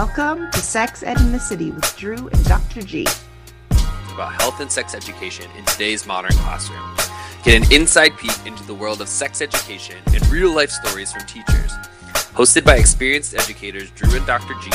Welcome 0.00 0.50
to 0.52 0.60
Sex 0.60 1.02
Ed 1.02 1.20
in 1.20 1.30
the 1.30 1.38
City 1.38 1.72
with 1.72 1.94
Drew 1.94 2.28
and 2.28 2.44
Dr. 2.46 2.80
G. 2.80 3.06
About 4.14 4.32
health 4.40 4.58
and 4.60 4.72
sex 4.72 4.94
education 4.94 5.44
in 5.58 5.64
today's 5.66 6.06
modern 6.06 6.32
classroom. 6.36 6.96
Get 7.44 7.62
an 7.62 7.70
inside 7.70 8.16
peek 8.16 8.34
into 8.46 8.64
the 8.64 8.72
world 8.72 9.02
of 9.02 9.08
sex 9.08 9.42
education 9.42 9.98
and 10.14 10.26
real 10.28 10.54
life 10.54 10.70
stories 10.70 11.12
from 11.12 11.26
teachers. 11.26 11.72
Hosted 12.32 12.64
by 12.64 12.76
experienced 12.76 13.34
educators 13.34 13.90
Drew 13.90 14.16
and 14.16 14.26
Dr. 14.26 14.54
G, 14.62 14.70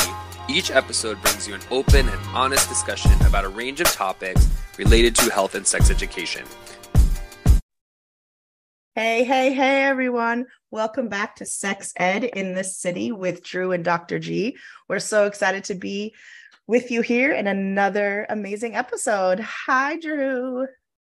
each 0.48 0.70
episode 0.70 1.20
brings 1.20 1.48
you 1.48 1.54
an 1.54 1.60
open 1.72 2.08
and 2.08 2.20
honest 2.32 2.68
discussion 2.68 3.10
about 3.26 3.44
a 3.44 3.48
range 3.48 3.80
of 3.80 3.88
topics 3.88 4.48
related 4.78 5.16
to 5.16 5.32
health 5.32 5.56
and 5.56 5.66
sex 5.66 5.90
education. 5.90 6.44
Hey, 8.98 9.24
hey, 9.24 9.52
hey, 9.52 9.82
everyone. 9.82 10.46
Welcome 10.70 11.10
back 11.10 11.36
to 11.36 11.44
Sex 11.44 11.92
Ed 11.98 12.24
in 12.24 12.54
the 12.54 12.64
City 12.64 13.12
with 13.12 13.42
Drew 13.42 13.72
and 13.72 13.84
Dr. 13.84 14.18
G. 14.18 14.56
We're 14.88 15.00
so 15.00 15.26
excited 15.26 15.64
to 15.64 15.74
be 15.74 16.14
with 16.66 16.90
you 16.90 17.02
here 17.02 17.30
in 17.30 17.46
another 17.46 18.24
amazing 18.30 18.74
episode. 18.74 19.38
Hi, 19.40 19.98
Drew. 19.98 20.66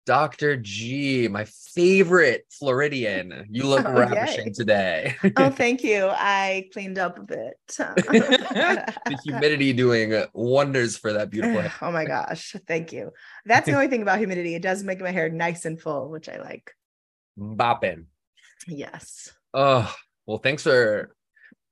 Dr. 0.05 0.59
G, 0.59 1.27
my 1.29 1.47
favorite 1.47 2.45
Floridian. 2.51 3.47
You 3.49 3.65
look 3.65 3.87
oh, 3.87 3.93
ravishing 3.95 4.49
yay. 4.49 4.53
today. 4.53 5.17
oh, 5.39 5.49
thank 5.51 5.83
you. 5.83 6.07
I 6.11 6.69
cleaned 6.75 6.99
up 6.99 7.19
a 7.19 7.23
bit. 7.23 7.55
the 7.79 9.19
humidity 9.25 9.73
doing 9.73 10.23
wonders 10.35 10.99
for 10.99 11.15
that 11.15 11.31
beautiful 11.31 11.63
hair. 11.63 11.73
Oh 11.81 11.93
my 11.93 12.05
gosh. 12.05 12.57
Thank 12.69 12.93
you. 12.93 13.13
That's 13.47 13.65
the 13.65 13.73
only 13.73 13.89
thing 13.89 14.03
about 14.03 14.19
humidity. 14.19 14.55
It 14.55 14.61
does 14.61 14.85
make 14.85 15.01
my 15.01 15.13
hair 15.13 15.31
nice 15.31 15.65
and 15.65 15.81
full, 15.81 16.11
which 16.11 16.29
I 16.29 16.37
like 16.43 16.75
bopping. 17.41 18.05
Yes. 18.67 19.33
Oh, 19.55 19.93
well, 20.27 20.39
thanks 20.39 20.63
for 20.63 21.15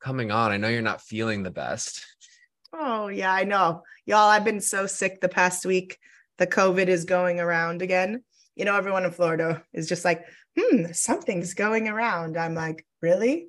coming 0.01 0.31
on. 0.31 0.51
I 0.51 0.57
know 0.57 0.69
you're 0.69 0.83
not 0.83 1.03
feeling 1.03 1.43
the 1.43 1.51
best. 1.51 2.05
Oh, 2.73 3.09
yeah, 3.09 3.33
I 3.33 3.45
know. 3.45 3.83
Y'all, 4.07 4.29
I've 4.29 4.45
been 4.45 4.61
so 4.61 4.87
sick 4.87 5.21
the 5.21 5.29
past 5.29 5.65
week. 5.67 5.99
The 6.39 6.47
COVID 6.47 6.89
is 6.89 7.05
going 7.05 7.41
around 7.41 7.83
again. 7.83 8.25
You 8.57 8.65
know, 8.65 8.77
everyone 8.77 9.05
in 9.05 9.11
Florida 9.11 9.63
is 9.73 9.89
just 9.89 10.05
like, 10.05 10.25
hmm, 10.59 10.87
something's 10.93 11.55
going 11.55 11.89
around. 11.89 12.37
I'm 12.37 12.55
like, 12.55 12.85
really? 13.01 13.49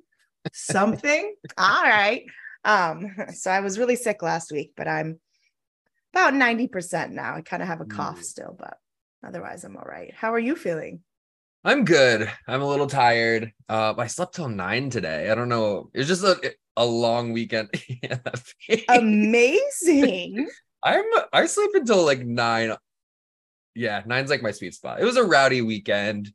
Something? 0.52 1.34
All 1.58 1.82
right. 1.82 2.24
Um, 2.64 3.14
so 3.34 3.50
I 3.50 3.60
was 3.60 3.78
really 3.78 3.96
sick 3.96 4.22
last 4.22 4.52
week, 4.52 4.72
but 4.76 4.86
I'm 4.86 5.18
about 6.12 6.34
90% 6.34 7.10
now. 7.10 7.34
I 7.34 7.40
kind 7.40 7.62
of 7.62 7.68
have 7.68 7.80
a 7.80 7.86
cough 7.86 8.20
mm. 8.20 8.24
still, 8.24 8.54
but 8.58 8.76
otherwise 9.24 9.64
I'm 9.64 9.76
all 9.76 9.84
right. 9.84 10.12
How 10.14 10.34
are 10.34 10.38
you 10.38 10.56
feeling? 10.56 11.00
I'm 11.62 11.84
good. 11.84 12.30
I'm 12.48 12.62
a 12.62 12.68
little 12.68 12.86
tired. 12.86 13.52
Uh, 13.68 13.94
I 13.98 14.06
slept 14.06 14.34
till 14.34 14.48
nine 14.48 14.88
today. 14.88 15.30
I 15.30 15.34
don't 15.34 15.50
know. 15.50 15.90
It 15.92 15.98
was 15.98 16.08
just 16.08 16.24
a, 16.24 16.54
a 16.76 16.86
long 16.86 17.32
weekend. 17.32 17.68
Amazing. 18.88 20.48
I'm 20.82 21.04
I 21.32 21.44
sleep 21.44 21.72
until 21.74 22.04
like 22.04 22.24
nine. 22.24 22.74
Yeah, 23.74 24.02
nine's 24.06 24.30
like 24.30 24.42
my 24.42 24.52
sweet 24.52 24.74
spot. 24.74 25.00
It 25.00 25.04
was 25.04 25.18
a 25.18 25.24
rowdy 25.24 25.60
weekend, 25.60 26.32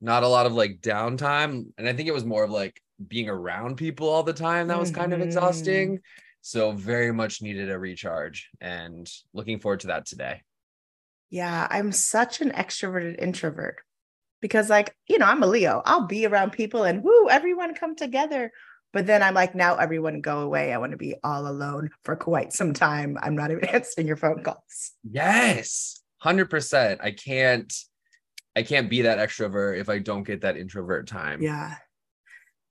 not 0.00 0.24
a 0.24 0.28
lot 0.28 0.46
of 0.46 0.54
like 0.54 0.80
downtime, 0.80 1.66
and 1.78 1.88
I 1.88 1.92
think 1.92 2.08
it 2.08 2.14
was 2.14 2.24
more 2.24 2.42
of 2.42 2.50
like 2.50 2.80
being 3.06 3.28
around 3.28 3.76
people 3.76 4.08
all 4.08 4.24
the 4.24 4.32
time 4.32 4.66
that 4.68 4.80
was 4.80 4.90
kind 4.90 5.12
mm-hmm. 5.12 5.22
of 5.22 5.26
exhausting. 5.28 6.00
So 6.40 6.72
very 6.72 7.12
much 7.12 7.40
needed 7.40 7.70
a 7.70 7.78
recharge, 7.78 8.50
and 8.60 9.08
looking 9.32 9.60
forward 9.60 9.80
to 9.80 9.88
that 9.88 10.06
today. 10.06 10.42
Yeah, 11.30 11.68
I'm 11.70 11.92
such 11.92 12.40
an 12.40 12.50
extroverted 12.50 13.20
introvert 13.22 13.78
because 14.40 14.70
like 14.70 14.94
you 15.08 15.18
know 15.18 15.26
i'm 15.26 15.42
a 15.42 15.46
leo. 15.46 15.82
I'll 15.84 16.06
be 16.06 16.26
around 16.26 16.52
people 16.52 16.84
and 16.84 17.02
woo 17.02 17.28
everyone 17.30 17.74
come 17.74 17.96
together. 17.96 18.52
But 18.92 19.06
then 19.06 19.22
i'm 19.22 19.34
like 19.34 19.54
now 19.54 19.76
everyone 19.76 20.20
go 20.20 20.40
away. 20.40 20.72
I 20.72 20.78
want 20.78 20.92
to 20.92 20.98
be 20.98 21.14
all 21.22 21.46
alone 21.46 21.90
for 22.04 22.16
quite 22.16 22.52
some 22.52 22.72
time. 22.72 23.18
I'm 23.20 23.34
not 23.34 23.50
even 23.50 23.64
answering 23.68 24.06
your 24.06 24.16
phone 24.16 24.42
calls. 24.42 24.92
Yes 25.08 26.02
100% 26.24 26.98
i 27.02 27.10
can't 27.10 27.72
i 28.56 28.62
can't 28.62 28.88
be 28.88 29.02
that 29.02 29.18
extrovert 29.18 29.78
if 29.78 29.88
i 29.88 29.98
don't 29.98 30.24
get 30.24 30.40
that 30.40 30.56
introvert 30.56 31.06
time. 31.06 31.42
Yeah. 31.42 31.76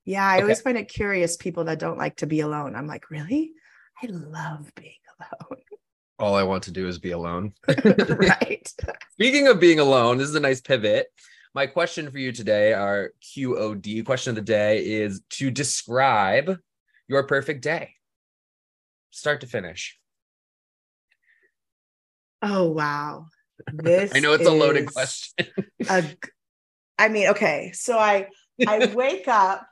Yeah 0.03 0.25
i 0.25 0.35
okay. 0.35 0.41
always 0.43 0.61
find 0.61 0.77
it 0.77 0.89
curious 0.89 1.37
people 1.37 1.65
that 1.65 1.79
don't 1.79 1.97
like 1.97 2.17
to 2.17 2.27
be 2.27 2.41
alone. 2.41 2.75
I'm 2.75 2.87
like 2.87 3.09
really? 3.09 3.53
I 4.01 4.07
love 4.07 4.71
being 4.75 4.93
alone. 5.19 5.61
All 6.17 6.35
i 6.35 6.43
want 6.43 6.63
to 6.63 6.71
do 6.71 6.87
is 6.87 6.99
be 6.99 7.11
alone. 7.11 7.53
Right. 8.09 8.71
Speaking 9.13 9.47
of 9.47 9.59
being 9.59 9.79
alone 9.79 10.17
this 10.17 10.29
is 10.29 10.35
a 10.35 10.39
nice 10.39 10.61
pivot 10.61 11.07
my 11.55 11.65
question 11.65 12.11
for 12.11 12.19
you 12.19 12.33
today, 12.33 12.73
our 12.73 13.13
QOD 13.23 14.05
question 14.05 14.31
of 14.31 14.35
the 14.35 14.41
day, 14.41 14.85
is 14.85 15.21
to 15.31 15.49
describe 15.49 16.59
your 17.07 17.23
perfect 17.23 17.63
day, 17.63 17.91
start 19.09 19.39
to 19.39 19.47
finish. 19.47 19.97
Oh, 22.41 22.69
wow. 22.69 23.27
This 23.71 24.11
I 24.15 24.19
know 24.19 24.33
it's 24.33 24.45
a 24.45 24.51
loaded 24.51 24.91
question. 24.91 25.47
a, 25.89 26.03
I 26.99 27.07
mean, 27.07 27.29
okay. 27.29 27.71
So 27.73 27.97
I 27.97 28.27
I 28.67 28.87
wake 28.93 29.29
up. 29.29 29.65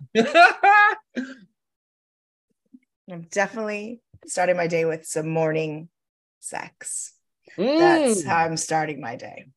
I'm 3.12 3.24
definitely 3.30 4.02
starting 4.26 4.56
my 4.56 4.68
day 4.68 4.86
with 4.86 5.06
some 5.06 5.28
morning 5.28 5.90
sex. 6.40 7.12
Mm. 7.58 7.78
That's 7.78 8.24
how 8.24 8.38
I'm 8.38 8.56
starting 8.56 9.02
my 9.02 9.18
day 9.18 9.48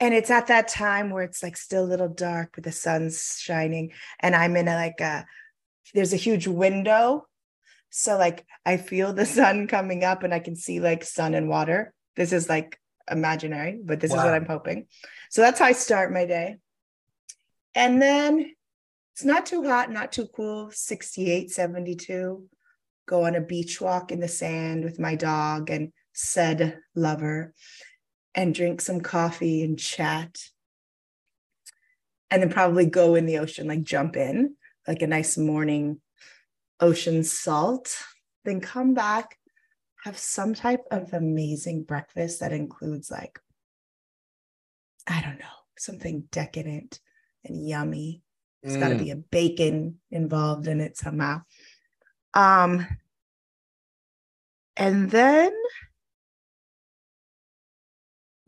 and 0.00 0.14
it's 0.14 0.30
at 0.30 0.46
that 0.46 0.68
time 0.68 1.10
where 1.10 1.24
it's 1.24 1.42
like 1.42 1.56
still 1.56 1.84
a 1.84 1.86
little 1.86 2.08
dark 2.08 2.52
but 2.54 2.64
the 2.64 2.72
sun's 2.72 3.38
shining 3.38 3.92
and 4.20 4.34
i'm 4.34 4.56
in 4.56 4.68
a 4.68 4.74
like 4.74 5.00
a 5.00 5.26
there's 5.94 6.12
a 6.12 6.16
huge 6.16 6.46
window. 6.46 7.26
So 7.90 8.16
like 8.18 8.46
i 8.66 8.76
feel 8.76 9.12
the 9.12 9.26
sun 9.38 9.66
coming 9.66 10.04
up 10.04 10.22
and 10.22 10.34
i 10.34 10.38
can 10.38 10.56
see 10.56 10.80
like 10.80 11.04
sun 11.04 11.34
and 11.34 11.48
water. 11.48 11.94
This 12.16 12.32
is 12.32 12.48
like 12.48 12.78
imaginary 13.10 13.80
but 13.82 14.00
this 14.00 14.10
wow. 14.10 14.18
is 14.18 14.24
what 14.24 14.34
i'm 14.34 14.46
hoping. 14.46 14.86
So 15.30 15.40
that's 15.40 15.58
how 15.58 15.66
i 15.66 15.72
start 15.72 16.12
my 16.12 16.26
day. 16.26 16.56
And 17.74 18.02
then 18.02 18.54
it's 19.14 19.24
not 19.24 19.46
too 19.46 19.64
hot 19.64 19.90
not 19.90 20.12
too 20.12 20.26
cool 20.26 20.70
68 20.70 21.50
72 21.50 22.48
go 23.06 23.24
on 23.24 23.34
a 23.34 23.40
beach 23.40 23.80
walk 23.80 24.12
in 24.12 24.20
the 24.20 24.28
sand 24.28 24.84
with 24.84 24.98
my 24.98 25.14
dog 25.14 25.70
and 25.70 25.92
said 26.12 26.78
lover 26.94 27.54
and 28.34 28.54
drink 28.54 28.80
some 28.80 29.00
coffee 29.00 29.62
and 29.62 29.78
chat. 29.78 30.38
And 32.30 32.42
then 32.42 32.50
probably 32.50 32.86
go 32.86 33.14
in 33.14 33.26
the 33.26 33.38
ocean, 33.38 33.68
like 33.68 33.82
jump 33.82 34.16
in, 34.16 34.54
like 34.86 35.02
a 35.02 35.06
nice 35.06 35.38
morning 35.38 36.00
ocean 36.78 37.24
salt. 37.24 37.96
Then 38.44 38.60
come 38.60 38.94
back, 38.94 39.38
have 40.04 40.18
some 40.18 40.54
type 40.54 40.84
of 40.90 41.12
amazing 41.12 41.84
breakfast 41.84 42.40
that 42.40 42.52
includes, 42.52 43.10
like, 43.10 43.38
I 45.06 45.22
don't 45.22 45.38
know, 45.38 45.46
something 45.78 46.28
decadent 46.30 47.00
and 47.44 47.66
yummy. 47.66 48.22
It's 48.62 48.74
mm. 48.74 48.80
got 48.80 48.88
to 48.90 48.96
be 48.96 49.10
a 49.10 49.16
bacon 49.16 50.00
involved 50.10 50.68
in 50.68 50.80
it 50.80 50.96
somehow. 50.96 51.42
Um, 52.34 52.86
and 54.76 55.10
then 55.10 55.52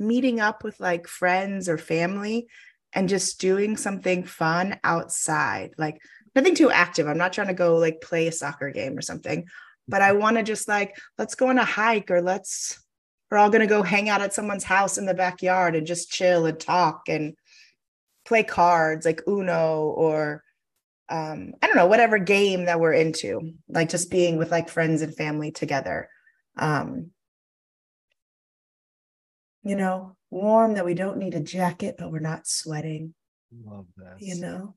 meeting 0.00 0.40
up 0.40 0.64
with 0.64 0.80
like 0.80 1.06
friends 1.06 1.68
or 1.68 1.78
family 1.78 2.48
and 2.92 3.08
just 3.08 3.40
doing 3.40 3.76
something 3.76 4.24
fun 4.24 4.78
outside, 4.82 5.74
like 5.78 6.00
nothing 6.34 6.54
too 6.54 6.70
active. 6.70 7.06
I'm 7.06 7.18
not 7.18 7.32
trying 7.32 7.48
to 7.48 7.54
go 7.54 7.76
like 7.76 8.00
play 8.00 8.26
a 8.26 8.32
soccer 8.32 8.70
game 8.70 8.96
or 8.96 9.02
something, 9.02 9.46
but 9.86 10.02
I 10.02 10.12
want 10.12 10.36
to 10.36 10.42
just 10.42 10.66
like, 10.66 10.96
let's 11.18 11.34
go 11.34 11.48
on 11.48 11.58
a 11.58 11.64
hike 11.64 12.10
or 12.10 12.20
let's, 12.20 12.82
we're 13.30 13.38
all 13.38 13.50
going 13.50 13.60
to 13.60 13.66
go 13.66 13.82
hang 13.82 14.08
out 14.08 14.22
at 14.22 14.34
someone's 14.34 14.64
house 14.64 14.98
in 14.98 15.06
the 15.06 15.14
backyard 15.14 15.76
and 15.76 15.86
just 15.86 16.10
chill 16.10 16.46
and 16.46 16.58
talk 16.58 17.08
and 17.08 17.34
play 18.24 18.42
cards 18.42 19.06
like 19.06 19.22
Uno 19.28 19.82
or 19.96 20.42
um, 21.08 21.54
I 21.60 21.66
don't 21.66 21.76
know, 21.76 21.88
whatever 21.88 22.18
game 22.18 22.66
that 22.66 22.78
we're 22.78 22.92
into, 22.92 23.54
like 23.68 23.88
just 23.88 24.10
being 24.10 24.36
with 24.36 24.50
like 24.50 24.68
friends 24.68 25.02
and 25.02 25.14
family 25.14 25.50
together. 25.50 26.08
Um, 26.56 27.10
you 29.62 29.76
know, 29.76 30.16
warm 30.30 30.74
that 30.74 30.84
we 30.84 30.94
don't 30.94 31.18
need 31.18 31.34
a 31.34 31.40
jacket, 31.40 31.96
but 31.98 32.10
we're 32.10 32.20
not 32.20 32.46
sweating. 32.46 33.14
Love 33.64 33.86
that. 33.96 34.16
You 34.18 34.40
know? 34.40 34.74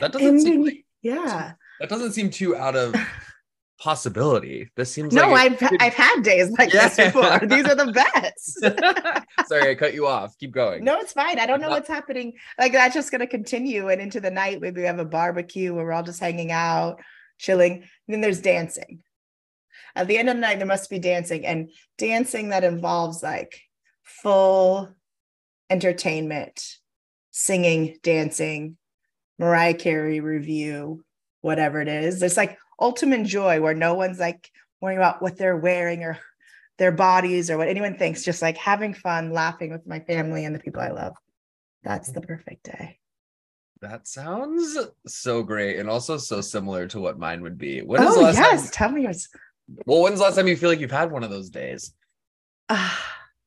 That 0.00 0.12
doesn't 0.12 0.40
seem 0.40 0.64
like, 0.64 0.84
yeah. 1.02 1.52
That 1.80 1.88
doesn't 1.88 2.12
seem 2.12 2.30
too 2.30 2.56
out 2.56 2.74
of 2.74 2.94
possibility. 3.78 4.70
This 4.76 4.90
seems 4.90 5.12
no, 5.12 5.28
like 5.28 5.62
I've 5.62 5.70
I've 5.80 5.94
had 5.94 6.22
days 6.22 6.50
like 6.52 6.72
yeah. 6.72 6.88
this 6.88 6.96
before. 6.96 7.40
These 7.40 7.66
are 7.66 7.74
the 7.74 7.92
best. 7.92 9.46
Sorry, 9.48 9.70
I 9.70 9.74
cut 9.74 9.92
you 9.92 10.06
off. 10.06 10.38
Keep 10.38 10.52
going. 10.52 10.84
No, 10.84 10.98
it's 11.00 11.12
fine. 11.12 11.38
I 11.38 11.46
don't 11.46 11.60
know 11.60 11.68
what's 11.68 11.88
happening. 11.88 12.32
Like 12.58 12.72
that's 12.72 12.94
just 12.94 13.10
gonna 13.10 13.26
continue 13.26 13.88
and 13.88 14.00
into 14.00 14.20
the 14.20 14.30
night. 14.30 14.60
Maybe 14.60 14.80
we 14.80 14.86
have 14.86 14.98
a 15.00 15.04
barbecue 15.04 15.74
where 15.74 15.84
we're 15.84 15.92
all 15.92 16.02
just 16.02 16.20
hanging 16.20 16.52
out, 16.52 17.00
chilling. 17.38 17.72
And 17.72 17.82
then 18.08 18.20
there's 18.20 18.40
dancing 18.40 19.02
at 19.94 20.08
the 20.08 20.18
end 20.18 20.28
of 20.28 20.36
the 20.36 20.40
night 20.40 20.58
there 20.58 20.66
must 20.66 20.90
be 20.90 20.98
dancing 20.98 21.44
and 21.46 21.70
dancing 21.98 22.50
that 22.50 22.64
involves 22.64 23.22
like 23.22 23.60
full 24.02 24.88
entertainment 25.70 26.78
singing 27.30 27.98
dancing 28.02 28.76
mariah 29.38 29.74
carey 29.74 30.20
review 30.20 31.02
whatever 31.42 31.80
it 31.80 31.88
is. 31.88 32.22
It's 32.22 32.36
like 32.36 32.58
ultimate 32.80 33.24
joy 33.26 33.60
where 33.60 33.74
no 33.74 33.94
one's 33.94 34.18
like 34.18 34.50
worrying 34.80 34.98
about 34.98 35.20
what 35.20 35.36
they're 35.36 35.56
wearing 35.56 36.02
or 36.02 36.18
their 36.78 36.92
bodies 36.92 37.50
or 37.50 37.58
what 37.58 37.68
anyone 37.68 37.98
thinks, 37.98 38.24
just 38.24 38.40
like 38.40 38.56
having 38.56 38.94
fun, 38.94 39.32
laughing 39.32 39.70
with 39.70 39.86
my 39.86 40.00
family 40.00 40.44
and 40.44 40.54
the 40.54 40.60
people 40.60 40.80
I 40.80 40.90
love. 40.90 41.14
That's 41.84 42.10
the 42.10 42.20
perfect 42.20 42.64
day. 42.64 42.98
That 43.80 44.06
sounds 44.06 44.78
so 45.06 45.42
great 45.42 45.78
and 45.78 45.90
also 45.90 46.16
so 46.16 46.40
similar 46.40 46.86
to 46.88 47.00
what 47.00 47.18
mine 47.18 47.42
would 47.42 47.58
be. 47.58 47.82
When 47.82 48.02
is 48.02 48.16
oh, 48.16 48.20
yes. 48.30 48.62
Time... 48.62 48.70
Tell 48.70 48.92
me 48.92 49.02
yours. 49.02 49.28
Well, 49.86 50.02
when's 50.02 50.18
the 50.18 50.24
last 50.24 50.36
time 50.36 50.48
you 50.48 50.56
feel 50.56 50.68
like 50.70 50.80
you've 50.80 50.90
had 50.90 51.10
one 51.10 51.24
of 51.24 51.30
those 51.30 51.50
days? 51.50 51.94
Uh, 52.68 52.94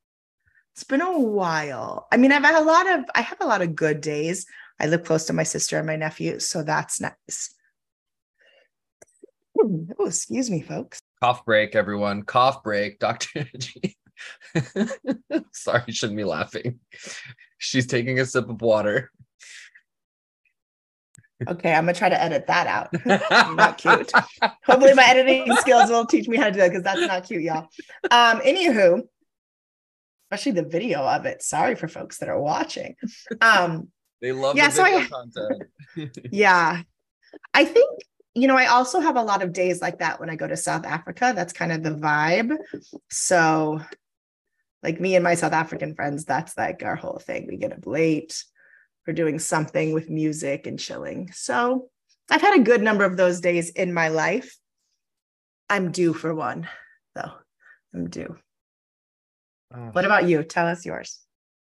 it's 0.73 0.83
been 0.83 1.01
a 1.01 1.19
while. 1.19 2.07
I 2.11 2.17
mean, 2.17 2.31
I've 2.31 2.43
had 2.43 2.61
a 2.61 2.65
lot 2.65 2.89
of, 2.89 3.05
I 3.15 3.21
have 3.21 3.39
a 3.41 3.47
lot 3.47 3.61
of 3.61 3.75
good 3.75 4.01
days. 4.01 4.45
I 4.79 4.87
live 4.87 5.03
close 5.03 5.25
to 5.25 5.33
my 5.33 5.43
sister 5.43 5.77
and 5.77 5.87
my 5.87 5.95
nephew, 5.95 6.39
so 6.39 6.63
that's 6.63 6.99
nice. 6.99 7.55
Oh, 9.57 10.05
excuse 10.05 10.51
me, 10.51 10.61
folks. 10.61 10.99
Cough 11.21 11.45
break, 11.45 11.75
everyone. 11.75 12.23
Cough 12.23 12.61
break. 12.61 12.99
Dr. 12.99 13.47
G. 13.57 13.95
Sorry, 15.53 15.91
shouldn't 15.91 16.17
be 16.17 16.23
laughing. 16.23 16.79
She's 17.57 17.87
taking 17.87 18.19
a 18.19 18.25
sip 18.25 18.49
of 18.49 18.61
water. 18.61 19.11
Okay, 21.47 21.73
I'm 21.73 21.83
gonna 21.83 21.93
try 21.93 22.09
to 22.09 22.21
edit 22.21 22.47
that 22.47 22.67
out. 22.67 22.93
not 23.55 23.77
cute. 23.77 24.11
Hopefully, 24.65 24.93
my 24.93 25.03
editing 25.05 25.53
skills 25.57 25.89
will 25.89 26.05
teach 26.05 26.27
me 26.27 26.37
how 26.37 26.45
to 26.45 26.51
do 26.51 26.59
that 26.59 26.69
because 26.69 26.83
that's 26.83 27.01
not 27.01 27.25
cute, 27.25 27.43
y'all. 27.43 27.67
Um, 28.09 28.39
anywho, 28.39 29.01
especially 30.31 30.53
the 30.53 30.67
video 30.67 31.01
of 31.01 31.25
it. 31.25 31.43
Sorry 31.43 31.75
for 31.75 31.87
folks 31.87 32.19
that 32.19 32.29
are 32.29 32.39
watching. 32.39 32.95
Um, 33.41 33.89
they 34.21 34.31
love 34.31 34.55
yeah, 34.55 34.69
so 34.69 34.83
I, 34.83 35.05
content. 35.05 35.63
yeah, 36.31 36.81
I 37.53 37.65
think 37.65 37.89
you 38.33 38.49
know, 38.49 38.57
I 38.57 38.67
also 38.67 38.99
have 38.99 39.15
a 39.15 39.23
lot 39.23 39.41
of 39.41 39.53
days 39.53 39.81
like 39.81 39.99
that 39.99 40.19
when 40.19 40.29
I 40.29 40.35
go 40.35 40.45
to 40.45 40.57
South 40.57 40.85
Africa. 40.85 41.31
That's 41.33 41.53
kind 41.53 41.71
of 41.71 41.83
the 41.83 41.91
vibe. 41.91 42.57
So, 43.09 43.79
like 44.83 44.99
me 44.99 45.15
and 45.15 45.23
my 45.23 45.35
South 45.35 45.53
African 45.53 45.95
friends, 45.95 46.25
that's 46.25 46.57
like 46.57 46.83
our 46.83 46.97
whole 46.97 47.17
thing. 47.17 47.47
We 47.47 47.55
get 47.55 47.71
up 47.71 47.87
late, 47.87 48.43
we're 49.05 49.13
doing 49.13 49.39
something 49.39 49.93
with 49.93 50.09
music 50.09 50.67
and 50.67 50.79
chilling. 50.79 51.31
So, 51.33 51.89
I've 52.29 52.41
had 52.41 52.59
a 52.59 52.63
good 52.63 52.81
number 52.81 53.05
of 53.05 53.17
those 53.17 53.39
days 53.39 53.69
in 53.69 53.93
my 53.93 54.09
life. 54.09 54.57
I'm 55.69 55.91
due 55.91 56.13
for 56.13 56.33
one, 56.33 56.67
though. 57.13 57.31
I'm 57.93 58.09
due. 58.09 58.35
Oh. 59.73 59.89
What 59.91 60.05
about 60.05 60.27
you? 60.27 60.43
Tell 60.43 60.67
us 60.67 60.85
yours. 60.85 61.19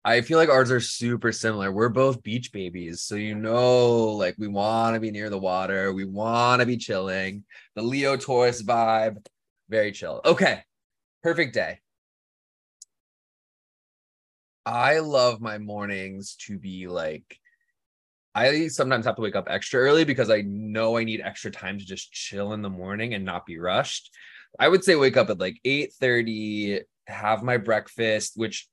I 0.05 0.21
feel 0.21 0.37
like 0.37 0.49
ours 0.49 0.69
are 0.69 0.81
super 0.81 1.31
similar. 1.31 1.71
We're 1.71 1.89
both 1.89 2.23
beach 2.23 2.51
babies. 2.51 3.01
So, 3.01 3.15
you 3.15 3.35
know, 3.35 4.11
like 4.11 4.35
we 4.37 4.47
want 4.47 4.95
to 4.95 4.99
be 4.99 5.11
near 5.11 5.29
the 5.29 5.39
water. 5.39 5.93
We 5.93 6.03
want 6.03 6.59
to 6.59 6.65
be 6.65 6.77
chilling. 6.77 7.45
The 7.75 7.81
Leo 7.81 8.17
Taurus 8.17 8.61
vibe, 8.61 9.25
very 9.69 9.91
chill. 9.93 10.21
Okay. 10.25 10.61
Perfect 11.21 11.53
day. 11.53 11.79
I 14.65 14.99
love 14.99 15.41
my 15.41 15.57
mornings 15.57 16.35
to 16.47 16.57
be 16.57 16.87
like, 16.87 17.37
I 18.35 18.67
sometimes 18.67 19.05
have 19.05 19.15
to 19.17 19.21
wake 19.21 19.35
up 19.35 19.47
extra 19.49 19.79
early 19.79 20.05
because 20.05 20.29
I 20.29 20.41
know 20.41 20.97
I 20.97 21.03
need 21.03 21.21
extra 21.21 21.51
time 21.51 21.77
to 21.77 21.85
just 21.85 22.11
chill 22.11 22.53
in 22.53 22.61
the 22.61 22.69
morning 22.69 23.13
and 23.13 23.25
not 23.25 23.45
be 23.45 23.59
rushed. 23.59 24.09
I 24.59 24.69
would 24.69 24.83
say 24.83 24.95
wake 24.95 25.17
up 25.17 25.29
at 25.29 25.39
like 25.39 25.59
8 25.65 25.93
30, 25.93 26.81
have 27.07 27.43
my 27.43 27.57
breakfast, 27.57 28.33
which 28.35 28.67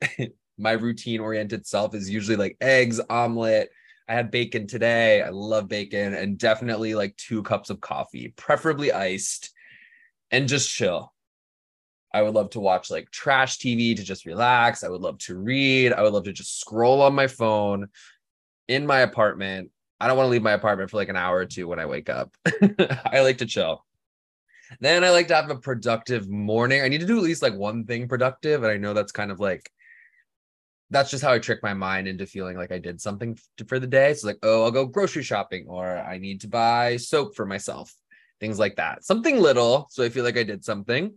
my 0.58 0.72
routine 0.72 1.20
oriented 1.20 1.66
self 1.66 1.94
is 1.94 2.10
usually 2.10 2.36
like 2.36 2.56
eggs, 2.60 3.00
omelet. 3.10 3.68
I 4.08 4.14
had 4.14 4.30
bacon 4.30 4.66
today. 4.66 5.22
I 5.22 5.30
love 5.30 5.68
bacon 5.68 6.14
and 6.14 6.38
definitely 6.38 6.94
like 6.94 7.16
two 7.16 7.42
cups 7.42 7.70
of 7.70 7.80
coffee, 7.80 8.32
preferably 8.36 8.92
iced, 8.92 9.52
and 10.30 10.48
just 10.48 10.70
chill. 10.70 11.12
I 12.12 12.22
would 12.22 12.34
love 12.34 12.50
to 12.50 12.60
watch 12.60 12.90
like 12.90 13.10
trash 13.10 13.58
TV 13.58 13.96
to 13.96 14.02
just 14.02 14.26
relax. 14.26 14.84
I 14.84 14.88
would 14.88 15.02
love 15.02 15.18
to 15.18 15.36
read. 15.36 15.92
I 15.92 16.02
would 16.02 16.12
love 16.12 16.24
to 16.24 16.32
just 16.32 16.60
scroll 16.60 17.02
on 17.02 17.14
my 17.14 17.26
phone 17.26 17.88
in 18.68 18.86
my 18.86 19.00
apartment. 19.00 19.70
I 20.00 20.06
don't 20.06 20.16
want 20.16 20.26
to 20.26 20.30
leave 20.30 20.42
my 20.42 20.52
apartment 20.52 20.90
for 20.90 20.96
like 20.98 21.08
an 21.08 21.16
hour 21.16 21.36
or 21.36 21.46
two 21.46 21.68
when 21.68 21.78
I 21.78 21.86
wake 21.86 22.08
up. 22.08 22.34
I 23.04 23.20
like 23.20 23.38
to 23.38 23.46
chill. 23.46 23.84
Then 24.80 25.04
I 25.04 25.10
like 25.10 25.28
to 25.28 25.34
have 25.34 25.50
a 25.50 25.56
productive 25.56 26.28
morning. 26.28 26.82
I 26.82 26.88
need 26.88 27.00
to 27.00 27.06
do 27.06 27.16
at 27.16 27.22
least 27.22 27.42
like 27.42 27.54
one 27.54 27.84
thing 27.84 28.08
productive. 28.08 28.62
And 28.62 28.72
I 28.72 28.76
know 28.76 28.94
that's 28.94 29.12
kind 29.12 29.30
of 29.30 29.40
like 29.40 29.70
that's 30.90 31.10
just 31.10 31.24
how 31.24 31.32
I 31.32 31.38
trick 31.38 31.62
my 31.62 31.74
mind 31.74 32.06
into 32.06 32.26
feeling 32.26 32.56
like 32.56 32.72
I 32.72 32.78
did 32.78 33.00
something 33.00 33.38
for 33.66 33.78
the 33.78 33.86
day. 33.86 34.14
So 34.14 34.28
like, 34.28 34.38
oh, 34.42 34.64
I'll 34.64 34.70
go 34.70 34.86
grocery 34.86 35.22
shopping, 35.22 35.66
or 35.68 35.98
I 35.98 36.18
need 36.18 36.42
to 36.42 36.48
buy 36.48 36.96
soap 36.96 37.34
for 37.34 37.44
myself, 37.44 37.92
things 38.40 38.58
like 38.58 38.76
that. 38.76 39.04
Something 39.04 39.40
little, 39.40 39.88
so 39.90 40.04
I 40.04 40.08
feel 40.08 40.24
like 40.24 40.36
I 40.36 40.44
did 40.44 40.64
something. 40.64 41.14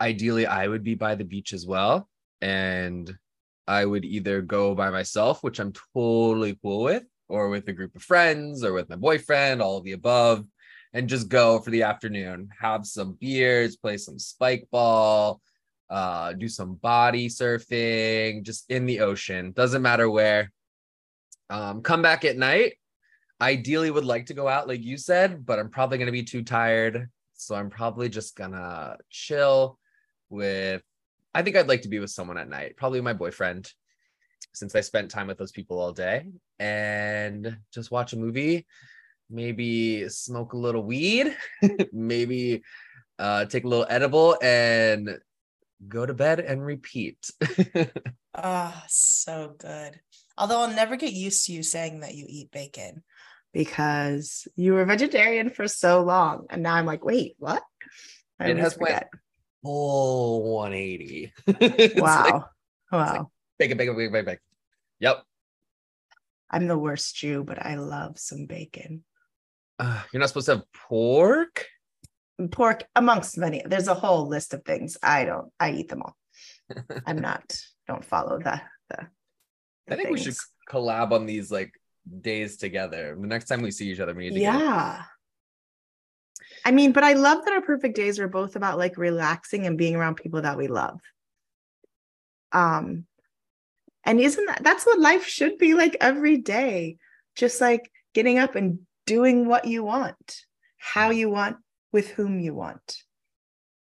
Ideally, 0.00 0.46
I 0.46 0.66
would 0.66 0.82
be 0.82 0.94
by 0.94 1.14
the 1.14 1.24
beach 1.24 1.52
as 1.52 1.66
well, 1.66 2.08
and 2.40 3.12
I 3.68 3.84
would 3.84 4.04
either 4.04 4.40
go 4.40 4.74
by 4.74 4.90
myself, 4.90 5.42
which 5.42 5.58
I'm 5.60 5.72
totally 5.94 6.58
cool 6.62 6.82
with, 6.82 7.04
or 7.28 7.48
with 7.48 7.68
a 7.68 7.72
group 7.72 7.94
of 7.94 8.02
friends, 8.02 8.64
or 8.64 8.72
with 8.72 8.88
my 8.88 8.96
boyfriend, 8.96 9.60
all 9.60 9.76
of 9.76 9.84
the 9.84 9.92
above, 9.92 10.46
and 10.92 11.08
just 11.08 11.28
go 11.28 11.60
for 11.60 11.70
the 11.70 11.82
afternoon, 11.82 12.48
have 12.58 12.86
some 12.86 13.18
beers, 13.20 13.76
play 13.76 13.96
some 13.96 14.18
spike 14.18 14.66
ball 14.70 15.40
uh, 15.90 16.32
do 16.32 16.48
some 16.48 16.74
body 16.74 17.28
surfing, 17.28 18.44
just 18.44 18.70
in 18.70 18.86
the 18.86 19.00
ocean, 19.00 19.52
doesn't 19.52 19.82
matter 19.82 20.08
where. 20.08 20.52
Um, 21.50 21.82
come 21.82 22.00
back 22.00 22.24
at 22.24 22.38
night. 22.38 22.74
Ideally, 23.40 23.90
would 23.90 24.04
like 24.04 24.26
to 24.26 24.34
go 24.34 24.46
out, 24.46 24.68
like 24.68 24.82
you 24.82 24.96
said, 24.96 25.44
but 25.44 25.58
I'm 25.58 25.70
probably 25.70 25.98
going 25.98 26.06
to 26.06 26.12
be 26.12 26.22
too 26.22 26.44
tired. 26.44 27.08
So 27.34 27.56
I'm 27.56 27.70
probably 27.70 28.08
just 28.08 28.36
going 28.36 28.52
to 28.52 28.98
chill 29.08 29.79
with, 30.30 30.82
I 31.34 31.42
think 31.42 31.56
I'd 31.56 31.68
like 31.68 31.82
to 31.82 31.88
be 31.88 31.98
with 31.98 32.10
someone 32.10 32.38
at 32.38 32.48
night, 32.48 32.76
probably 32.76 33.00
my 33.00 33.12
boyfriend, 33.12 33.70
since 34.54 34.74
I 34.74 34.80
spent 34.80 35.10
time 35.10 35.26
with 35.26 35.38
those 35.38 35.52
people 35.52 35.78
all 35.78 35.92
day, 35.92 36.26
and 36.58 37.58
just 37.72 37.90
watch 37.90 38.12
a 38.12 38.18
movie, 38.18 38.66
maybe 39.28 40.08
smoke 40.08 40.54
a 40.54 40.58
little 40.58 40.82
weed, 40.82 41.36
maybe 41.92 42.62
uh, 43.18 43.44
take 43.44 43.64
a 43.64 43.68
little 43.68 43.86
edible 43.88 44.36
and 44.42 45.18
go 45.86 46.06
to 46.06 46.14
bed 46.14 46.40
and 46.40 46.64
repeat. 46.64 47.30
Ah, 48.32 48.72
oh, 48.72 48.84
so 48.88 49.56
good. 49.58 50.00
Although 50.38 50.60
I'll 50.60 50.72
never 50.72 50.94
get 50.94 51.12
used 51.12 51.46
to 51.46 51.52
you 51.52 51.64
saying 51.64 52.00
that 52.00 52.14
you 52.14 52.26
eat 52.28 52.52
bacon 52.52 53.02
because 53.52 54.46
you 54.54 54.74
were 54.74 54.84
vegetarian 54.84 55.50
for 55.50 55.66
so 55.66 56.02
long. 56.02 56.46
And 56.48 56.62
now 56.62 56.74
I'm 56.74 56.86
like, 56.86 57.04
wait, 57.04 57.34
what? 57.38 57.62
I 58.38 58.50
it 58.50 58.56
has 58.58 58.78
went 58.78 59.04
full 59.62 60.54
180. 60.54 61.32
wow. 62.00 62.46
Like, 62.92 63.06
wow. 63.06 63.12
Like 63.12 63.26
bacon, 63.58 63.78
bacon, 63.78 63.96
bacon, 63.96 64.12
bacon, 64.12 64.24
bacon. 64.24 64.40
Yep. 64.98 65.22
I'm 66.50 66.66
the 66.66 66.76
worst 66.76 67.14
Jew, 67.14 67.44
but 67.44 67.64
I 67.64 67.76
love 67.76 68.18
some 68.18 68.46
bacon. 68.46 69.04
Uh, 69.78 70.02
you're 70.12 70.18
not 70.18 70.28
supposed 70.28 70.46
to 70.46 70.56
have 70.56 70.64
pork? 70.88 71.66
pork 72.48 72.84
amongst 72.96 73.36
many 73.36 73.62
there's 73.66 73.88
a 73.88 73.94
whole 73.94 74.26
list 74.26 74.54
of 74.54 74.64
things 74.64 74.96
i 75.02 75.24
don't 75.24 75.50
i 75.58 75.70
eat 75.70 75.88
them 75.88 76.02
all 76.02 76.16
i'm 77.06 77.18
not 77.18 77.60
don't 77.86 78.04
follow 78.04 78.38
the 78.38 78.60
the, 78.88 79.06
the 79.86 79.92
i 79.92 79.96
think 79.96 80.08
things. 80.08 80.18
we 80.20 80.24
should 80.24 80.36
collab 80.68 81.12
on 81.12 81.26
these 81.26 81.50
like 81.50 81.72
days 82.20 82.56
together 82.56 83.16
the 83.20 83.26
next 83.26 83.46
time 83.46 83.62
we 83.62 83.70
see 83.70 83.90
each 83.90 84.00
other 84.00 84.14
we 84.14 84.28
need 84.28 84.34
to 84.34 84.40
yeah 84.40 85.02
i 86.64 86.70
mean 86.70 86.92
but 86.92 87.04
i 87.04 87.12
love 87.12 87.44
that 87.44 87.54
our 87.54 87.62
perfect 87.62 87.96
days 87.96 88.18
are 88.18 88.28
both 88.28 88.56
about 88.56 88.78
like 88.78 88.96
relaxing 88.96 89.66
and 89.66 89.78
being 89.78 89.96
around 89.96 90.16
people 90.16 90.42
that 90.42 90.58
we 90.58 90.68
love 90.68 91.00
um 92.52 93.04
and 94.04 94.20
isn't 94.20 94.46
that 94.46 94.62
that's 94.62 94.84
what 94.84 94.98
life 94.98 95.26
should 95.26 95.58
be 95.58 95.74
like 95.74 95.96
every 96.00 96.36
day 96.36 96.96
just 97.36 97.60
like 97.60 97.90
getting 98.14 98.38
up 98.38 98.54
and 98.54 98.80
doing 99.06 99.46
what 99.46 99.66
you 99.66 99.84
want 99.84 100.44
how 100.80 101.10
you 101.10 101.28
want 101.28 101.56
with 101.92 102.08
whom 102.10 102.40
you 102.40 102.54
want. 102.54 102.96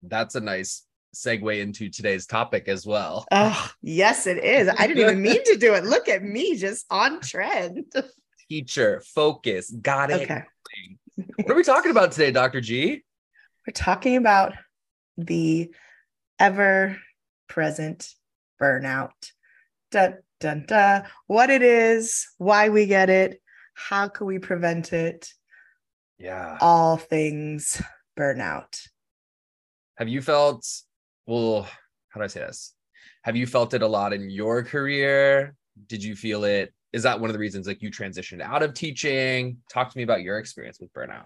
That's 0.03 0.35
a 0.35 0.41
nice 0.41 0.83
segue 1.15 1.59
into 1.59 1.89
today's 1.89 2.25
topic 2.25 2.67
as 2.67 2.85
well. 2.85 3.25
Oh, 3.31 3.71
yes, 3.81 4.27
it 4.27 4.43
is. 4.43 4.67
I 4.67 4.87
didn't 4.87 5.03
even 5.03 5.21
mean 5.21 5.43
to 5.45 5.57
do 5.57 5.73
it. 5.73 5.85
Look 5.85 6.09
at 6.09 6.23
me, 6.23 6.57
just 6.57 6.85
on 6.89 7.21
trend. 7.21 7.85
Teacher, 8.49 9.01
focus, 9.15 9.71
got 9.71 10.11
it. 10.11 10.23
Okay. 10.23 10.43
What 11.15 11.51
are 11.51 11.55
we 11.55 11.63
talking 11.63 11.91
about 11.91 12.11
today, 12.11 12.31
Dr. 12.31 12.61
G? 12.61 13.03
We're 13.67 13.73
talking 13.73 14.17
about 14.17 14.53
the 15.17 15.73
ever 16.39 16.97
present 17.47 18.09
burnout. 18.61 19.11
Dun, 19.91 20.17
dun, 20.39 20.65
dun. 20.67 21.03
What 21.27 21.49
it 21.49 21.61
is, 21.61 22.27
why 22.37 22.69
we 22.69 22.87
get 22.87 23.09
it, 23.09 23.41
how 23.73 24.07
can 24.07 24.27
we 24.27 24.39
prevent 24.39 24.93
it, 24.93 25.29
yeah 26.23 26.57
all 26.61 26.95
things 26.95 27.81
burnout 28.17 28.87
have 29.97 30.07
you 30.07 30.21
felt 30.21 30.65
well 31.25 31.63
how 32.09 32.19
do 32.19 32.23
i 32.23 32.27
say 32.27 32.39
this 32.39 32.73
have 33.23 33.35
you 33.35 33.45
felt 33.45 33.73
it 33.73 33.81
a 33.81 33.87
lot 33.87 34.13
in 34.13 34.29
your 34.29 34.63
career 34.63 35.53
did 35.87 36.03
you 36.03 36.15
feel 36.15 36.45
it 36.45 36.73
is 36.93 37.03
that 37.03 37.19
one 37.19 37.29
of 37.29 37.33
the 37.33 37.39
reasons 37.39 37.67
like 37.67 37.81
you 37.81 37.89
transitioned 37.89 38.41
out 38.41 38.63
of 38.63 38.73
teaching? 38.73 39.57
Talk 39.69 39.91
to 39.91 39.97
me 39.97 40.03
about 40.03 40.21
your 40.21 40.37
experience 40.37 40.79
with 40.79 40.93
burnout. 40.93 41.25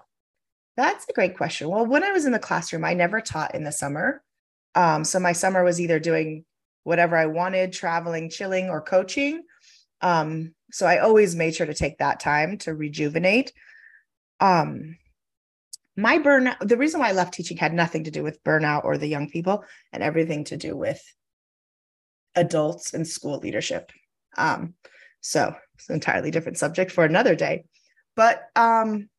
That's 0.78 1.06
a 1.10 1.14
great 1.14 1.36
question. 1.36 1.70
Well, 1.70 1.86
when 1.86 2.04
I 2.04 2.12
was 2.12 2.26
in 2.26 2.32
the 2.32 2.40
classroom, 2.40 2.86
I 2.86 2.94
never 2.94 3.20
taught 3.20 3.54
in 3.54 3.64
the 3.64 3.72
summer. 3.72 4.24
Um, 4.76 5.04
so 5.04 5.20
my 5.20 5.34
summer 5.34 5.64
was 5.64 5.82
either 5.82 6.00
doing 6.00 6.46
whatever 6.84 7.18
I 7.18 7.26
wanted, 7.26 7.74
traveling, 7.74 8.30
chilling, 8.30 8.70
or 8.70 8.82
coaching. 8.82 9.44
Um, 10.02 10.54
so 10.72 10.86
I 10.86 11.00
always 11.00 11.36
made 11.36 11.56
sure 11.56 11.66
to 11.66 11.74
take 11.74 11.98
that 11.98 12.20
time 12.20 12.58
to 12.60 12.74
rejuvenate. 12.74 13.52
Um, 14.40 14.98
my 15.98 16.20
burnout, 16.20 16.60
the 16.66 16.78
reason 16.78 17.00
why 17.00 17.10
I 17.10 17.14
left 17.14 17.34
teaching 17.34 17.58
had 17.58 17.74
nothing 17.74 18.04
to 18.04 18.12
do 18.12 18.24
with 18.24 18.44
burnout 18.44 18.86
or 18.86 18.98
the 18.98 19.08
young 19.08 19.30
people 19.30 19.66
and 19.92 20.04
everything 20.04 20.44
to 20.46 20.58
do 20.58 20.78
with 20.78 21.02
adults 22.36 22.94
and 22.94 23.08
school 23.08 23.40
leadership. 23.40 23.92
Um, 24.38 24.76
so 25.22 25.54
it's 25.76 25.90
an 25.90 25.96
entirely 25.96 26.32
different 26.32 26.58
subject 26.58 26.92
for 26.92 27.06
another 27.06 27.36
day. 27.36 27.66
But 28.16 28.42
um, 28.56 29.10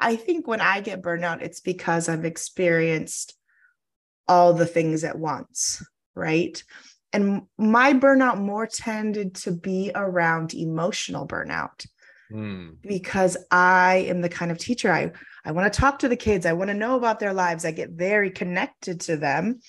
I 0.00 0.16
think 0.16 0.46
when 0.46 0.60
I 0.60 0.80
get 0.80 1.02
burnout, 1.02 1.42
it's 1.42 1.60
because 1.60 2.08
I've 2.08 2.24
experienced 2.24 3.34
all 4.26 4.52
the 4.52 4.66
things 4.66 5.04
at 5.04 5.18
once, 5.18 5.82
right? 6.14 6.62
And 7.12 7.42
my 7.56 7.92
burnout 7.92 8.38
more 8.38 8.66
tended 8.66 9.36
to 9.36 9.52
be 9.52 9.92
around 9.94 10.52
emotional 10.52 11.28
burnout 11.28 11.86
mm. 12.32 12.76
because 12.82 13.36
I 13.50 14.06
am 14.08 14.20
the 14.20 14.28
kind 14.28 14.50
of 14.50 14.58
teacher 14.58 14.90
I, 14.92 15.12
I 15.44 15.52
want 15.52 15.72
to 15.72 15.80
talk 15.80 16.00
to 16.00 16.08
the 16.08 16.16
kids. 16.16 16.44
I 16.44 16.54
want 16.54 16.68
to 16.68 16.74
know 16.74 16.96
about 16.96 17.20
their 17.20 17.32
lives. 17.32 17.64
I 17.64 17.70
get 17.70 17.90
very 17.90 18.30
connected 18.30 19.00
to 19.02 19.16
them 19.16 19.60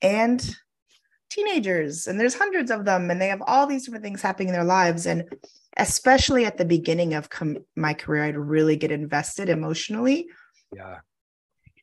and 0.00 0.56
teenagers, 1.30 2.06
and 2.06 2.18
there's 2.18 2.34
hundreds 2.34 2.70
of 2.70 2.84
them, 2.84 3.10
and 3.10 3.20
they 3.20 3.28
have 3.28 3.42
all 3.46 3.66
these 3.66 3.84
different 3.84 4.04
things 4.04 4.22
happening 4.22 4.48
in 4.48 4.54
their 4.54 4.64
lives. 4.64 5.06
And 5.06 5.24
especially 5.76 6.44
at 6.44 6.58
the 6.58 6.64
beginning 6.64 7.14
of 7.14 7.30
com- 7.30 7.64
my 7.74 7.94
career, 7.94 8.24
I'd 8.24 8.36
really 8.36 8.76
get 8.76 8.90
invested 8.90 9.48
emotionally. 9.48 10.28
Yeah. 10.74 10.98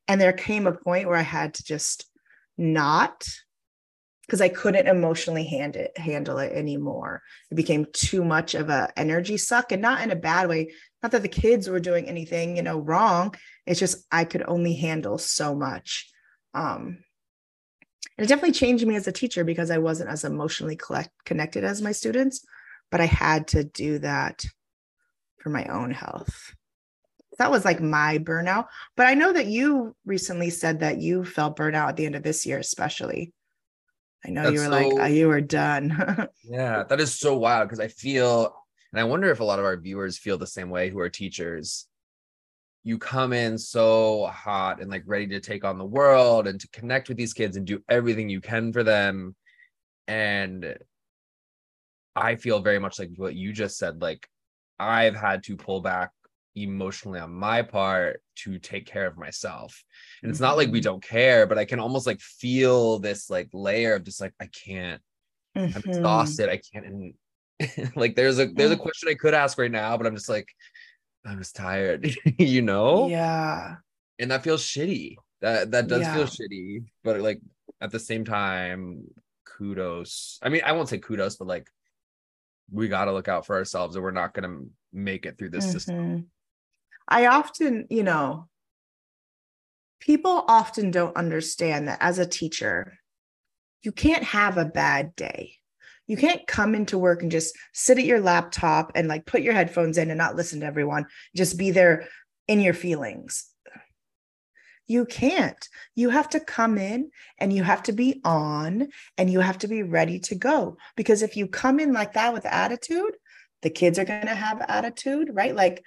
And 0.07 0.19
there 0.19 0.33
came 0.33 0.67
a 0.67 0.73
point 0.73 1.07
where 1.07 1.17
I 1.17 1.21
had 1.21 1.53
to 1.55 1.63
just 1.63 2.09
not 2.57 3.27
because 4.25 4.41
I 4.41 4.49
couldn't 4.49 4.87
emotionally 4.87 5.43
hand 5.45 5.75
it, 5.75 5.97
handle 5.97 6.39
it 6.39 6.53
anymore. 6.53 7.21
It 7.51 7.55
became 7.55 7.85
too 7.91 8.23
much 8.23 8.55
of 8.55 8.69
a 8.69 8.91
energy 8.97 9.37
suck 9.37 9.71
and 9.71 9.81
not 9.81 10.01
in 10.01 10.11
a 10.11 10.15
bad 10.15 10.47
way. 10.47 10.71
Not 11.01 11.11
that 11.11 11.21
the 11.21 11.27
kids 11.27 11.69
were 11.69 11.81
doing 11.81 12.07
anything, 12.07 12.55
you 12.55 12.63
know, 12.63 12.79
wrong. 12.79 13.35
It's 13.65 13.79
just 13.79 14.05
I 14.11 14.23
could 14.23 14.43
only 14.47 14.75
handle 14.75 15.17
so 15.17 15.53
much. 15.53 16.09
Um, 16.53 16.99
and 18.17 18.25
it 18.25 18.27
definitely 18.27 18.53
changed 18.53 18.85
me 18.85 18.95
as 18.95 19.07
a 19.07 19.11
teacher 19.11 19.43
because 19.43 19.71
I 19.71 19.77
wasn't 19.77 20.09
as 20.09 20.23
emotionally 20.23 20.75
collect- 20.75 21.11
connected 21.25 21.63
as 21.63 21.81
my 21.81 21.91
students 21.91 22.45
but 22.93 23.01
I 23.01 23.07
had 23.07 23.47
to 23.47 23.63
do 23.63 23.97
that 23.99 24.45
for 25.39 25.49
my 25.49 25.65
own 25.65 25.89
health. 25.89 26.53
That 27.39 27.49
was 27.49 27.65
like 27.65 27.81
my 27.81 28.19
burnout. 28.19 28.67
But 28.95 29.07
I 29.07 29.15
know 29.15 29.33
that 29.33 29.47
you 29.47 29.95
recently 30.05 30.51
said 30.51 30.81
that 30.81 31.01
you 31.01 31.25
felt 31.25 31.57
burnout 31.57 31.89
at 31.89 31.97
the 31.97 32.05
end 32.05 32.13
of 32.13 32.21
this 32.21 32.45
year, 32.45 32.59
especially. 32.59 33.33
I 34.23 34.29
know 34.29 34.43
That's 34.43 34.53
you 34.53 34.59
were 34.59 34.65
so, 34.65 34.71
like, 34.71 34.93
oh, 34.93 35.11
you 35.11 35.27
were 35.27 35.41
done. 35.41 36.29
yeah, 36.43 36.83
that 36.83 36.99
is 36.99 37.17
so 37.17 37.35
wild 37.35 37.67
because 37.67 37.79
I 37.79 37.87
feel, 37.87 38.55
and 38.91 39.01
I 39.01 39.05
wonder 39.05 39.31
if 39.31 39.39
a 39.39 39.43
lot 39.43 39.57
of 39.57 39.65
our 39.65 39.75
viewers 39.75 40.19
feel 40.19 40.37
the 40.37 40.45
same 40.45 40.69
way 40.69 40.91
who 40.91 40.99
are 40.99 41.09
teachers. 41.09 41.87
You 42.83 42.97
come 42.97 43.33
in 43.33 43.57
so 43.57 44.27
hot 44.27 44.81
and 44.81 44.89
like 44.89 45.03
ready 45.05 45.27
to 45.27 45.39
take 45.39 45.63
on 45.63 45.77
the 45.77 45.85
world 45.85 46.47
and 46.47 46.59
to 46.59 46.67
connect 46.69 47.07
with 47.07 47.17
these 47.17 47.33
kids 47.33 47.55
and 47.55 47.65
do 47.65 47.81
everything 47.89 48.29
you 48.29 48.41
can 48.41 48.73
for 48.73 48.83
them. 48.83 49.35
And 50.07 50.77
I 52.15 52.35
feel 52.35 52.59
very 52.59 52.79
much 52.79 52.99
like 52.99 53.11
what 53.15 53.35
you 53.35 53.53
just 53.53 53.77
said. 53.77 54.01
Like 54.01 54.27
I've 54.79 55.15
had 55.15 55.43
to 55.43 55.55
pull 55.55 55.81
back 55.81 56.11
emotionally 56.55 57.19
on 57.19 57.33
my 57.33 57.61
part 57.61 58.21
to 58.35 58.59
take 58.59 58.85
care 58.85 59.05
of 59.05 59.17
myself. 59.17 59.83
And 60.21 60.29
it's 60.29 60.39
not 60.39 60.57
like 60.57 60.69
we 60.69 60.79
mm-hmm. 60.79 60.83
don't 60.83 61.03
care, 61.03 61.47
but 61.47 61.57
I 61.57 61.65
can 61.65 61.79
almost 61.79 62.05
like 62.05 62.19
feel 62.19 62.99
this 62.99 63.29
like 63.29 63.49
layer 63.53 63.95
of 63.95 64.03
just 64.03 64.21
like 64.21 64.33
I 64.39 64.47
can't. 64.47 65.01
Mm-hmm. 65.57 65.77
I'm 65.77 65.83
exhausted. 65.85 66.49
I 66.49 66.59
can't. 66.71 66.85
And 66.85 67.13
like 67.95 68.15
there's 68.15 68.39
a 68.39 68.47
there's 68.47 68.71
a 68.71 68.77
question 68.77 69.09
I 69.09 69.15
could 69.15 69.33
ask 69.33 69.57
right 69.57 69.71
now, 69.71 69.97
but 69.97 70.07
I'm 70.07 70.15
just 70.15 70.29
like 70.29 70.47
I'm 71.25 71.39
just 71.39 71.55
tired. 71.55 72.15
you 72.37 72.61
know? 72.61 73.07
Yeah. 73.07 73.75
And 74.19 74.31
that 74.31 74.43
feels 74.43 74.63
shitty. 74.63 75.15
That 75.41 75.71
that 75.71 75.87
does 75.87 76.01
yeah. 76.01 76.15
feel 76.15 76.25
shitty, 76.25 76.85
but 77.03 77.19
like 77.19 77.41
at 77.81 77.91
the 77.91 77.99
same 77.99 78.23
time, 78.23 79.03
kudos. 79.45 80.39
I 80.41 80.49
mean, 80.49 80.61
I 80.65 80.71
won't 80.71 80.87
say 80.87 80.99
kudos, 80.99 81.35
but 81.35 81.47
like 81.47 81.67
we 82.71 82.87
got 82.87 83.05
to 83.05 83.11
look 83.11 83.27
out 83.27 83.45
for 83.45 83.57
ourselves 83.57 83.97
or 83.97 84.01
we're 84.01 84.11
not 84.11 84.33
going 84.33 84.49
to 84.49 84.69
make 84.93 85.25
it 85.25 85.37
through 85.37 85.49
this 85.49 85.65
mm-hmm. 85.65 85.73
system. 85.73 86.27
I 87.07 87.27
often, 87.27 87.87
you 87.89 88.03
know, 88.03 88.47
people 89.99 90.45
often 90.47 90.91
don't 90.91 91.15
understand 91.15 91.87
that 91.87 91.97
as 92.01 92.19
a 92.19 92.25
teacher, 92.25 92.97
you 93.81 93.91
can't 93.91 94.23
have 94.23 94.57
a 94.57 94.65
bad 94.65 95.15
day. 95.15 95.57
You 96.07 96.17
can't 96.17 96.45
come 96.47 96.75
into 96.75 96.97
work 96.97 97.21
and 97.21 97.31
just 97.31 97.55
sit 97.73 97.97
at 97.97 98.05
your 98.05 98.19
laptop 98.19 98.91
and 98.95 99.07
like 99.07 99.25
put 99.25 99.41
your 99.41 99.53
headphones 99.53 99.97
in 99.97 100.09
and 100.09 100.17
not 100.17 100.35
listen 100.35 100.59
to 100.59 100.65
everyone, 100.65 101.05
just 101.35 101.57
be 101.57 101.71
there 101.71 102.07
in 102.47 102.59
your 102.59 102.73
feelings. 102.73 103.45
You 104.87 105.05
can't. 105.05 105.67
You 105.95 106.09
have 106.09 106.29
to 106.31 106.41
come 106.41 106.77
in 106.77 107.09
and 107.39 107.53
you 107.53 107.63
have 107.63 107.83
to 107.83 107.93
be 107.93 108.19
on 108.25 108.89
and 109.17 109.29
you 109.29 109.39
have 109.39 109.57
to 109.59 109.67
be 109.67 109.81
ready 109.81 110.19
to 110.19 110.35
go. 110.35 110.77
Because 110.97 111.21
if 111.21 111.37
you 111.37 111.47
come 111.47 111.79
in 111.79 111.93
like 111.93 112.13
that 112.13 112.33
with 112.33 112.45
attitude, 112.45 113.15
the 113.61 113.69
kids 113.69 113.97
are 113.97 114.05
going 114.05 114.27
to 114.27 114.35
have 114.35 114.61
attitude, 114.67 115.29
right? 115.31 115.55
Like 115.55 115.83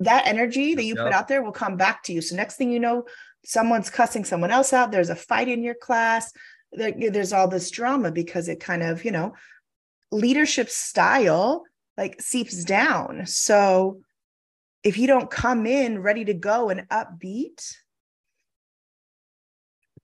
that 0.00 0.26
energy 0.26 0.74
that 0.74 0.84
you 0.84 0.94
yep. 0.94 1.04
put 1.04 1.12
out 1.12 1.28
there 1.28 1.42
will 1.42 1.52
come 1.52 1.76
back 1.76 2.02
to 2.04 2.12
you. 2.12 2.20
So, 2.20 2.36
next 2.36 2.56
thing 2.56 2.70
you 2.70 2.80
know, 2.80 3.06
someone's 3.44 3.90
cussing 3.90 4.24
someone 4.24 4.50
else 4.50 4.72
out. 4.72 4.92
There's 4.92 5.10
a 5.10 5.16
fight 5.16 5.48
in 5.48 5.62
your 5.62 5.74
class. 5.74 6.30
There, 6.72 6.92
there's 7.10 7.32
all 7.32 7.48
this 7.48 7.70
drama 7.70 8.12
because 8.12 8.48
it 8.48 8.60
kind 8.60 8.82
of, 8.82 9.04
you 9.04 9.10
know, 9.10 9.32
leadership 10.14 10.70
style 10.70 11.64
like 11.96 12.20
seeps 12.20 12.64
down. 12.64 13.26
So, 13.26 14.00
if 14.82 14.98
you 14.98 15.06
don't 15.06 15.30
come 15.30 15.66
in 15.66 16.02
ready 16.02 16.24
to 16.26 16.34
go 16.34 16.68
and 16.68 16.88
upbeat, 16.88 17.74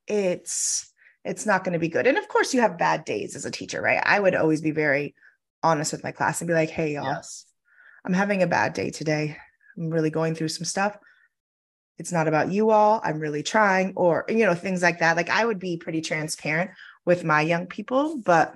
it's 0.07 0.93
it's 1.25 1.47
not 1.47 1.65
going 1.65 1.75
to 1.75 1.79
be 1.79 1.89
good. 1.89 2.07
And 2.07 2.17
of 2.17 2.29
course, 2.29 2.55
you 2.55 2.61
have 2.61 2.79
bad 2.79 3.05
days 3.05 3.37
as 3.37 3.45
a 3.45 3.51
teacher, 3.51 3.83
right? 3.83 4.03
I 4.05 4.19
would 4.19 4.35
always 4.35 4.61
be 4.61 4.71
very 4.71 5.15
honest 5.63 5.93
with 5.93 6.03
my 6.03 6.13
class 6.13 6.41
and 6.41 6.49
be 6.49 6.55
like, 6.55 6.71
"Hey, 6.71 6.95
y'all, 6.95 7.05
yes. 7.05 7.47
I'm 8.05 8.15
having 8.15 8.43
a 8.43 8.47
bad 8.47 8.73
day 8.73 8.91
today. 8.91 9.37
I'm 9.77 9.91
really 9.91 10.11
going 10.11 10.35
through 10.35 10.49
some 10.49 10.65
stuff. 10.65 10.97
It's 11.99 12.13
not 12.13 12.29
about 12.29 12.51
you 12.51 12.71
all. 12.71 13.01
I'm 13.05 13.21
really 13.21 13.43
trying," 13.43 13.93
or 13.97 14.25
you 14.29 14.47
know, 14.47 14.55
things 14.55 14.83
like 14.83 15.01
that. 15.01 15.17
Like 15.17 15.31
I 15.31 15.45
would 15.45 15.59
be 15.59 15.77
pretty 15.77 16.01
transparent 16.01 16.71
with 17.05 17.25
my 17.25 17.43
young 17.43 17.67
people, 17.67 18.17
but 18.19 18.55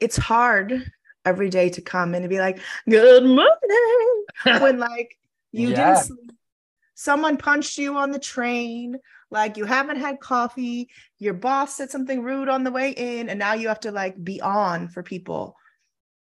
it's 0.00 0.16
hard 0.16 0.90
every 1.24 1.50
day 1.50 1.68
to 1.70 1.82
come 1.82 2.14
in 2.14 2.22
and 2.22 2.30
be 2.30 2.38
like, 2.38 2.60
"Good 2.88 3.24
morning," 3.24 4.24
when 4.62 4.78
like 4.78 5.16
you 5.52 5.70
yeah. 5.70 5.76
didn't 5.76 6.06
sleep. 6.06 6.32
Someone 6.94 7.36
punched 7.36 7.78
you 7.78 7.96
on 7.96 8.10
the 8.10 8.18
train 8.18 8.98
like 9.30 9.56
you 9.56 9.64
haven't 9.64 9.98
had 9.98 10.20
coffee 10.20 10.88
your 11.18 11.34
boss 11.34 11.76
said 11.76 11.90
something 11.90 12.22
rude 12.22 12.48
on 12.48 12.64
the 12.64 12.70
way 12.70 12.90
in 12.90 13.28
and 13.28 13.38
now 13.38 13.54
you 13.54 13.68
have 13.68 13.80
to 13.80 13.92
like 13.92 14.22
be 14.22 14.40
on 14.40 14.88
for 14.88 15.02
people 15.02 15.56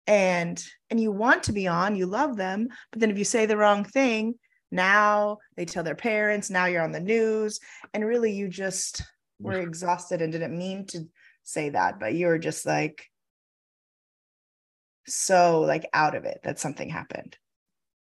and 0.07 0.65
and 0.91 1.01
you 1.01 1.11
want 1.11 1.45
to 1.45 1.53
be 1.53 1.67
on 1.67 1.97
you 1.97 2.07
love 2.07 2.37
them 2.37 2.69
but 2.91 3.01
then 3.01 3.11
if 3.11 3.19
you 3.19 3.25
say 3.25 3.47
the 3.47 3.57
wrong 3.57 3.85
thing 3.85 4.35
now 4.71 5.39
they 5.57 5.65
tell 5.65 5.85
their 5.85 5.95
parents 5.95 6.51
now 6.51 6.67
you're 6.67 6.83
on 6.83 6.93
the 6.93 7.01
news 7.01 7.61
and 7.95 8.05
really 8.05 8.33
you 8.33 8.49
just 8.49 9.03
were 9.41 9.61
exhausted 9.61 10.23
and 10.23 10.33
didn't 10.33 10.57
mean 10.57 10.85
to 10.87 11.07
say 11.43 11.71
that 11.71 11.99
but 12.01 12.15
you 12.15 12.27
were 12.27 12.39
just 12.39 12.67
like 12.67 13.09
so 15.07 15.61
like 15.61 15.89
out 15.93 16.15
of 16.15 16.25
it 16.25 16.41
that 16.45 16.59
something 16.59 16.89
happened 16.89 17.37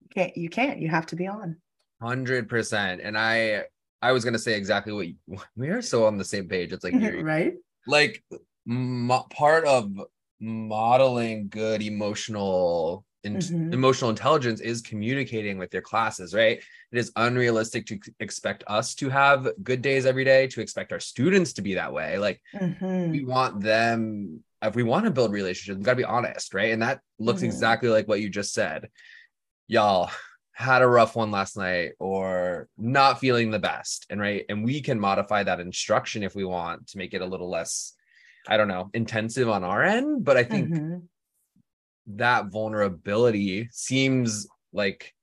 you 0.02 0.08
can't 0.14 0.38
you 0.38 0.50
can't 0.50 0.80
you 0.80 0.90
have 0.90 1.06
to 1.06 1.16
be 1.16 1.28
on 1.28 1.58
100% 2.02 3.00
and 3.04 3.18
i 3.18 3.64
I 4.02 4.12
was 4.12 4.24
gonna 4.24 4.40
say 4.40 4.56
exactly 4.56 4.94
what 4.94 5.08
you, 5.08 5.16
we 5.56 5.70
are 5.70 5.82
so 5.82 6.06
on 6.06 6.18
the 6.18 6.26
same 6.26 6.48
page. 6.48 6.72
It's 6.72 6.84
like 6.84 6.94
right, 7.22 7.54
like 7.88 8.24
mo- 8.66 9.28
part 9.30 9.66
of 9.66 9.92
modeling 10.40 11.50
good 11.50 11.82
emotional 11.82 13.06
in, 13.26 13.36
mm-hmm. 13.36 13.74
emotional 13.74 14.10
intelligence 14.10 14.62
is 14.62 14.82
communicating 14.82 15.58
with 15.58 15.74
your 15.74 15.82
classes. 15.82 16.34
Right, 16.34 16.60
it 16.92 16.98
is 16.98 17.12
unrealistic 17.16 17.86
to 17.88 18.00
expect 18.20 18.64
us 18.68 18.96
to 18.96 19.10
have 19.10 19.50
good 19.64 19.82
days 19.82 20.06
every 20.06 20.24
day. 20.24 20.48
To 20.48 20.62
expect 20.62 20.94
our 20.94 21.00
students 21.00 21.54
to 21.54 21.62
be 21.62 21.74
that 21.76 21.92
way, 21.92 22.18
like 22.18 22.42
mm-hmm. 22.56 23.12
we 23.12 23.26
want 23.26 23.62
them. 23.62 24.44
If 24.62 24.76
we 24.76 24.84
want 24.84 25.06
to 25.06 25.12
build 25.12 25.32
relationships, 25.32 25.78
we've 25.78 25.86
got 25.86 25.94
to 25.94 25.98
be 25.98 26.04
honest, 26.04 26.54
right? 26.54 26.72
And 26.72 26.82
that 26.82 27.00
looks 27.18 27.40
mm-hmm. 27.40 27.46
exactly 27.46 27.90
like 27.90 28.08
what 28.08 28.20
you 28.20 28.30
just 28.30 28.54
said, 28.54 28.90
y'all 29.68 30.12
had 30.54 30.82
a 30.82 30.88
rough 30.88 31.16
one 31.16 31.32
last 31.32 31.56
night 31.56 31.92
or 32.00 32.68
not 32.78 33.20
feeling 33.20 33.50
the 33.50 33.60
best 33.60 34.06
and 34.10 34.20
right 34.20 34.44
and 34.50 34.66
we 34.66 34.82
can 34.82 35.00
modify 35.00 35.42
that 35.42 35.62
instruction 35.62 36.22
if 36.22 36.36
we 36.36 36.44
want 36.44 36.86
to 36.86 36.98
make 36.98 37.14
it 37.14 37.22
a 37.22 37.26
little 37.26 37.50
less 37.50 37.94
I 38.48 38.58
don't 38.58 38.68
know, 38.68 38.90
intensive 38.94 39.50
on 39.50 39.64
our 39.64 39.84
end, 39.84 40.24
but 40.24 40.38
I 40.38 40.44
think 40.44 40.70
mm-hmm. 40.70 40.98
that 42.18 42.48
vulnerability 42.48 43.70
seems 43.72 44.48
like 44.74 45.14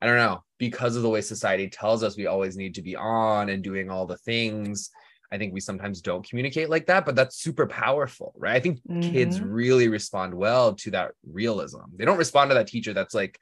I 0.00 0.06
don't 0.06 0.16
know, 0.16 0.42
because 0.58 0.96
of 0.96 1.02
the 1.02 1.08
way 1.08 1.20
society 1.20 1.68
tells 1.68 2.02
us 2.02 2.16
we 2.16 2.26
always 2.26 2.56
need 2.56 2.74
to 2.74 2.82
be 2.82 2.96
on 2.96 3.48
and 3.48 3.62
doing 3.62 3.88
all 3.88 4.06
the 4.06 4.16
things. 4.18 4.90
I 5.32 5.38
think 5.38 5.54
we 5.54 5.60
sometimes 5.60 6.02
don't 6.02 6.28
communicate 6.28 6.68
like 6.68 6.86
that, 6.86 7.06
but 7.06 7.16
that's 7.16 7.38
super 7.38 7.66
powerful, 7.66 8.34
right? 8.36 8.54
I 8.54 8.60
think 8.60 8.80
mm-hmm. 8.86 9.12
kids 9.12 9.40
really 9.40 9.88
respond 9.88 10.34
well 10.34 10.74
to 10.74 10.90
that 10.90 11.12
realism. 11.26 11.80
They 11.96 12.04
don't 12.04 12.18
respond 12.18 12.50
to 12.50 12.54
that 12.54 12.66
teacher 12.66 12.92
that's 12.92 13.14
like 13.14 13.40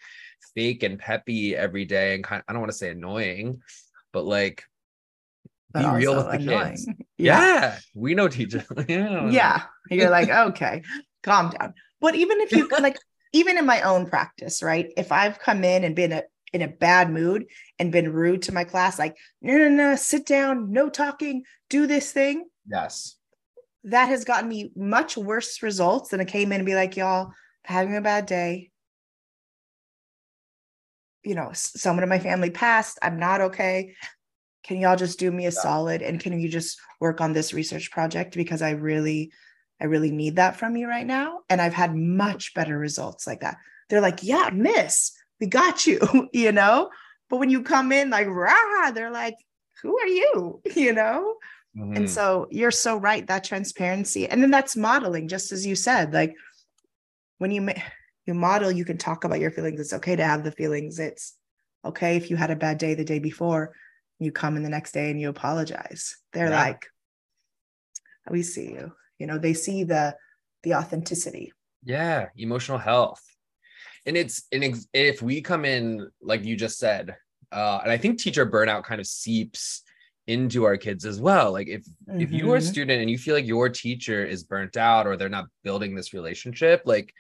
fake 0.55 0.85
and 0.85 1.01
peppy 1.01 1.57
every 1.57 1.85
day 1.85 2.15
and 2.15 2.23
kind 2.23 2.41
of, 2.41 2.45
I 2.49 2.53
don't 2.53 2.61
want 2.61 2.71
to 2.71 2.79
say 2.79 2.91
annoying, 2.91 3.61
but 4.13 4.25
like 4.25 4.63
but 5.73 5.83
be 5.83 5.99
real 5.99 6.17
with 6.17 6.27
the 6.27 6.33
annoying. 6.33 6.71
kids. 6.71 6.89
Yeah. 7.19 7.41
yeah. 7.41 7.79
we 7.95 8.15
know 8.15 8.29
teachers. 8.29 8.63
yeah. 8.89 9.29
yeah. 9.29 9.63
You're 9.91 10.11
like, 10.11 10.29
okay, 10.51 10.83
calm 11.25 11.51
down. 11.51 11.75
But 12.01 12.15
even 12.15 12.41
if 12.41 12.53
you 12.53 12.69
like, 12.81 12.99
even 13.33 13.59
in 13.59 13.67
my 13.67 13.83
own 13.83 14.07
practice, 14.07 14.63
right? 14.63 14.93
If 14.97 15.13
I've 15.13 15.39
come 15.39 15.65
in 15.65 15.85
and 15.85 15.97
been 15.97 16.13
a, 16.13 16.23
in 16.53 16.63
a 16.63 16.69
bad 16.69 17.11
mood 17.11 17.47
and 17.79 17.93
been 17.93 18.13
rude 18.13 18.43
to 18.43 18.55
my 18.55 18.65
class, 18.65 18.99
like, 18.99 19.17
no, 19.41 19.57
no, 19.57 19.69
no, 19.69 19.97
sit 19.97 20.27
down, 20.27 20.73
no 20.73 20.89
talking, 20.89 21.45
do 21.69 21.87
this 21.87 22.13
thing. 22.13 22.47
Yes. 22.69 23.17
That 23.85 24.09
has 24.09 24.25
gotten 24.25 24.49
me 24.49 24.73
much 24.77 25.17
worse 25.17 25.63
results 25.63 26.11
than 26.11 26.21
I 26.21 26.25
came 26.25 26.53
in 26.53 26.61
and 26.61 26.67
be 26.67 26.75
like, 26.75 26.97
y'all, 26.97 27.33
having 27.65 27.97
a 27.97 28.01
bad 28.01 28.27
day. 28.27 28.71
You 31.25 31.35
know, 31.35 31.51
someone 31.53 32.03
in 32.03 32.09
my 32.09 32.19
family 32.19 32.51
passed. 32.51 32.99
I'm 33.03 33.19
not 33.19 33.41
okay 33.43 33.95
can 34.63 34.79
y'all 34.79 34.97
just 34.97 35.19
do 35.19 35.31
me 35.31 35.47
a 35.47 35.53
solid 35.53 36.03
and 36.03 36.21
can 36.21 36.39
you 36.39 36.49
just 36.49 36.81
work 37.01 37.21
on 37.21 37.33
this 37.33 37.53
research 37.53 37.91
project 37.91 38.35
because 38.35 38.63
i 38.63 38.71
really 38.71 39.33
i 39.81 39.85
really 39.85 40.11
need 40.11 40.37
that 40.37 40.57
from 40.57 40.77
you 40.77 40.89
right 40.89 41.07
now 41.07 41.41
and 41.49 41.61
i've 41.61 41.75
had 41.75 41.95
much 41.95 42.55
better 42.55 42.79
results 42.79 43.27
like 43.27 43.41
that 43.41 43.57
they're 43.89 44.01
like 44.01 44.21
yeah 44.23 44.51
miss 44.53 45.13
we 45.41 45.47
got 45.47 45.87
you 45.87 46.01
you 46.33 46.53
know? 46.53 46.91
But 47.29 47.39
when 47.39 47.51
you 47.51 47.63
come 47.63 47.93
in 47.93 48.11
like 48.11 48.27
rah 48.27 48.91
they're 48.91 49.11
like 49.11 49.37
who 49.83 49.99
are 49.99 50.07
you? 50.07 50.61
You 50.75 50.93
know? 50.93 51.37
Mm-hmm. 51.77 51.97
and 51.97 52.11
so 52.11 52.49
you're 52.51 52.73
so 52.73 52.97
right 52.97 53.25
that 53.29 53.45
transparency. 53.45 54.27
And 54.27 54.43
then 54.43 54.51
that's 54.51 54.77
modeling 54.77 55.29
just 55.29 55.53
as 55.53 55.65
you 55.65 55.77
said 55.77 56.13
like 56.13 56.35
when 57.39 57.53
you 57.53 57.69
you 58.27 58.35
model 58.35 58.73
you 58.73 58.85
can 58.85 58.99
talk 58.99 59.25
about 59.25 59.41
your 59.41 59.51
feelings. 59.53 59.81
It's 59.81 59.93
okay 59.93 60.17
to 60.17 60.25
have 60.25 60.43
the 60.43 60.53
feelings. 60.53 60.99
It's 60.99 61.37
okay 61.85 62.17
if 62.17 62.29
you 62.29 62.37
had 62.37 62.51
a 62.51 62.57
bad 62.57 62.79
day 62.79 62.95
the 62.95 63.05
day 63.05 63.21
before 63.21 63.73
you 64.19 64.33
come 64.33 64.57
in 64.57 64.63
the 64.63 64.69
next 64.69 64.93
day 64.93 65.11
and 65.11 65.21
you 65.21 65.29
apologize. 65.29 66.17
They're 66.33 66.51
yeah. 66.51 66.65
like 66.65 66.87
we 68.29 68.43
see 68.43 68.73
you. 68.73 68.93
You 69.19 69.27
know 69.27 69.39
they 69.39 69.55
see 69.55 69.85
the 69.85 70.17
the 70.65 70.75
authenticity. 70.75 71.53
Yeah 71.85 72.27
emotional 72.37 72.79
health 72.79 73.23
and 74.07 74.17
it's 74.17 74.45
and 74.53 74.65
if 74.93 75.23
we 75.23 75.41
come 75.41 75.65
in 75.65 76.09
like 76.23 76.45
you 76.45 76.57
just 76.57 76.79
said 76.79 77.17
uh 77.53 77.81
and 77.83 77.93
i 77.93 77.97
think 77.97 78.19
teacher 78.19 78.47
burnout 78.47 78.85
kind 78.85 79.01
of 79.01 79.07
seeps 79.07 79.83
into 80.27 80.65
our 80.65 80.77
kids 80.77 81.05
as 81.05 81.21
well 81.21 81.53
like 81.53 81.69
if 81.69 81.85
mm-hmm. 81.85 82.21
if 82.21 82.31
you're 82.31 82.57
a 82.57 82.61
student 82.61 83.01
and 83.01 83.11
you 83.11 83.19
feel 83.19 83.35
like 83.35 83.47
your 83.47 83.69
teacher 83.69 84.25
is 84.25 84.45
burnt 84.45 84.77
out 84.77 85.07
or 85.07 85.17
they're 85.17 85.29
not 85.29 85.47
building 85.65 85.95
this 85.95 86.15
relationship 86.15 86.83
like 86.85 87.13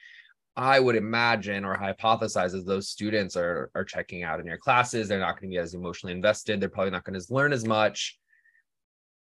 I 0.57 0.81
would 0.81 0.97
imagine 0.97 1.65
or 1.65 1.77
hypothesize 1.77 2.55
as 2.55 2.65
those 2.65 2.89
students 2.89 3.37
are 3.37 3.71
are 3.75 3.85
checking 3.85 4.25
out 4.25 4.41
in 4.41 4.47
your 4.47 4.59
classes, 4.59 5.09
they're 5.09 5.21
not 5.21 5.41
going 5.41 5.51
to 5.51 5.55
be 5.55 5.59
as 5.59 5.75
emotionally 5.75 6.13
invested. 6.13 6.61
They're 6.61 6.69
probably 6.69 6.91
not 6.91 7.05
going 7.05 7.19
to 7.19 7.33
learn 7.33 7.53
as 7.53 7.65
much 7.65 8.19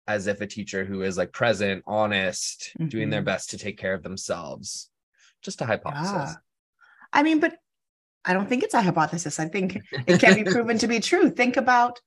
as 0.07 0.27
if 0.27 0.41
a 0.41 0.47
teacher 0.47 0.85
who 0.85 1.01
is 1.01 1.17
like 1.17 1.33
present, 1.33 1.83
honest, 1.85 2.71
mm-hmm. 2.79 2.87
doing 2.87 3.09
their 3.09 3.19
mm-hmm. 3.19 3.25
best 3.25 3.49
to 3.49 3.57
take 3.57 3.77
care 3.77 3.93
of 3.93 4.03
themselves. 4.03 4.89
Just 5.41 5.61
a 5.61 5.65
hypothesis. 5.65 6.13
Yeah. 6.13 6.33
I 7.13 7.23
mean, 7.23 7.39
but 7.39 7.55
I 8.25 8.33
don't 8.33 8.47
think 8.47 8.63
it's 8.63 8.73
a 8.73 8.81
hypothesis. 8.81 9.39
I 9.39 9.47
think 9.47 9.79
it 10.05 10.19
can 10.19 10.35
be 10.35 10.43
proven 10.51 10.77
to 10.79 10.87
be 10.87 10.99
true. 10.99 11.29
Think 11.29 11.57
about 11.57 11.99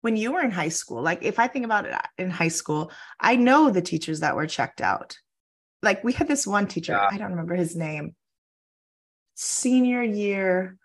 when 0.00 0.16
you 0.16 0.32
were 0.32 0.40
in 0.40 0.50
high 0.50 0.70
school. 0.70 1.02
Like 1.02 1.22
if 1.22 1.38
I 1.38 1.46
think 1.46 1.64
about 1.64 1.84
it 1.84 1.94
in 2.18 2.30
high 2.30 2.48
school, 2.48 2.90
I 3.18 3.36
know 3.36 3.70
the 3.70 3.82
teachers 3.82 4.20
that 4.20 4.36
were 4.36 4.46
checked 4.46 4.80
out. 4.80 5.16
Like 5.82 6.02
we 6.04 6.12
had 6.12 6.28
this 6.28 6.46
one 6.46 6.66
teacher, 6.66 6.92
yeah. 6.92 7.08
I 7.10 7.18
don't 7.18 7.30
remember 7.30 7.54
his 7.54 7.76
name 7.76 8.14
senior 9.40 10.02
year. 10.02 10.76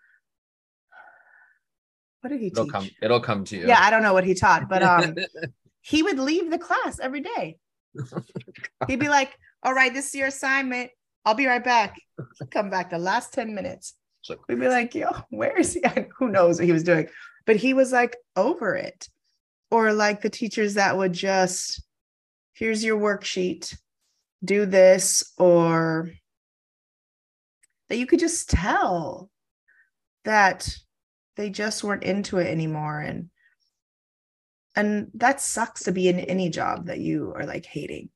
What 2.20 2.30
did 2.30 2.40
he 2.40 2.48
it'll 2.48 2.64
teach? 2.64 2.72
Come, 2.72 2.90
it'll 3.02 3.20
come 3.20 3.44
to 3.44 3.56
you. 3.56 3.66
Yeah, 3.66 3.78
I 3.80 3.90
don't 3.90 4.02
know 4.02 4.14
what 4.14 4.24
he 4.24 4.34
taught, 4.34 4.68
but 4.68 4.82
um, 4.82 5.14
he 5.80 6.02
would 6.02 6.18
leave 6.18 6.50
the 6.50 6.58
class 6.58 6.98
every 6.98 7.20
day. 7.20 7.58
He'd 8.88 9.00
be 9.00 9.08
like, 9.08 9.38
"All 9.62 9.72
right, 9.72 9.92
this 9.92 10.08
is 10.08 10.14
your 10.14 10.26
assignment. 10.26 10.90
I'll 11.26 11.34
be 11.34 11.46
right 11.46 11.62
back." 11.62 12.00
come 12.50 12.70
back 12.70 12.88
the 12.88 12.98
last 12.98 13.34
ten 13.34 13.54
minutes. 13.54 13.94
We'd 14.48 14.60
be 14.60 14.68
like, 14.68 14.94
"Yo, 14.94 15.10
where 15.30 15.58
is 15.58 15.74
he? 15.74 15.82
Who 16.18 16.28
knows 16.28 16.58
what 16.58 16.66
he 16.66 16.72
was 16.72 16.84
doing?" 16.84 17.08
But 17.44 17.56
he 17.56 17.74
was 17.74 17.92
like 17.92 18.16
over 18.36 18.74
it, 18.74 19.08
or 19.70 19.92
like 19.92 20.22
the 20.22 20.30
teachers 20.30 20.74
that 20.74 20.96
would 20.96 21.12
just, 21.12 21.82
"Here's 22.54 22.82
your 22.82 22.98
worksheet, 22.98 23.76
do 24.44 24.64
this," 24.64 25.32
or 25.36 26.12
that 27.88 27.98
you 27.98 28.06
could 28.06 28.20
just 28.20 28.48
tell 28.48 29.30
that 30.24 30.68
they 31.36 31.50
just 31.50 31.84
weren't 31.84 32.02
into 32.02 32.38
it 32.38 32.46
anymore 32.46 33.00
and 33.00 33.30
and 34.74 35.08
that 35.14 35.40
sucks 35.40 35.84
to 35.84 35.92
be 35.92 36.08
in 36.08 36.18
any 36.20 36.50
job 36.50 36.86
that 36.86 36.98
you 36.98 37.32
are 37.34 37.46
like 37.46 37.64
hating 37.64 38.10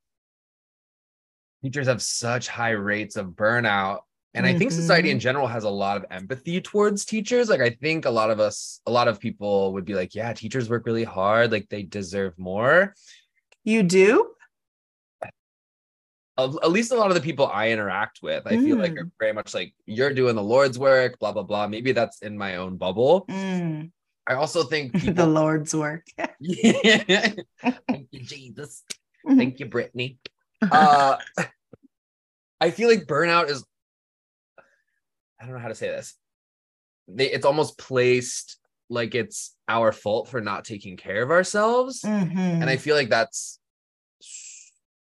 teachers 1.62 1.86
have 1.86 2.02
such 2.02 2.48
high 2.48 2.70
rates 2.70 3.16
of 3.16 3.28
burnout 3.28 4.00
and 4.34 4.46
mm-hmm. 4.46 4.54
i 4.54 4.58
think 4.58 4.70
society 4.70 5.10
in 5.10 5.16
mm-hmm. 5.16 5.22
general 5.22 5.46
has 5.46 5.64
a 5.64 5.70
lot 5.70 5.96
of 5.96 6.04
empathy 6.10 6.60
towards 6.60 7.04
teachers 7.04 7.48
like 7.48 7.60
i 7.60 7.70
think 7.70 8.04
a 8.04 8.10
lot 8.10 8.30
of 8.30 8.40
us 8.40 8.80
a 8.86 8.90
lot 8.90 9.08
of 9.08 9.20
people 9.20 9.72
would 9.72 9.84
be 9.84 9.94
like 9.94 10.14
yeah 10.14 10.32
teachers 10.32 10.68
work 10.68 10.86
really 10.86 11.04
hard 11.04 11.52
like 11.52 11.68
they 11.68 11.82
deserve 11.82 12.38
more 12.38 12.94
you 13.64 13.82
do 13.82 14.30
at 16.62 16.70
least 16.70 16.92
a 16.92 16.96
lot 16.96 17.10
of 17.10 17.14
the 17.14 17.20
people 17.20 17.46
I 17.46 17.70
interact 17.70 18.20
with, 18.22 18.46
I 18.46 18.52
mm. 18.52 18.64
feel 18.64 18.76
like 18.76 18.92
are 18.92 19.04
mm. 19.04 19.10
very 19.18 19.32
much 19.32 19.54
like 19.54 19.74
you're 19.86 20.12
doing 20.12 20.36
the 20.36 20.42
Lord's 20.42 20.78
work, 20.78 21.18
blah 21.18 21.32
blah 21.32 21.42
blah. 21.42 21.66
Maybe 21.66 21.92
that's 21.92 22.22
in 22.22 22.38
my 22.38 22.56
own 22.56 22.76
bubble. 22.76 23.26
Mm. 23.26 23.90
I 24.26 24.34
also 24.34 24.62
think 24.64 24.92
people... 25.00 25.14
the 25.14 25.26
Lord's 25.26 25.74
work. 25.74 26.06
Thank 26.16 28.08
you, 28.10 28.20
Jesus. 28.20 28.84
Mm-hmm. 29.26 29.38
Thank 29.38 29.60
you, 29.60 29.66
Brittany. 29.66 30.18
Uh, 30.62 31.16
I 32.60 32.70
feel 32.70 32.88
like 32.88 33.06
burnout 33.06 33.48
is. 33.48 33.64
I 35.40 35.44
don't 35.44 35.54
know 35.54 35.60
how 35.60 35.68
to 35.68 35.74
say 35.74 35.88
this. 35.88 36.14
They, 37.08 37.30
it's 37.30 37.46
almost 37.46 37.78
placed 37.78 38.58
like 38.90 39.14
it's 39.14 39.54
our 39.68 39.92
fault 39.92 40.28
for 40.28 40.40
not 40.40 40.64
taking 40.64 40.96
care 40.96 41.22
of 41.22 41.30
ourselves, 41.30 42.02
mm-hmm. 42.02 42.38
and 42.38 42.68
I 42.68 42.76
feel 42.76 42.94
like 42.94 43.08
that's 43.08 43.58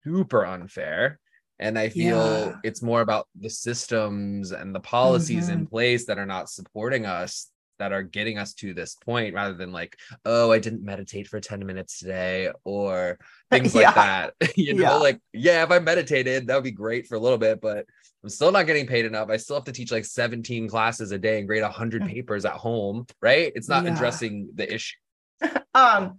super 0.05 0.47
unfair 0.47 1.19
and 1.59 1.79
i 1.79 1.89
feel 1.89 2.47
yeah. 2.47 2.55
it's 2.63 2.83
more 2.83 3.01
about 3.01 3.27
the 3.41 3.51
systems 3.51 4.53
and 4.53 4.75
the 4.75 4.81
policies 4.81 5.49
mm-hmm. 5.49 5.61
in 5.61 5.67
place 5.67 6.07
that 6.07 6.19
are 6.19 6.27
not 6.27 6.49
supporting 6.49 7.07
us 7.07 7.51
that 7.79 7.93
are 7.93 8.03
getting 8.03 8.39
us 8.39 8.55
to 8.55 8.75
this 8.75 8.95
point 8.95 9.35
rather 9.35 9.55
than 9.55 9.73
like 9.73 9.97
oh 10.25 10.53
i 10.53 10.59
didn't 10.59 10.85
meditate 10.85 11.27
for 11.27 11.41
10 11.41 11.65
minutes 11.65 11.99
today 11.99 12.51
or 12.65 13.19
things 13.51 13.75
yeah. 13.75 13.81
like 13.83 13.95
that 13.95 14.35
you 14.57 14.75
know 14.75 14.83
yeah. 14.83 14.95
like 14.95 15.21
yeah 15.33 15.63
if 15.63 15.71
i 15.71 15.79
meditated 15.79 16.47
that 16.47 16.55
would 16.55 16.65
be 16.65 16.71
great 16.71 17.07
for 17.07 17.15
a 17.15 17.21
little 17.21 17.39
bit 17.39 17.61
but 17.61 17.87
i'm 18.23 18.29
still 18.29 18.53
not 18.53 18.67
getting 18.67 18.87
paid 18.87 19.05
enough 19.05 19.29
i 19.31 19.37
still 19.37 19.57
have 19.57 19.65
to 19.65 19.73
teach 19.73 19.93
like 19.93 20.05
17 20.05 20.69
classes 20.69 21.13
a 21.13 21.19
day 21.19 21.39
and 21.39 21.47
grade 21.47 21.63
100 21.63 22.03
mm. 22.03 22.09
papers 22.09 22.45
at 22.45 22.53
home 22.53 23.07
right 23.21 23.53
it's 23.55 23.69
not 23.69 23.87
addressing 23.87 24.49
the 24.55 24.73
issue 24.73 24.97
um 25.75 26.19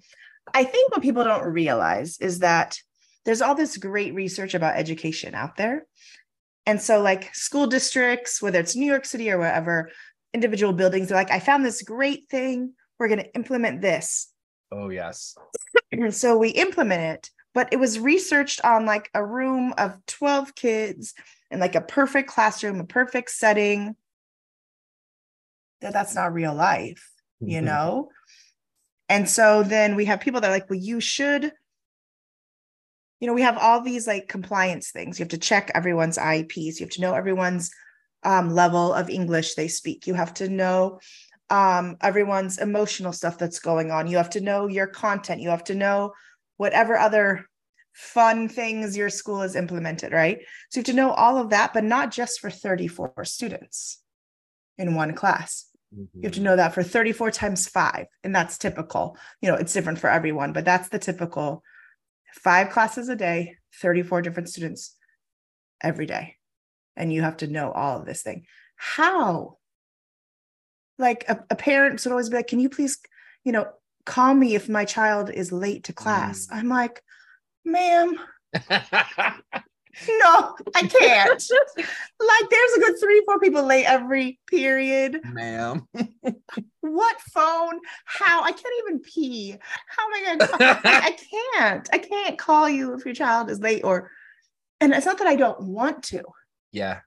i 0.53 0.63
think 0.63 0.91
what 0.91 1.01
people 1.01 1.23
don't 1.23 1.45
realize 1.45 2.17
is 2.19 2.39
that 2.39 2.77
there's 3.27 3.41
all 3.41 3.55
this 3.55 3.75
great 3.75 4.13
research 4.13 4.53
about 4.53 4.77
education 4.77 5.35
out 5.35 5.57
there. 5.57 5.85
And 6.65 6.81
so, 6.81 7.01
like 7.01 7.35
school 7.35 7.67
districts, 7.67 8.41
whether 8.41 8.57
it's 8.57 8.73
New 8.73 8.85
York 8.85 9.03
City 9.03 9.29
or 9.29 9.37
wherever, 9.37 9.91
individual 10.33 10.73
buildings, 10.73 11.09
they're 11.09 11.17
like, 11.17 11.31
I 11.31 11.39
found 11.39 11.65
this 11.65 11.81
great 11.81 12.29
thing. 12.29 12.73
We're 12.99 13.07
going 13.07 13.19
to 13.19 13.35
implement 13.35 13.81
this. 13.81 14.31
Oh, 14.71 14.89
yes. 14.89 15.35
And 15.91 16.13
so 16.13 16.37
we 16.37 16.49
implement 16.49 17.01
it, 17.01 17.29
but 17.53 17.69
it 17.71 17.77
was 17.77 17.99
researched 17.99 18.63
on 18.63 18.85
like 18.85 19.09
a 19.13 19.25
room 19.25 19.73
of 19.77 19.97
12 20.07 20.55
kids 20.55 21.13
and 21.49 21.61
like 21.61 21.75
a 21.75 21.81
perfect 21.81 22.29
classroom, 22.29 22.79
a 22.79 22.85
perfect 22.85 23.31
setting. 23.31 23.95
That 25.81 25.93
that's 25.93 26.15
not 26.15 26.33
real 26.33 26.55
life, 26.55 27.09
you 27.39 27.57
mm-hmm. 27.57 27.65
know? 27.65 28.09
And 29.09 29.29
so 29.29 29.63
then 29.63 29.95
we 29.95 30.05
have 30.05 30.19
people 30.19 30.41
that 30.41 30.47
are 30.47 30.53
like, 30.53 30.69
well, 30.69 30.79
you 30.79 30.99
should 30.99 31.53
you 33.19 33.27
know, 33.27 33.33
we 33.33 33.41
have 33.41 33.57
all 33.57 33.81
these 33.81 34.07
like 34.07 34.27
compliance 34.27 34.91
things. 34.91 35.17
You 35.17 35.23
have 35.23 35.29
to 35.29 35.37
check 35.37 35.71
everyone's 35.73 36.17
IEPs. 36.17 36.79
You 36.79 36.85
have 36.85 36.91
to 36.91 37.01
know 37.01 37.13
everyone's 37.13 37.71
um, 38.23 38.49
level 38.49 38.93
of 38.93 39.09
English 39.09 39.55
they 39.55 39.67
speak. 39.67 40.07
You 40.07 40.13
have 40.13 40.33
to 40.35 40.49
know 40.49 40.99
um, 41.49 41.97
everyone's 42.01 42.57
emotional 42.57 43.13
stuff 43.13 43.37
that's 43.37 43.59
going 43.59 43.91
on. 43.91 44.07
You 44.07 44.17
have 44.17 44.31
to 44.31 44.41
know 44.41 44.67
your 44.67 44.87
content. 44.87 45.41
You 45.41 45.49
have 45.49 45.63
to 45.65 45.75
know 45.75 46.13
whatever 46.57 46.97
other 46.97 47.45
fun 47.93 48.47
things 48.47 48.97
your 48.97 49.09
school 49.09 49.41
has 49.41 49.55
implemented, 49.55 50.11
right? 50.11 50.39
So 50.69 50.79
you 50.79 50.81
have 50.81 50.85
to 50.85 50.93
know 50.93 51.11
all 51.11 51.37
of 51.37 51.49
that, 51.49 51.73
but 51.73 51.83
not 51.83 52.11
just 52.11 52.39
for 52.39 52.49
34 52.49 53.25
students 53.25 54.01
in 54.77 54.93
one 54.93 55.13
class. 55.13 55.65
Mm-hmm. 55.93 56.19
You 56.19 56.23
have 56.23 56.31
to 56.33 56.39
mm-hmm. 56.39 56.45
know 56.45 56.55
that 56.57 56.73
for 56.73 56.83
34 56.83 57.31
times 57.31 57.67
five, 57.67 58.05
and 58.23 58.35
that's 58.35 58.57
typical. 58.57 59.17
You 59.41 59.49
know, 59.49 59.55
it's 59.55 59.73
different 59.73 59.99
for 59.99 60.09
everyone, 60.09 60.53
but 60.53 60.65
that's 60.65 60.89
the 60.89 60.99
typical 60.99 61.63
five 62.33 62.69
classes 62.69 63.09
a 63.09 63.15
day, 63.15 63.57
34 63.81 64.21
different 64.21 64.49
students 64.49 64.95
every 65.81 66.05
day. 66.05 66.35
And 66.97 67.13
you 67.13 67.21
have 67.21 67.37
to 67.37 67.47
know 67.47 67.71
all 67.71 67.99
of 67.99 68.05
this 68.05 68.23
thing. 68.23 68.45
How? 68.75 69.57
Like 70.97 71.25
a, 71.29 71.43
a 71.49 71.55
parent 71.55 71.99
should 71.99 72.11
always 72.11 72.29
be 72.29 72.35
like, 72.35 72.47
can 72.47 72.59
you 72.59 72.69
please, 72.69 72.97
you 73.43 73.51
know, 73.51 73.67
call 74.05 74.33
me 74.33 74.55
if 74.55 74.67
my 74.67 74.83
child 74.83 75.29
is 75.29 75.51
late 75.51 75.85
to 75.85 75.93
class? 75.93 76.47
Mm. 76.47 76.55
I'm 76.55 76.69
like, 76.69 77.01
ma'am. 77.63 78.17
no, 78.69 80.55
I 80.75 80.87
can't. 80.87 81.43
like, 82.19 82.49
there's 82.49 82.73
a 82.75 82.79
good 82.79 82.99
three, 82.99 83.21
four 83.25 83.39
people 83.39 83.63
late 83.63 83.85
every 83.85 84.39
period. 84.47 85.19
Ma'am. 85.23 85.87
what 86.81 87.21
phone? 87.21 87.79
How? 88.05 88.43
I 88.43 88.51
can't 88.51 88.75
even 88.79 88.99
pee. 89.01 89.55
How 89.87 90.05
am 90.07 90.13
I 90.13 90.37
gonna 90.37 90.79
I 90.83 91.17
can't. 91.55 91.89
I 91.93 91.97
can't 91.99 92.37
call 92.37 92.69
you 92.69 92.93
if 92.93 93.05
your 93.05 93.13
child 93.13 93.49
is 93.49 93.59
late 93.59 93.83
or 93.83 94.11
and 94.79 94.93
it's 94.93 95.05
not 95.05 95.17
that 95.17 95.27
I 95.27 95.35
don't 95.35 95.61
want 95.61 96.03
to. 96.05 96.23
Yeah. 96.77 96.99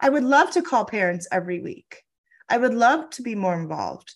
I 0.00 0.08
would 0.08 0.24
love 0.24 0.50
to 0.52 0.62
call 0.62 0.84
parents 0.84 1.26
every 1.32 1.60
week. 1.60 2.02
I 2.48 2.58
would 2.58 2.74
love 2.74 3.10
to 3.10 3.22
be 3.22 3.34
more 3.34 3.58
involved. 3.58 4.14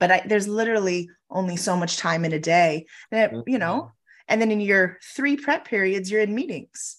But 0.00 0.10
I, 0.10 0.22
there's 0.26 0.48
literally 0.48 1.08
only 1.30 1.56
so 1.56 1.76
much 1.76 1.96
time 1.96 2.24
in 2.24 2.32
a 2.32 2.38
day. 2.38 2.86
that 3.10 3.32
you 3.46 3.58
know, 3.58 3.80
mm-hmm. 3.80 3.88
and 4.28 4.40
then 4.40 4.50
in 4.50 4.60
your 4.60 4.98
three 5.14 5.36
prep 5.36 5.66
periods, 5.66 6.10
you're 6.10 6.20
in 6.20 6.34
meetings, 6.34 6.98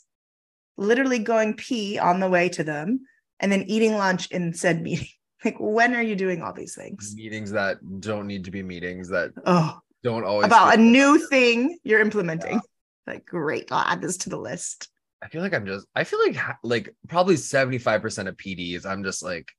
literally 0.78 1.20
going 1.20 1.56
pee 1.56 2.00
on 2.00 2.20
the 2.20 2.30
way 2.30 2.50
to 2.50 2.64
them 2.64 3.02
and 3.40 3.52
then 3.52 3.64
eating 3.64 3.94
lunch 3.96 4.32
in 4.32 4.54
said 4.54 4.82
meeting. 4.82 5.08
Like, 5.46 5.58
when 5.60 5.94
are 5.94 6.02
you 6.02 6.16
doing 6.16 6.42
all 6.42 6.52
these 6.52 6.74
things? 6.74 7.14
Meetings 7.16 7.52
that 7.52 7.78
don't 8.00 8.26
need 8.26 8.46
to 8.46 8.52
be 8.52 8.64
meetings 8.64 9.10
that 9.10 9.30
oh, 9.46 9.78
don't 10.04 10.24
always 10.24 10.48
about 10.48 10.74
a 10.74 10.78
new 10.78 11.28
thing 11.28 11.78
you're 11.84 12.02
implementing. 12.02 12.54
Yeah. 12.54 13.14
Like, 13.14 13.28
great, 13.28 13.72
I'll 13.72 13.86
add 13.86 14.02
this 14.02 14.18
to 14.18 14.32
the 14.32 14.40
list. 14.40 14.90
I 15.22 15.28
feel 15.30 15.42
like 15.42 15.54
I'm 15.54 15.66
just, 15.66 15.88
I 15.96 16.04
feel 16.04 16.20
like 16.20 16.38
like 16.64 16.96
probably 17.08 17.36
75% 17.36 18.28
of 18.28 18.38
PDs, 18.38 18.86
I'm 18.86 19.04
just 19.04 19.24
like, 19.24 19.52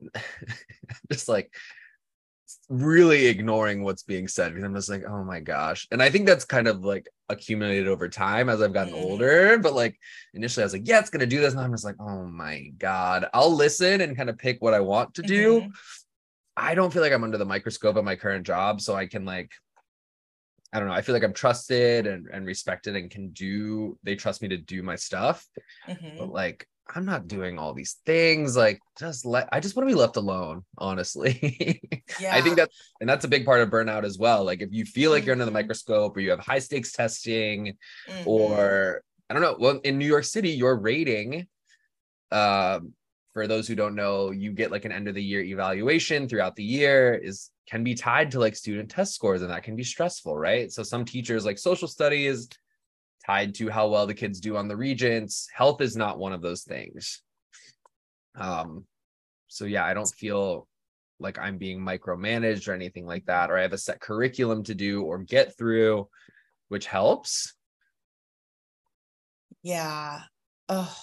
just 1.10 1.28
like 1.28 1.52
really 2.68 3.26
ignoring 3.26 3.82
what's 3.82 4.02
being 4.02 4.28
said 4.28 4.50
because 4.50 4.64
I'm 4.64 4.74
just 4.74 4.90
like, 4.90 5.04
oh 5.08 5.24
my 5.24 5.40
gosh. 5.40 5.86
And 5.90 6.02
I 6.02 6.10
think 6.10 6.26
that's 6.26 6.44
kind 6.44 6.68
of 6.68 6.84
like 6.84 7.08
accumulated 7.28 7.88
over 7.88 8.08
time 8.08 8.48
as 8.48 8.60
I've 8.60 8.72
gotten 8.72 8.94
mm. 8.94 9.02
older. 9.02 9.58
But 9.58 9.74
like 9.74 9.98
initially 10.34 10.62
I 10.62 10.66
was 10.66 10.72
like, 10.72 10.86
yeah, 10.86 10.98
it's 10.98 11.10
gonna 11.10 11.26
do 11.26 11.40
this. 11.40 11.54
And 11.54 11.62
I'm 11.62 11.72
just 11.72 11.84
like, 11.84 11.96
oh 12.00 12.24
my 12.26 12.70
God. 12.78 13.26
I'll 13.32 13.54
listen 13.54 14.00
and 14.00 14.16
kind 14.16 14.30
of 14.30 14.38
pick 14.38 14.60
what 14.60 14.74
I 14.74 14.80
want 14.80 15.14
to 15.14 15.22
do. 15.22 15.60
Mm-hmm. 15.60 15.70
I 16.56 16.74
don't 16.74 16.92
feel 16.92 17.02
like 17.02 17.12
I'm 17.12 17.24
under 17.24 17.38
the 17.38 17.44
microscope 17.44 17.96
of 17.96 18.04
my 18.04 18.16
current 18.16 18.46
job. 18.46 18.80
So 18.80 18.94
I 18.94 19.06
can 19.06 19.24
like, 19.24 19.52
I 20.72 20.78
don't 20.78 20.88
know. 20.88 20.94
I 20.94 21.02
feel 21.02 21.14
like 21.14 21.24
I'm 21.24 21.32
trusted 21.32 22.06
and, 22.06 22.26
and 22.32 22.44
respected 22.44 22.94
and 22.94 23.10
can 23.10 23.30
do, 23.30 23.98
they 24.02 24.16
trust 24.16 24.42
me 24.42 24.48
to 24.48 24.58
do 24.58 24.82
my 24.82 24.96
stuff. 24.96 25.46
Mm-hmm. 25.88 26.18
But 26.18 26.30
like 26.30 26.66
I'm 26.94 27.04
not 27.04 27.28
doing 27.28 27.58
all 27.58 27.74
these 27.74 27.96
things. 28.06 28.56
Like, 28.56 28.80
just 28.98 29.26
let 29.26 29.48
I 29.52 29.60
just 29.60 29.76
want 29.76 29.88
to 29.88 29.94
be 29.94 29.98
left 29.98 30.16
alone, 30.16 30.64
honestly. 30.78 31.80
yeah. 32.20 32.34
I 32.36 32.40
think 32.40 32.56
that 32.56 32.70
and 33.00 33.08
that's 33.08 33.24
a 33.24 33.28
big 33.28 33.44
part 33.44 33.60
of 33.60 33.70
burnout 33.70 34.04
as 34.04 34.18
well. 34.18 34.44
Like 34.44 34.62
if 34.62 34.72
you 34.72 34.84
feel 34.84 35.10
like 35.10 35.24
you're 35.24 35.34
under 35.34 35.44
the 35.44 35.50
mm-hmm. 35.50 35.56
microscope 35.56 36.16
or 36.16 36.20
you 36.20 36.30
have 36.30 36.40
high 36.40 36.58
stakes 36.58 36.92
testing, 36.92 37.76
mm-hmm. 38.08 38.28
or 38.28 39.02
I 39.28 39.34
don't 39.34 39.42
know. 39.42 39.56
Well, 39.58 39.80
in 39.84 39.98
New 39.98 40.06
York 40.06 40.24
City, 40.24 40.50
your 40.50 40.76
rating, 40.76 41.46
um, 42.30 42.94
for 43.34 43.46
those 43.46 43.68
who 43.68 43.74
don't 43.74 43.94
know, 43.94 44.30
you 44.30 44.52
get 44.52 44.70
like 44.70 44.84
an 44.84 44.92
end 44.92 45.08
of 45.08 45.14
the 45.14 45.22
year 45.22 45.42
evaluation 45.42 46.28
throughout 46.28 46.56
the 46.56 46.64
year 46.64 47.14
is 47.14 47.50
can 47.68 47.84
be 47.84 47.94
tied 47.94 48.30
to 48.30 48.40
like 48.40 48.56
student 48.56 48.90
test 48.90 49.14
scores, 49.14 49.42
and 49.42 49.50
that 49.50 49.62
can 49.62 49.76
be 49.76 49.84
stressful, 49.84 50.36
right? 50.36 50.72
So 50.72 50.82
some 50.82 51.04
teachers 51.04 51.44
like 51.44 51.58
social 51.58 51.88
studies 51.88 52.48
tied 53.26 53.54
to 53.56 53.68
how 53.68 53.88
well 53.88 54.06
the 54.06 54.14
kids 54.14 54.40
do 54.40 54.56
on 54.56 54.68
the 54.68 54.76
regents. 54.76 55.48
Health 55.52 55.80
is 55.82 55.96
not 55.96 56.18
one 56.18 56.32
of 56.32 56.40
those 56.40 56.62
things. 56.62 57.20
Um, 58.36 58.86
so 59.48 59.66
yeah, 59.66 59.84
I 59.84 59.92
don't 59.92 60.08
feel 60.08 60.66
like 61.20 61.38
I'm 61.38 61.58
being 61.58 61.80
micromanaged 61.80 62.68
or 62.68 62.72
anything 62.72 63.04
like 63.04 63.26
that, 63.26 63.50
or 63.50 63.58
I 63.58 63.62
have 63.62 63.72
a 63.72 63.78
set 63.78 64.00
curriculum 64.00 64.62
to 64.64 64.74
do 64.74 65.02
or 65.02 65.18
get 65.18 65.56
through, 65.58 66.08
which 66.68 66.86
helps. 66.86 67.52
Yeah. 69.62 70.20
Oh, 70.70 70.96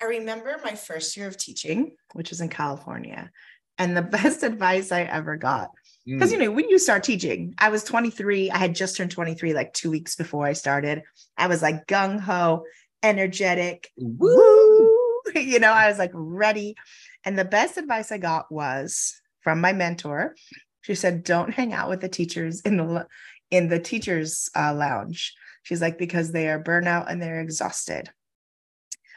I 0.00 0.06
remember 0.06 0.56
my 0.64 0.74
first 0.74 1.16
year 1.16 1.28
of 1.28 1.36
teaching, 1.36 1.96
which 2.14 2.30
was 2.30 2.40
in 2.40 2.48
California, 2.48 3.30
and 3.78 3.96
the 3.96 4.02
best 4.18 4.42
advice 4.42 4.92
I 4.92 5.02
ever 5.02 5.36
got 5.36 5.70
because, 6.08 6.32
you 6.32 6.38
mm. 6.38 6.44
know, 6.44 6.52
when 6.52 6.70
you 6.70 6.78
start 6.78 7.02
teaching, 7.02 7.54
I 7.58 7.68
was 7.68 7.84
23. 7.84 8.50
I 8.50 8.56
had 8.56 8.74
just 8.74 8.96
turned 8.96 9.10
23 9.10 9.52
like 9.52 9.74
two 9.74 9.90
weeks 9.90 10.16
before 10.16 10.46
I 10.46 10.54
started. 10.54 11.02
I 11.36 11.48
was 11.48 11.60
like 11.60 11.86
gung 11.86 12.18
ho, 12.18 12.64
energetic. 13.02 13.90
Woo! 13.96 14.94
You 15.34 15.58
know, 15.58 15.72
I 15.72 15.88
was 15.88 15.98
like 15.98 16.12
ready. 16.14 16.74
And 17.22 17.38
the 17.38 17.44
best 17.44 17.76
advice 17.76 18.10
I 18.10 18.16
got 18.16 18.50
was 18.50 19.20
from 19.42 19.60
my 19.60 19.74
mentor. 19.74 20.34
She 20.80 20.94
said, 20.94 21.22
"Don't 21.22 21.52
hang 21.52 21.74
out 21.74 21.90
with 21.90 22.00
the 22.00 22.08
teachers 22.08 22.62
in 22.62 22.78
the 22.78 23.06
in 23.50 23.68
the 23.68 23.78
teachers 23.78 24.48
uh, 24.56 24.72
lounge." 24.72 25.34
She's 25.64 25.82
like, 25.82 25.98
"Because 25.98 26.32
they 26.32 26.48
are 26.48 26.62
burnout 26.62 27.10
and 27.10 27.20
they're 27.20 27.42
exhausted." 27.42 28.08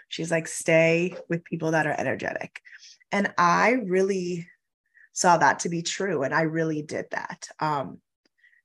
She's 0.09 0.31
like, 0.31 0.49
"Stay 0.49 1.15
with 1.29 1.45
people 1.45 1.71
that 1.71 1.87
are 1.87 1.95
energetic." 1.97 2.59
And 3.11 3.33
I 3.37 3.71
really 3.71 4.47
saw 5.13 5.37
that 5.37 5.59
to 5.59 5.69
be 5.69 5.81
true. 5.81 6.23
And 6.23 6.33
I 6.33 6.43
really 6.43 6.81
did 6.81 7.05
that. 7.11 7.47
Um, 7.59 7.99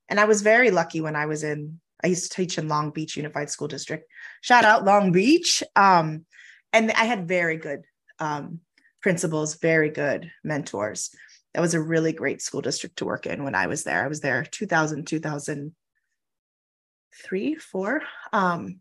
and 0.09 0.20
I 0.20 0.24
was 0.24 0.42
very 0.42 0.70
lucky 0.70 1.00
when 1.00 1.16
I 1.16 1.26
was 1.26 1.42
in, 1.42 1.80
I 2.02 2.09
used 2.09 2.30
to 2.30 2.37
teach 2.37 2.59
in 2.59 2.68
Long 2.68 2.90
Beach 2.90 3.16
Unified 3.16 3.50
School 3.50 3.68
District. 3.68 4.09
Shout 4.40 4.64
out 4.64 4.85
Long 4.85 5.12
Beach. 5.12 5.62
Um, 5.74 6.24
and 6.72 6.92
I 6.92 7.04
had 7.04 7.26
very 7.26 7.56
good 7.56 7.82
um, 8.18 8.61
principals, 9.02 9.56
very 9.56 9.90
good 9.90 10.30
mentors. 10.44 11.11
That 11.54 11.61
was 11.61 11.74
a 11.74 11.80
really 11.80 12.12
great 12.12 12.42
school 12.42 12.61
district 12.61 12.98
to 12.98 13.06
work 13.06 13.26
in 13.26 13.42
when 13.42 13.54
I 13.54 13.66
was 13.66 13.85
there. 13.85 14.04
I 14.04 14.09
was 14.09 14.20
there 14.20 14.44
2000, 14.44 15.06
2003, 15.06 17.54
four. 17.54 18.02
Um, 18.32 18.80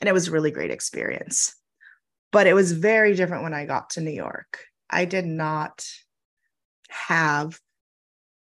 and 0.00 0.08
it 0.08 0.12
was 0.12 0.28
a 0.28 0.32
really 0.32 0.50
great 0.50 0.70
experience. 0.70 1.56
But 2.32 2.46
it 2.46 2.54
was 2.54 2.72
very 2.72 3.14
different 3.14 3.44
when 3.44 3.54
I 3.54 3.66
got 3.66 3.90
to 3.90 4.00
New 4.00 4.10
York. 4.10 4.66
I 4.92 5.06
did 5.06 5.26
not 5.26 5.86
have 6.88 7.58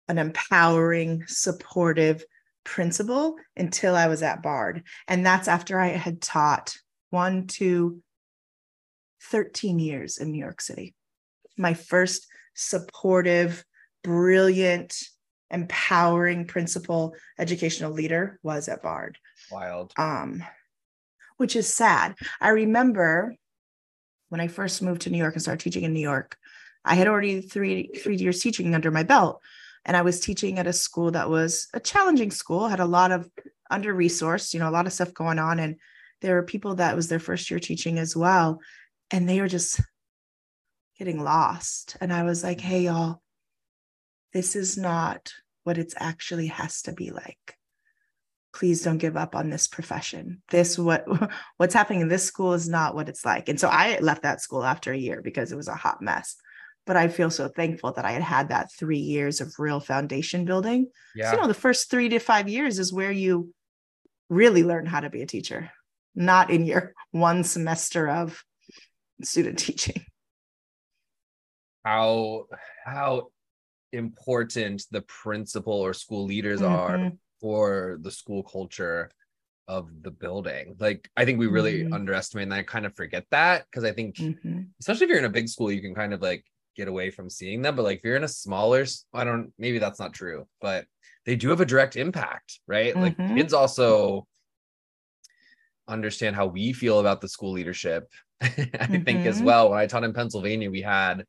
an 0.09 0.19
empowering, 0.19 1.25
supportive 1.27 2.25
principal 2.65 3.37
until 3.57 3.95
I 3.95 4.09
was 4.09 4.23
at 4.23 4.43
Bard. 4.43 4.83
And 5.07 5.25
that's 5.25 5.49
after 5.49 5.79
I 5.79 5.89
had 5.89 6.21
taught 6.21 6.77
one, 7.11 7.47
two, 7.47 8.03
13 9.23 9.79
years 9.79 10.19
in 10.19 10.31
New 10.31 10.39
York 10.39 10.61
City. 10.61 10.95
My 11.57 11.75
first 11.75 12.27
supportive, 12.55 13.65
brilliant, 14.03 14.97
empowering 15.51 16.47
principal 16.47 17.15
educational 17.39 17.93
leader 17.93 18.39
was 18.43 18.69
at 18.69 18.83
Bard. 18.83 19.19
Wild. 19.51 19.93
Um, 19.97 20.43
which 21.37 21.57
is 21.57 21.73
sad. 21.73 22.15
I 22.41 22.51
remember 22.51 23.35
when 24.29 24.41
I 24.41 24.49
first 24.49 24.83
moved 24.83 25.03
to 25.03 25.11
New 25.11 25.19
York 25.19 25.35
and 25.35 25.43
started 25.43 25.63
teaching 25.63 25.85
in 25.85 25.93
New 25.93 26.01
York, 26.01 26.37
I 26.85 26.95
had 26.95 27.09
already 27.09 27.41
three 27.41 27.91
three 28.03 28.17
years 28.17 28.41
teaching 28.41 28.75
under 28.75 28.91
my 28.91 29.03
belt, 29.03 29.41
and 29.85 29.97
I 29.97 30.03
was 30.03 30.21
teaching 30.21 30.59
at 30.59 30.67
a 30.67 30.73
school 30.73 31.11
that 31.13 31.31
was 31.31 31.69
a 31.75 31.81
challenging 31.81 32.31
school, 32.31 32.69
had 32.69 32.81
a 32.81 32.87
lot 32.87 33.13
of 33.13 33.31
under 33.71 33.95
resourced, 33.95 34.55
you 34.55 34.61
know, 34.61 34.69
a 34.69 34.73
lot 34.73 34.87
of 34.87 34.93
stuff 34.93 35.13
going 35.13 35.39
on, 35.39 35.59
and 35.59 35.77
there 36.21 36.35
were 36.35 36.43
people 36.43 36.77
that 36.77 36.97
was 36.97 37.09
their 37.09 37.21
first 37.21 37.51
year 37.51 37.61
teaching 37.61 37.99
as 37.99 38.17
well, 38.17 38.61
and 39.11 39.29
they 39.29 39.41
were 39.41 39.49
just 39.49 39.81
getting 40.99 41.23
lost. 41.23 41.97
And 42.01 42.13
I 42.13 42.25
was 42.25 42.43
like, 42.43 42.61
hey 42.61 42.83
y'all, 42.83 43.21
this 44.33 44.57
is 44.57 44.77
not 44.77 45.33
what 45.65 45.79
it's 45.79 45.95
actually 45.99 46.47
has 46.49 46.83
to 46.83 46.93
be 46.93 47.11
like 47.11 47.58
please 48.53 48.83
don't 48.83 48.99
give 48.99 49.17
up 49.17 49.37
on 49.37 49.51
this 49.51 49.67
profession 49.67 50.43
this 50.51 50.79
what 50.79 51.05
what's 51.57 51.75
happening 51.75 52.01
in 52.01 52.09
this 52.09 52.25
school 52.25 52.55
is 52.55 52.69
not 52.69 52.95
what 52.95 53.09
it's 53.09 53.25
like 53.25 53.49
and 53.49 53.61
so 53.61 53.69
i 53.69 53.99
left 54.01 54.23
that 54.23 54.41
school 54.41 54.65
after 54.65 54.93
a 54.93 54.99
year 54.99 55.21
because 55.23 55.53
it 55.53 55.57
was 55.57 55.69
a 55.69 55.75
hot 55.75 56.01
mess 56.01 56.37
but 56.89 56.97
I 56.97 57.09
feel 57.09 57.31
so 57.31 57.49
thankful 57.49 57.93
that 57.93 58.07
I 58.07 58.13
had 58.13 58.23
had 58.23 58.49
that 58.49 58.73
three 58.73 58.99
years 58.99 59.43
of 59.43 59.55
real 59.59 59.79
foundation 59.79 60.47
building. 60.47 60.89
Yeah. 61.15 61.31
So, 61.31 61.37
you 61.37 61.43
know, 61.43 61.47
the 61.47 61.53
first 61.53 61.91
three 61.91 62.09
to 62.09 62.19
five 62.19 62.49
years 62.49 62.79
is 62.79 62.95
where 62.95 63.13
you 63.13 63.53
really 64.31 64.65
learn 64.65 64.87
how 64.87 65.01
to 65.01 65.11
be 65.11 65.21
a 65.21 65.27
teacher, 65.27 65.71
not 66.15 66.49
in 66.51 66.65
your 66.65 66.95
one 67.11 67.45
semester 67.45 68.09
of 68.09 68.43
student 69.23 69.59
teaching. 69.59 70.03
How 71.85 72.47
how 72.87 73.29
important 73.93 74.83
the 74.91 75.03
principal 75.03 75.75
or 75.75 75.93
school 75.93 76.25
leaders 76.25 76.63
mm-hmm. 76.63 76.75
are 76.75 77.13
for 77.41 77.99
the 78.01 78.11
school 78.11 78.43
culture 78.43 79.11
of 79.69 80.03
the 80.03 80.11
building. 80.11 80.77
Like 80.81 81.11
I 81.17 81.25
think 81.25 81.39
we 81.39 81.47
really 81.47 81.85
mm-hmm. 81.85 81.93
underestimate 81.93 82.45
and 82.45 82.55
I 82.55 82.63
kind 82.63 82.87
of 82.87 82.97
forget 82.97 83.27
that 83.31 83.67
because 83.71 83.85
I 83.85 83.93
think 83.93 84.17
mm-hmm. 84.17 84.61
especially 84.81 85.05
if 85.05 85.11
you're 85.11 85.19
in 85.19 85.27
a 85.27 85.31
big 85.31 85.49
school, 85.49 85.71
you 85.71 85.83
can 85.83 85.95
kind 85.95 86.15
of 86.15 86.23
like 86.23 86.45
get 86.75 86.89
away 86.89 87.11
from 87.11 87.29
seeing 87.29 87.61
them. 87.61 87.77
But 87.77 87.83
like 87.83 87.99
if 87.99 88.05
you're 88.05 88.17
in 88.17 88.25
a 88.25 88.29
smaller, 88.29 88.87
I 89.13 89.25
don't 89.25 89.53
maybe 89.59 89.79
that's 89.79 90.01
not 90.01 90.15
true, 90.15 90.49
but 90.61 90.87
they 91.27 91.37
do 91.37 91.51
have 91.51 91.61
a 91.61 91.67
direct 91.67 91.97
impact, 91.97 92.61
right? 92.67 92.95
Mm-hmm. 92.95 93.03
Like 93.23 93.37
kids 93.37 93.53
also 93.53 94.27
understand 95.87 96.35
how 96.35 96.47
we 96.47 96.73
feel 96.73 97.01
about 97.01 97.21
the 97.21 97.29
school 97.29 97.53
leadership. 97.53 98.09
I 98.41 98.49
think 98.49 99.27
as 99.27 99.37
mm-hmm. 99.37 99.45
well. 99.45 99.71
When 99.71 99.79
I 99.79 99.87
taught 99.87 100.05
in 100.05 100.15
Pennsylvania, 100.15 100.71
we 100.71 100.81
had 100.81 101.25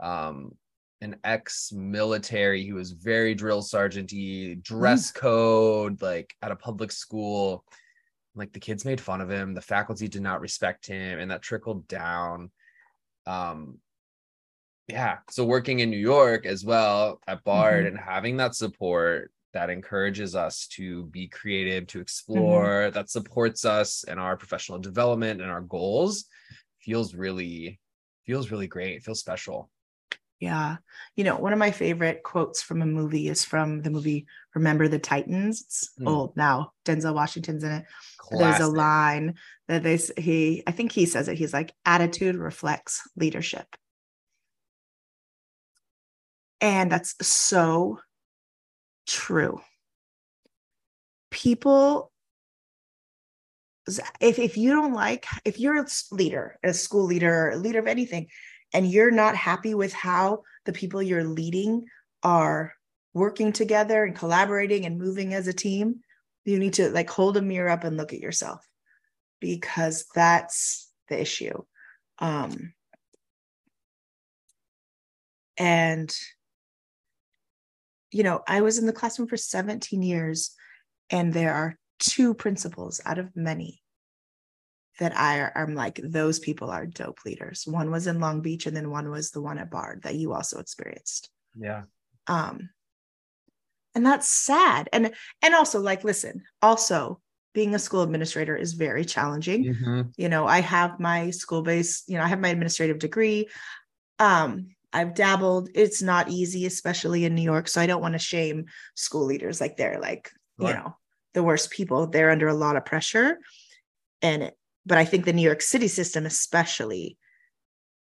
um 0.00 0.52
an 1.04 1.16
ex-military 1.22 2.64
He 2.64 2.72
was 2.72 2.92
very 2.92 3.34
drill 3.34 3.62
sergeanty, 3.62 4.60
dress 4.62 5.12
mm. 5.12 5.14
code, 5.14 6.02
like 6.02 6.34
at 6.42 6.50
a 6.50 6.56
public 6.56 6.90
school. 6.90 7.64
Like 8.34 8.52
the 8.52 8.60
kids 8.60 8.84
made 8.84 9.00
fun 9.00 9.20
of 9.20 9.30
him, 9.30 9.54
the 9.54 9.60
faculty 9.60 10.08
did 10.08 10.22
not 10.22 10.40
respect 10.40 10.86
him, 10.86 11.20
and 11.20 11.30
that 11.30 11.42
trickled 11.42 11.86
down. 11.86 12.50
Um, 13.26 13.78
yeah. 14.88 15.18
So 15.30 15.44
working 15.44 15.78
in 15.78 15.90
New 15.90 15.98
York 15.98 16.44
as 16.46 16.64
well 16.64 17.20
at 17.28 17.44
Bard 17.44 17.86
mm-hmm. 17.86 17.96
and 17.96 17.98
having 17.98 18.38
that 18.38 18.54
support 18.54 19.30
that 19.52 19.70
encourages 19.70 20.34
us 20.34 20.66
to 20.72 21.04
be 21.04 21.28
creative, 21.28 21.86
to 21.88 22.00
explore, 22.00 22.86
mm-hmm. 22.86 22.94
that 22.94 23.08
supports 23.08 23.64
us 23.64 24.04
in 24.04 24.18
our 24.18 24.36
professional 24.36 24.78
development 24.78 25.40
and 25.40 25.50
our 25.50 25.60
goals 25.60 26.24
feels 26.80 27.14
really 27.14 27.78
feels 28.26 28.50
really 28.50 28.66
great. 28.66 28.96
It 28.96 29.04
feels 29.04 29.20
special. 29.20 29.70
Yeah. 30.40 30.76
You 31.16 31.24
know, 31.24 31.36
one 31.36 31.52
of 31.52 31.58
my 31.58 31.70
favorite 31.70 32.22
quotes 32.22 32.60
from 32.60 32.82
a 32.82 32.86
movie 32.86 33.28
is 33.28 33.44
from 33.44 33.82
the 33.82 33.90
movie 33.90 34.26
Remember 34.54 34.88
the 34.88 34.98
Titans. 34.98 35.62
It's 35.62 35.90
mm. 35.98 36.08
old 36.08 36.36
now. 36.36 36.72
Denzel 36.84 37.14
Washington's 37.14 37.64
in 37.64 37.72
it. 37.72 37.84
Classic. 38.18 38.58
There's 38.58 38.68
a 38.68 38.72
line 38.72 39.34
that 39.68 39.82
they 39.82 39.98
he 40.20 40.62
I 40.66 40.72
think 40.72 40.92
he 40.92 41.06
says 41.06 41.28
it. 41.28 41.38
He's 41.38 41.52
like 41.52 41.72
attitude 41.84 42.36
reflects 42.36 43.02
leadership. 43.16 43.66
And 46.60 46.90
that's 46.90 47.14
so 47.26 48.00
true. 49.06 49.60
People 51.30 52.10
if 54.20 54.38
if 54.38 54.56
you 54.56 54.72
don't 54.72 54.94
like 54.94 55.26
if 55.44 55.60
you're 55.60 55.78
a 55.78 55.86
leader, 56.10 56.58
a 56.64 56.72
school 56.72 57.04
leader, 57.04 57.50
a 57.50 57.56
leader 57.56 57.78
of 57.78 57.86
anything, 57.86 58.28
and 58.74 58.90
you're 58.90 59.12
not 59.12 59.36
happy 59.36 59.72
with 59.72 59.92
how 59.92 60.42
the 60.66 60.72
people 60.72 61.00
you're 61.00 61.24
leading 61.24 61.86
are 62.24 62.74
working 63.14 63.52
together 63.52 64.04
and 64.04 64.16
collaborating 64.16 64.84
and 64.84 64.98
moving 64.98 65.32
as 65.32 65.46
a 65.46 65.52
team, 65.52 66.00
you 66.44 66.58
need 66.58 66.74
to 66.74 66.90
like 66.90 67.08
hold 67.08 67.36
a 67.36 67.42
mirror 67.42 67.70
up 67.70 67.84
and 67.84 67.96
look 67.96 68.12
at 68.12 68.18
yourself 68.18 68.66
because 69.40 70.06
that's 70.14 70.90
the 71.08 71.20
issue. 71.20 71.62
Um, 72.18 72.74
and, 75.56 76.14
you 78.10 78.24
know, 78.24 78.42
I 78.48 78.62
was 78.62 78.78
in 78.78 78.86
the 78.86 78.92
classroom 78.92 79.28
for 79.28 79.36
17 79.36 80.02
years, 80.02 80.50
and 81.10 81.32
there 81.32 81.54
are 81.54 81.78
two 82.00 82.34
principals 82.34 83.00
out 83.06 83.18
of 83.18 83.36
many 83.36 83.83
that 85.00 85.16
I 85.16 85.50
am 85.54 85.74
like, 85.74 86.00
those 86.02 86.38
people 86.38 86.70
are 86.70 86.86
dope 86.86 87.18
leaders. 87.24 87.64
One 87.66 87.90
was 87.90 88.06
in 88.06 88.20
Long 88.20 88.40
Beach 88.40 88.66
and 88.66 88.76
then 88.76 88.90
one 88.90 89.10
was 89.10 89.30
the 89.30 89.40
one 89.40 89.58
at 89.58 89.70
Bard 89.70 90.02
that 90.02 90.14
you 90.14 90.32
also 90.32 90.58
experienced. 90.58 91.30
Yeah. 91.56 91.82
Um, 92.26 92.70
and 93.94 94.04
that's 94.04 94.28
sad. 94.28 94.88
And 94.92 95.12
and 95.42 95.54
also 95.54 95.80
like, 95.80 96.04
listen, 96.04 96.42
also 96.62 97.20
being 97.54 97.74
a 97.74 97.78
school 97.78 98.02
administrator 98.02 98.56
is 98.56 98.72
very 98.72 99.04
challenging. 99.04 99.64
Mm-hmm. 99.64 100.02
You 100.16 100.28
know, 100.28 100.46
I 100.46 100.60
have 100.60 100.98
my 100.98 101.30
school 101.30 101.62
base, 101.62 102.02
you 102.08 102.18
know, 102.18 102.24
I 102.24 102.28
have 102.28 102.40
my 102.40 102.48
administrative 102.48 102.98
degree. 102.98 103.48
Um, 104.18 104.70
I've 104.92 105.14
dabbled. 105.14 105.70
It's 105.74 106.02
not 106.02 106.30
easy, 106.30 106.66
especially 106.66 107.24
in 107.24 107.34
New 107.34 107.42
York. 107.42 107.68
So 107.68 107.80
I 107.80 107.86
don't 107.86 108.02
want 108.02 108.14
to 108.14 108.18
shame 108.18 108.66
school 108.94 109.24
leaders 109.24 109.60
like 109.60 109.76
they're 109.76 110.00
like, 110.00 110.30
right. 110.58 110.68
you 110.68 110.74
know, 110.74 110.96
the 111.32 111.42
worst 111.42 111.70
people. 111.70 112.06
They're 112.06 112.30
under 112.30 112.48
a 112.48 112.54
lot 112.54 112.76
of 112.76 112.84
pressure. 112.84 113.38
And 114.22 114.44
it, 114.44 114.56
but 114.86 114.98
I 114.98 115.04
think 115.04 115.24
the 115.24 115.32
New 115.32 115.42
York 115.42 115.62
City 115.62 115.88
system, 115.88 116.26
especially, 116.26 117.16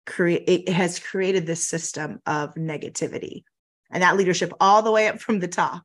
create 0.05 0.43
it 0.47 0.69
has 0.69 0.99
created 0.99 1.45
this 1.45 1.67
system 1.67 2.19
of 2.25 2.55
negativity, 2.55 3.43
and 3.91 4.03
that 4.03 4.17
leadership 4.17 4.53
all 4.59 4.81
the 4.81 4.91
way 4.91 5.07
up 5.07 5.19
from 5.19 5.39
the 5.39 5.47
top, 5.47 5.83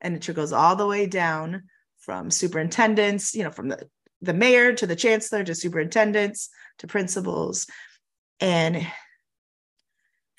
and 0.00 0.14
it 0.16 0.22
trickles 0.22 0.52
all 0.52 0.76
the 0.76 0.86
way 0.86 1.06
down 1.06 1.64
from 1.98 2.30
superintendents, 2.30 3.34
you 3.34 3.44
know, 3.44 3.50
from 3.50 3.68
the 3.68 3.88
the 4.20 4.34
mayor 4.34 4.72
to 4.72 4.86
the 4.86 4.96
chancellor 4.96 5.42
to 5.44 5.54
superintendents 5.54 6.48
to 6.78 6.86
principals, 6.86 7.66
and 8.40 8.86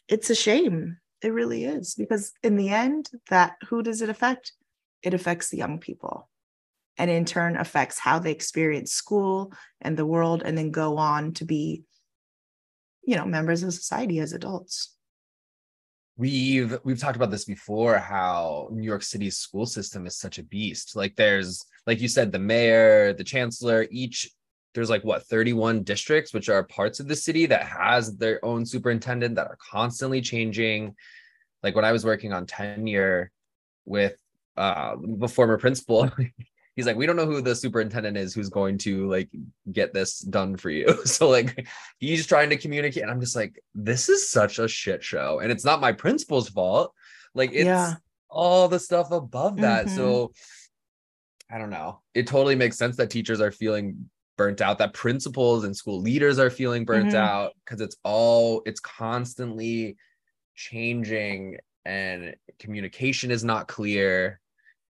it's 0.08 0.30
a 0.30 0.36
shame. 0.36 0.98
It 1.22 1.32
really 1.32 1.64
is 1.64 1.96
because 1.96 2.34
in 2.44 2.58
the 2.58 2.70
end, 2.70 3.10
that 3.30 3.56
who 3.70 3.82
does 3.82 4.02
it 4.02 4.10
affect? 4.10 4.54
It 5.02 5.14
affects 5.14 5.50
the 5.50 5.58
young 5.58 5.80
people 5.80 6.30
and 6.98 7.10
in 7.10 7.26
turn 7.26 7.58
affects 7.58 8.00
how 8.00 8.20
they 8.20 8.32
experience 8.32 8.92
school 8.92 9.54
and 9.82 9.98
the 9.98 10.06
world 10.06 10.44
and 10.46 10.58
then 10.58 10.72
go 10.72 10.98
on 10.98 11.34
to 11.34 11.46
be 11.46 11.84
you 13.06 13.16
know 13.16 13.26
members 13.26 13.64
of 13.64 13.74
society 13.74 14.20
as 14.20 14.34
adults. 14.34 14.96
We've 16.16 16.78
we've 16.84 17.00
talked 17.00 17.16
about 17.16 17.32
this 17.32 17.46
before 17.46 17.98
how 17.98 18.70
new 18.72 18.86
york 18.86 19.04
city's 19.04 19.38
school 19.38 19.66
system 19.66 20.06
is 20.06 20.18
such 20.18 20.38
a 20.38 20.44
beast. 20.44 20.96
Like 20.96 21.16
there's 21.16 21.66
like 21.88 22.02
you 22.02 22.08
said 22.08 22.32
the 22.32 22.40
mayor 22.40 23.14
the 23.14 23.24
chancellor 23.24 23.88
each 23.90 24.30
there's 24.74 24.90
like 24.90 25.04
what 25.04 25.24
31 25.24 25.84
districts 25.84 26.34
which 26.34 26.50
are 26.50 26.64
parts 26.64 27.00
of 27.00 27.08
the 27.08 27.16
city 27.16 27.46
that 27.48 27.64
has 27.64 28.18
their 28.18 28.44
own 28.44 28.66
superintendent 28.66 29.36
that 29.36 29.48
are 29.48 29.58
constantly 29.72 30.22
changing. 30.22 30.96
Like 31.64 31.76
when 31.76 31.86
i 31.86 31.92
was 31.92 32.06
working 32.06 32.32
on 32.32 32.46
tenure 32.46 33.32
with 33.86 34.16
uh 34.56 34.96
the 35.02 35.28
former 35.28 35.58
principal 35.58 36.12
he's 36.76 36.86
like, 36.86 36.96
we 36.96 37.06
don't 37.06 37.16
know 37.16 37.26
who 37.26 37.42
the 37.42 37.56
superintendent 37.56 38.18
is 38.18 38.34
who's 38.34 38.50
going 38.50 38.78
to 38.80 39.10
like 39.10 39.30
get 39.72 39.94
this 39.94 40.20
done 40.20 40.58
for 40.58 40.70
you. 40.70 40.88
So 41.06 41.30
like 41.30 41.68
he's 42.00 42.26
trying 42.26 42.50
to 42.50 42.58
communicate. 42.58 43.04
And 43.04 43.12
I'm 43.12 43.20
just 43.20 43.36
like, 43.36 43.62
this 43.76 44.10
is 44.10 44.30
such 44.30 44.60
a 44.60 44.68
shit 44.68 45.04
show. 45.04 45.40
And 45.40 45.52
it's 45.52 45.66
not 45.66 45.82
my 45.82 45.92
principal's 45.92 46.50
fault. 46.50 46.94
Like 47.36 47.52
it's 47.54 47.66
yeah. 47.66 47.96
all 48.30 48.68
the 48.68 48.80
stuff 48.80 49.12
above 49.12 49.58
that. 49.58 49.86
Mm-hmm. 49.86 49.96
So 49.96 50.34
I 51.52 51.58
don't 51.58 51.70
know. 51.70 52.02
It 52.16 52.28
totally 52.28 52.56
makes 52.56 52.78
sense 52.78 52.98
that 52.98 53.10
teachers 53.10 53.42
are 53.42 53.52
feeling 53.52 54.10
burnt 54.38 54.62
out, 54.62 54.80
that 54.80 54.94
principals 54.94 55.66
and 55.66 55.76
school 55.76 56.02
leaders 56.02 56.40
are 56.40 56.50
feeling 56.50 56.86
burnt 56.86 57.10
mm-hmm. 57.10 57.18
out 57.18 57.52
because 57.64 57.82
it's 57.82 57.98
all 58.04 58.64
it's 58.66 58.80
constantly 58.80 59.96
changing 60.56 61.58
and 61.86 62.36
communication 62.60 63.30
is 63.30 63.44
not 63.44 63.68
clear 63.68 64.40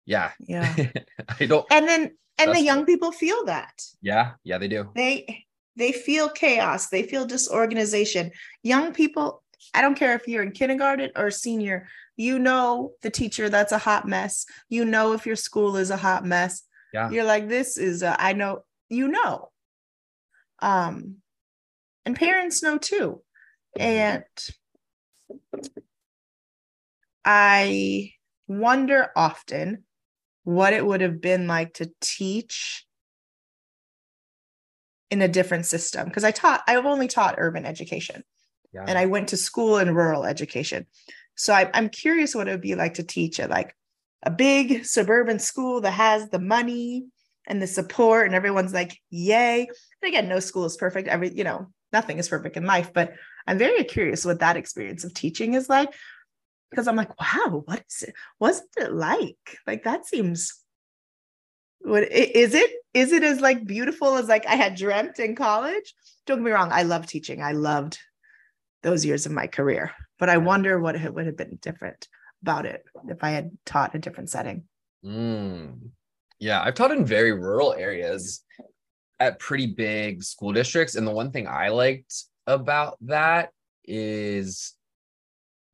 yeah. 0.05 0.31
Yeah. 0.39 0.75
I 1.39 1.45
don't 1.45 1.65
and 1.71 1.87
then 1.87 2.17
and 2.37 2.55
the 2.55 2.61
young 2.61 2.85
people 2.85 3.11
feel 3.11 3.45
that. 3.45 3.83
Yeah. 4.01 4.31
Yeah 4.43 4.57
they 4.57 4.67
do. 4.67 4.89
They 4.95 5.45
they 5.75 5.91
feel 5.91 6.29
chaos. 6.29 6.89
They 6.89 7.03
feel 7.03 7.25
disorganization. 7.25 8.31
Young 8.63 8.93
people 8.93 9.43
i 9.75 9.81
don't 9.81 9.95
care 9.95 10.15
if 10.15 10.27
you're 10.27 10.41
in 10.41 10.51
kindergarten 10.51 11.11
or 11.15 11.29
senior 11.29 11.87
you 12.17 12.39
know 12.39 12.93
the 13.03 13.09
teacher 13.09 13.49
that's 13.49 13.71
a 13.71 13.77
hot 13.77 14.07
mess. 14.07 14.45
You 14.69 14.85
know 14.85 15.13
if 15.13 15.25
your 15.25 15.35
school 15.35 15.77
is 15.77 15.89
a 15.89 15.97
hot 15.97 16.25
mess. 16.25 16.63
Yeah. 16.93 17.09
You're 17.09 17.23
like 17.23 17.47
this 17.47 17.77
is 17.77 18.03
a, 18.03 18.15
I 18.21 18.33
know 18.33 18.63
you 18.89 19.07
know. 19.07 19.49
Um 20.59 21.17
and 22.05 22.15
parents 22.15 22.61
know 22.61 22.77
too. 22.77 23.21
And 23.79 24.23
i 27.23 28.11
wonder 28.47 29.11
often 29.15 29.83
what 30.43 30.73
it 30.73 30.85
would 30.85 31.01
have 31.01 31.21
been 31.21 31.47
like 31.47 31.75
to 31.75 31.91
teach 32.01 32.85
in 35.09 35.21
a 35.21 35.27
different 35.27 35.65
system. 35.65 36.07
Because 36.07 36.23
I 36.23 36.31
taught 36.31 36.63
I've 36.67 36.85
only 36.85 37.07
taught 37.07 37.35
urban 37.37 37.65
education. 37.65 38.23
Yeah. 38.73 38.85
and 38.87 38.97
I 38.97 39.05
went 39.05 39.27
to 39.29 39.37
school 39.37 39.79
in 39.79 39.93
rural 39.93 40.23
education. 40.23 40.87
So 41.35 41.51
I, 41.51 41.69
I'm 41.73 41.89
curious 41.89 42.33
what 42.33 42.47
it 42.47 42.51
would 42.51 42.61
be 42.61 42.75
like 42.75 42.93
to 42.93 43.03
teach 43.03 43.37
at 43.41 43.49
like 43.49 43.75
a 44.23 44.31
big 44.31 44.85
suburban 44.85 45.39
school 45.39 45.81
that 45.81 45.91
has 45.91 46.29
the 46.29 46.39
money 46.39 47.07
and 47.47 47.61
the 47.61 47.67
support 47.67 48.27
and 48.27 48.35
everyone's 48.35 48.73
like 48.73 48.97
yay. 49.09 49.67
And 50.01 50.07
again 50.07 50.29
no 50.29 50.39
school 50.39 50.63
is 50.63 50.77
perfect. 50.77 51.09
Every 51.09 51.33
you 51.33 51.43
know 51.43 51.67
nothing 51.93 52.17
is 52.17 52.29
perfect 52.29 52.57
in 52.57 52.65
life 52.65 52.91
but 52.93 53.13
i'm 53.47 53.57
very 53.57 53.83
curious 53.83 54.25
what 54.25 54.39
that 54.39 54.57
experience 54.57 55.03
of 55.03 55.13
teaching 55.13 55.53
is 55.53 55.69
like 55.69 55.89
because 56.71 56.87
I'm 56.87 56.95
like, 56.95 57.19
wow, 57.19 57.63
what 57.65 57.83
is 57.87 58.03
it? 58.03 58.15
What's 58.39 58.61
it 58.77 58.91
like? 58.91 59.59
Like 59.67 59.83
that 59.83 60.07
seems 60.07 60.57
what 61.81 62.11
is 62.11 62.53
it? 62.53 62.71
Is 62.93 63.11
it 63.11 63.23
as 63.23 63.41
like 63.41 63.65
beautiful 63.65 64.15
as 64.15 64.27
like 64.27 64.45
I 64.47 64.55
had 64.55 64.75
dreamt 64.75 65.19
in 65.19 65.35
college? 65.35 65.93
Don't 66.25 66.37
get 66.37 66.45
me 66.45 66.51
wrong, 66.51 66.71
I 66.71 66.83
love 66.83 67.05
teaching. 67.05 67.41
I 67.41 67.51
loved 67.51 67.99
those 68.83 69.05
years 69.05 69.25
of 69.25 69.31
my 69.31 69.47
career, 69.47 69.91
but 70.17 70.29
I 70.29 70.37
wonder 70.37 70.79
what 70.79 70.95
it 70.95 71.13
would 71.13 71.25
have 71.25 71.37
been 71.37 71.59
different 71.61 72.07
about 72.41 72.65
it 72.65 72.83
if 73.07 73.23
I 73.23 73.31
had 73.31 73.51
taught 73.65 73.95
a 73.95 73.99
different 73.99 74.29
setting. 74.29 74.63
Mm. 75.05 75.89
Yeah, 76.39 76.61
I've 76.61 76.73
taught 76.73 76.91
in 76.91 77.05
very 77.05 77.33
rural 77.33 77.73
areas 77.73 78.43
at 79.19 79.39
pretty 79.39 79.67
big 79.67 80.23
school 80.23 80.51
districts. 80.51 80.95
And 80.95 81.05
the 81.05 81.11
one 81.11 81.31
thing 81.31 81.47
I 81.47 81.69
liked 81.69 82.13
about 82.47 82.97
that 83.01 83.51
is 83.85 84.73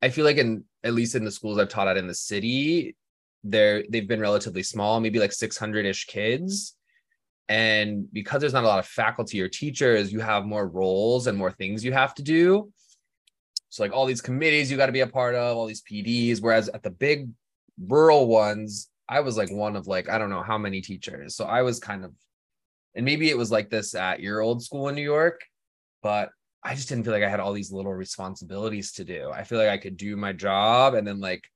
I 0.02 0.10
feel 0.10 0.24
like 0.24 0.36
in 0.36 0.64
at 0.84 0.94
least 0.94 1.14
in 1.14 1.24
the 1.24 1.30
schools 1.30 1.58
I've 1.58 1.68
taught 1.68 1.88
at 1.88 1.96
in 1.96 2.06
the 2.06 2.14
city, 2.14 2.96
they're 3.44 3.84
they've 3.88 4.08
been 4.08 4.20
relatively 4.20 4.62
small, 4.62 5.00
maybe 5.00 5.18
like 5.18 5.30
600-ish 5.30 6.06
kids. 6.06 6.74
And 7.48 8.06
because 8.12 8.40
there's 8.40 8.52
not 8.52 8.64
a 8.64 8.68
lot 8.68 8.78
of 8.78 8.86
faculty 8.86 9.40
or 9.40 9.48
teachers, 9.48 10.12
you 10.12 10.20
have 10.20 10.44
more 10.44 10.68
roles 10.68 11.26
and 11.26 11.38
more 11.38 11.50
things 11.50 11.84
you 11.84 11.92
have 11.92 12.14
to 12.14 12.22
do. 12.22 12.70
So 13.70 13.82
like 13.82 13.92
all 13.92 14.06
these 14.06 14.20
committees 14.20 14.70
you 14.70 14.76
got 14.76 14.86
to 14.86 14.92
be 14.92 15.00
a 15.00 15.06
part 15.06 15.34
of, 15.34 15.56
all 15.56 15.66
these 15.66 15.82
PDs. 15.82 16.42
Whereas 16.42 16.68
at 16.68 16.82
the 16.82 16.90
big 16.90 17.28
rural 17.80 18.26
ones, 18.26 18.90
I 19.08 19.20
was 19.20 19.36
like 19.36 19.50
one 19.50 19.76
of 19.76 19.86
like 19.86 20.08
I 20.10 20.18
don't 20.18 20.30
know 20.30 20.42
how 20.42 20.58
many 20.58 20.80
teachers. 20.80 21.36
So 21.36 21.46
I 21.46 21.62
was 21.62 21.78
kind 21.78 22.04
of, 22.04 22.12
and 22.94 23.04
maybe 23.04 23.30
it 23.30 23.38
was 23.38 23.50
like 23.50 23.70
this 23.70 23.94
at 23.94 24.20
your 24.20 24.40
old 24.40 24.62
school 24.62 24.88
in 24.88 24.94
New 24.94 25.02
York, 25.02 25.40
but 26.02 26.30
I 26.62 26.74
just 26.74 26.88
didn't 26.88 27.04
feel 27.04 27.12
like 27.12 27.22
I 27.22 27.28
had 27.28 27.40
all 27.40 27.52
these 27.52 27.72
little 27.72 27.94
responsibilities 27.94 28.92
to 28.92 29.04
do. 29.04 29.30
I 29.32 29.44
feel 29.44 29.58
like 29.58 29.68
I 29.68 29.78
could 29.78 29.96
do 29.96 30.16
my 30.16 30.32
job 30.32 30.94
and 30.94 31.06
then 31.06 31.20
like 31.20 31.48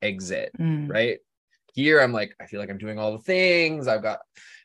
exit, 0.00 0.50
mm. 0.58 0.90
right? 0.90 1.18
Here 1.72 2.00
I'm 2.00 2.12
like, 2.12 2.34
I 2.40 2.46
feel 2.46 2.60
like 2.60 2.70
I'm 2.70 2.78
doing 2.78 2.98
all 2.98 3.12
the 3.12 3.22
things. 3.22 3.86
I've 3.88 4.02
got 4.02 4.18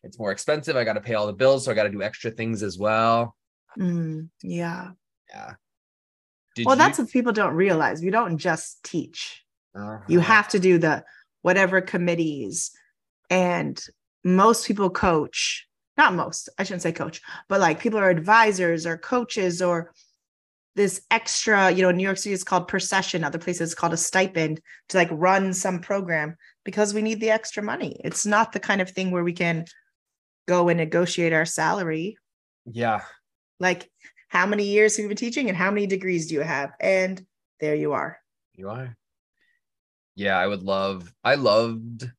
it's 0.04 0.20
more 0.20 0.32
expensive. 0.32 0.76
I 0.76 0.84
got 0.84 0.94
to 0.94 1.02
pay 1.02 1.14
all 1.14 1.28
the 1.28 1.34
bills, 1.34 1.66
so 1.66 1.72
I 1.72 1.76
got 1.76 1.84
to 1.84 1.90
do 1.90 2.02
extra 2.02 2.32
things 2.32 2.64
as 2.64 2.78
well. 2.78 3.36
Mm, 3.78 4.30
yeah. 4.42 4.90
Yeah. 5.30 5.54
Did 6.56 6.66
well, 6.66 6.76
you... 6.76 6.80
that's 6.80 7.00
what 7.00 7.10
people 7.10 7.32
don't 7.32 7.54
realize. 7.54 8.04
You 8.04 8.12
don't 8.12 8.38
just 8.38 8.84
teach. 8.84 9.44
Uh-huh. 9.76 10.00
You 10.08 10.20
have 10.20 10.48
to 10.50 10.60
do 10.60 10.80
the 10.80 11.04
whatever 11.44 11.82
committees 11.82 12.72
and 13.30 13.80
most 14.24 14.66
people 14.68 14.90
coach 14.90 15.67
not 15.98 16.14
most 16.14 16.50
i 16.58 16.64
shouldn't 16.64 16.82
say 16.82 16.92
coach 16.92 17.22
but 17.50 17.60
like 17.60 17.80
people 17.80 18.00
are 18.00 18.10
advisors 18.10 18.86
or 18.86 18.98
coaches 18.98 19.62
or 19.62 19.92
this 20.78 21.02
extra 21.10 21.72
you 21.72 21.82
know 21.82 21.92
new 21.92 22.04
york 22.04 22.18
city 22.18 22.34
is 22.34 22.44
called 22.44 22.68
per 22.68 22.80
session, 22.80 23.24
other 23.24 23.40
places 23.40 23.74
called 23.74 23.94
a 23.94 23.98
stipend 23.98 24.62
to 24.88 24.98
like 24.98 25.10
run 25.12 25.52
some 25.52 25.80
program 25.80 26.38
because 26.64 26.94
we 26.94 27.02
need 27.02 27.20
the 27.20 27.32
extra 27.32 27.64
money. 27.64 28.00
It's 28.06 28.28
not 28.28 28.52
the 28.52 28.60
kind 28.60 28.80
of 28.80 28.92
thing 28.92 29.10
where 29.10 29.24
we 29.24 29.34
can 29.34 29.66
go 30.48 30.70
and 30.70 30.78
negotiate 30.78 31.34
our 31.34 31.46
salary. 31.46 32.18
Yeah. 32.72 33.02
Like 33.60 33.90
how 34.30 34.46
many 34.46 34.66
years 34.66 34.96
have 34.96 35.04
you 35.04 35.08
been 35.08 35.18
teaching 35.18 35.50
and 35.50 35.58
how 35.58 35.72
many 35.72 35.88
degrees 35.88 36.28
do 36.28 36.36
you 36.36 36.42
have? 36.42 36.72
And 36.80 37.26
there 37.60 37.76
you 37.76 37.94
are. 37.94 38.20
You 38.54 38.70
are. 38.70 38.96
Yeah 40.16 40.38
i 40.38 40.46
would 40.46 40.64
love 40.64 41.12
i 41.24 41.36
loved 41.36 42.10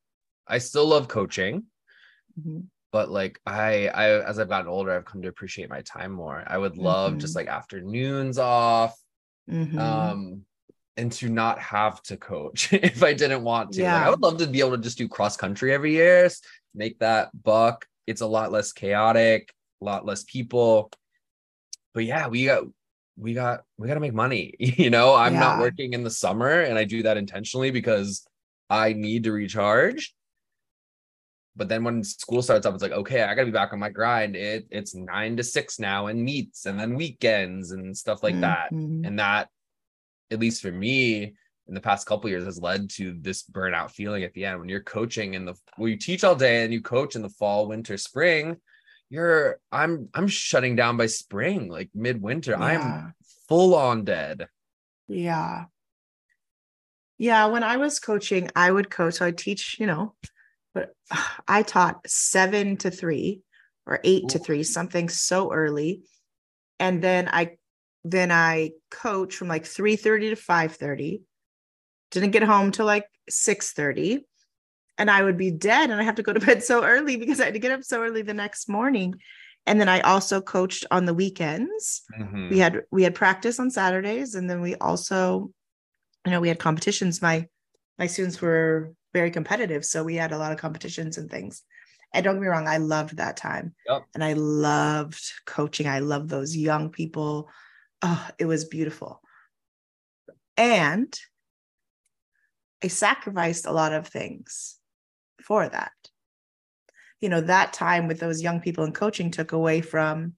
i 0.49 0.59
still 0.59 0.88
love 0.88 1.07
coaching. 1.07 1.62
Mm-hmm 2.38 2.59
but 2.92 3.11
like 3.11 3.40
I 3.46 3.88
I 3.88 4.22
as 4.22 4.38
I've 4.38 4.48
gotten 4.48 4.68
older, 4.68 4.92
I've 4.92 5.05
come 5.05 5.22
to 5.22 5.29
appreciate 5.29 5.70
my 5.70 5.83
time 5.83 6.12
more. 6.12 6.42
I 6.46 6.59
would 6.59 6.77
love 6.77 7.12
mm-hmm. 7.12 7.20
just 7.20 7.37
like 7.37 7.48
afternoons 7.48 8.38
off. 8.38 8.98
Mm-hmm. 9.51 9.79
Um 9.79 10.42
and 10.96 11.12
to 11.12 11.29
not 11.29 11.61
have 11.61 12.03
to 12.03 12.16
coach 12.16 12.72
if 12.72 13.03
I 13.03 13.12
didn't 13.12 13.44
want 13.44 13.72
to. 13.72 13.83
Yeah. 13.83 13.94
Like, 13.94 14.07
I 14.07 14.11
would 14.11 14.22
love 14.22 14.38
to 14.38 14.46
be 14.46 14.61
able 14.61 14.72
to 14.72 14.83
just 14.83 14.98
do 14.98 15.09
cross 15.09 15.37
country 15.37 15.72
every 15.72 15.92
year, 15.92 16.29
make 16.74 16.98
that 16.98 17.31
buck. 17.42 17.87
It's 18.07 18.20
a 18.20 18.27
lot 18.27 18.51
less 18.51 18.72
chaotic, 18.72 19.55
a 19.81 19.85
lot 19.85 20.05
less 20.05 20.24
people. 20.24 20.90
But 21.94 22.05
yeah, 22.05 22.27
we 22.29 22.46
got 22.46 22.64
we 23.16 23.35
got 23.35 23.64
we 23.77 23.87
got 23.87 23.94
to 23.94 24.01
make 24.01 24.14
money. 24.14 24.55
You 24.59 24.90
know, 24.90 25.14
I'm 25.14 25.35
yeah. 25.35 25.40
not 25.40 25.61
working 25.61 25.92
in 25.92 26.05
the 26.05 26.11
summer 26.11 26.61
and 26.61 26.79
I 26.79 26.85
do 26.85 27.03
that 27.03 27.16
intentionally 27.16 27.70
because 27.70 28.27
I 28.70 28.92
need 28.92 29.24
to 29.24 29.33
recharge 29.33 30.14
but 31.59 31.68
then 31.68 31.83
when 31.83 32.05
school 32.05 32.40
starts 32.40 32.64
up, 32.64 32.73
it's 32.73 32.83
like, 32.83 32.92
okay, 32.92 33.23
I 33.23 33.35
gotta 33.35 33.47
be 33.47 33.53
back 33.53 33.73
on 33.73 33.81
my 33.81 33.90
grind. 33.90 34.37
It 34.37 34.66
it's 34.71 34.94
nine 34.94 35.37
to 35.37 35.44
six 35.44 35.81
now 35.81 36.07
and 36.07 36.23
meets 36.23 36.66
and 36.66 36.79
then 36.79 36.94
weekends 36.94 37.73
and 37.73 37.94
stuff 37.94 38.23
like 38.23 38.35
mm-hmm. 38.35 38.42
that. 38.42 38.71
And 38.71 39.18
that, 39.18 39.49
at 40.31 40.38
least 40.38 40.62
for 40.62 40.71
me, 40.71 41.35
in 41.66 41.75
the 41.75 41.81
past 41.81 42.07
couple 42.07 42.31
years 42.31 42.44
has 42.44 42.62
led 42.62 42.88
to 42.90 43.14
this 43.21 43.42
burnout 43.42 43.90
feeling 43.90 44.23
at 44.23 44.33
the 44.35 44.44
end. 44.44 44.61
When 44.61 44.68
you're 44.68 44.81
coaching 44.81 45.35
in 45.35 45.44
the 45.44 45.55
well, 45.77 45.88
you 45.88 45.97
teach 45.97 46.23
all 46.23 46.37
day 46.37 46.62
and 46.62 46.73
you 46.73 46.81
coach 46.81 47.16
in 47.16 47.23
the 47.23 47.29
fall, 47.29 47.66
winter, 47.66 47.99
spring, 47.99 48.57
you're 49.11 49.59
I'm 49.73 50.09
I'm 50.14 50.29
shutting 50.29 50.77
down 50.77 50.97
by 50.97 51.07
spring, 51.07 51.68
like 51.68 51.90
midwinter. 51.92 52.53
Yeah. 52.53 52.64
I'm 52.64 53.14
full 53.49 53.75
on 53.75 54.05
dead. 54.05 54.47
Yeah. 55.09 55.64
Yeah. 57.18 57.47
When 57.47 57.64
I 57.64 57.79
was 57.79 57.99
coaching, 57.99 58.49
I 58.55 58.71
would 58.71 58.90
coach. 58.90 59.14
So 59.14 59.27
I 59.27 59.33
teach, 59.33 59.81
you 59.81 59.87
know, 59.87 60.14
but 60.79 60.95
I 61.49 61.62
taught 61.62 62.01
seven 62.07 62.77
to 62.79 62.91
three 62.91 63.41
or 63.87 64.01
eight 64.05 64.29
to 64.31 64.38
three, 64.38 64.62
something 64.62 65.09
so 65.09 65.53
early. 65.53 66.03
And 66.79 67.03
then 67.03 67.29
I 67.29 67.57
then 68.05 68.31
I 68.31 68.71
coach 68.91 69.35
from 69.35 69.49
like 69.49 69.67
3 69.67 69.97
30 69.97 70.31
to 70.31 70.37
5 70.37 70.73
30. 70.77 71.23
Didn't 72.11 72.31
get 72.31 72.43
home 72.43 72.71
till 72.71 72.87
like 72.87 73.07
6 73.29 73.73
30. 73.73 74.25
And 74.99 75.11
I 75.11 75.23
would 75.23 75.37
be 75.37 75.51
dead 75.51 75.91
and 75.91 76.01
I 76.01 76.05
have 76.05 76.17
to 76.17 76.23
go 76.23 76.33
to 76.33 76.41
bed 76.47 76.62
so 76.62 76.85
early 76.85 77.17
because 77.17 77.41
I 77.41 77.47
had 77.47 77.55
to 77.55 77.61
get 77.61 77.73
up 77.73 77.83
so 77.83 78.03
early 78.03 78.23
the 78.23 78.35
next 78.35 78.69
morning. 78.69 79.14
And 79.67 79.81
then 79.81 79.88
I 79.88 80.01
also 80.01 80.41
coached 80.41 80.87
on 80.91 81.05
the 81.05 81.14
weekends. 81.14 82.03
Mm-hmm. 82.19 82.51
We 82.51 82.59
had 82.59 82.83
we 82.93 83.03
had 83.03 83.14
practice 83.14 83.59
on 83.59 83.71
Saturdays 83.71 84.35
and 84.35 84.49
then 84.49 84.61
we 84.61 84.77
also, 84.77 85.51
you 86.25 86.33
know, 86.33 86.41
we 86.41 86.49
had 86.49 86.59
competitions. 86.59 87.21
My 87.21 87.47
my 87.99 88.07
students 88.07 88.41
were 88.41 88.93
very 89.19 89.31
competitive. 89.33 89.85
So 89.85 90.05
we 90.05 90.15
had 90.15 90.31
a 90.31 90.39
lot 90.39 90.53
of 90.53 90.59
competitions 90.59 91.19
and 91.19 91.29
things. 91.29 91.65
And 92.15 92.23
don't 92.23 92.37
get 92.37 92.43
me 92.43 92.47
wrong, 92.47 92.69
I 92.69 92.77
loved 92.77 93.17
that 93.17 93.37
time. 93.37 93.75
Yep. 93.89 94.05
And 94.15 94.23
I 94.23 94.35
loved 94.35 95.21
coaching. 95.45 95.89
I 95.89 95.99
loved 95.99 96.29
those 96.29 96.57
young 96.57 96.91
people. 96.91 97.51
Oh, 98.01 98.29
it 98.39 98.45
was 98.47 98.65
beautiful. 98.65 99.21
And 100.57 101.13
I 102.85 102.87
sacrificed 102.87 103.67
a 103.67 103.73
lot 103.73 103.93
of 103.93 104.07
things 104.07 104.79
for 105.43 105.69
that. 105.69 105.91
You 107.21 107.29
know, 107.29 107.41
that 107.41 107.73
time 107.73 108.07
with 108.07 108.21
those 108.21 108.41
young 108.41 108.61
people 108.61 108.85
and 108.85 108.95
coaching 108.95 109.33
took 109.33 109.51
away 109.51 109.81
from 109.81 110.35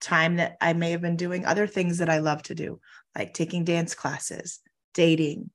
time 0.00 0.36
that 0.36 0.56
I 0.62 0.72
may 0.72 0.92
have 0.92 1.02
been 1.02 1.16
doing 1.16 1.44
other 1.44 1.66
things 1.66 1.98
that 1.98 2.08
I 2.08 2.20
love 2.20 2.42
to 2.44 2.54
do, 2.54 2.80
like 3.14 3.34
taking 3.34 3.64
dance 3.64 3.94
classes, 3.94 4.60
dating, 4.94 5.50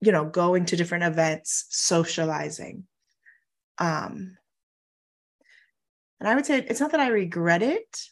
you 0.00 0.12
know 0.12 0.24
going 0.24 0.64
to 0.64 0.76
different 0.76 1.04
events 1.04 1.66
socializing 1.70 2.84
um 3.78 4.36
and 6.18 6.28
i 6.28 6.34
would 6.34 6.46
say 6.46 6.58
it's 6.58 6.80
not 6.80 6.90
that 6.90 7.00
i 7.00 7.08
regret 7.08 7.62
it 7.62 8.02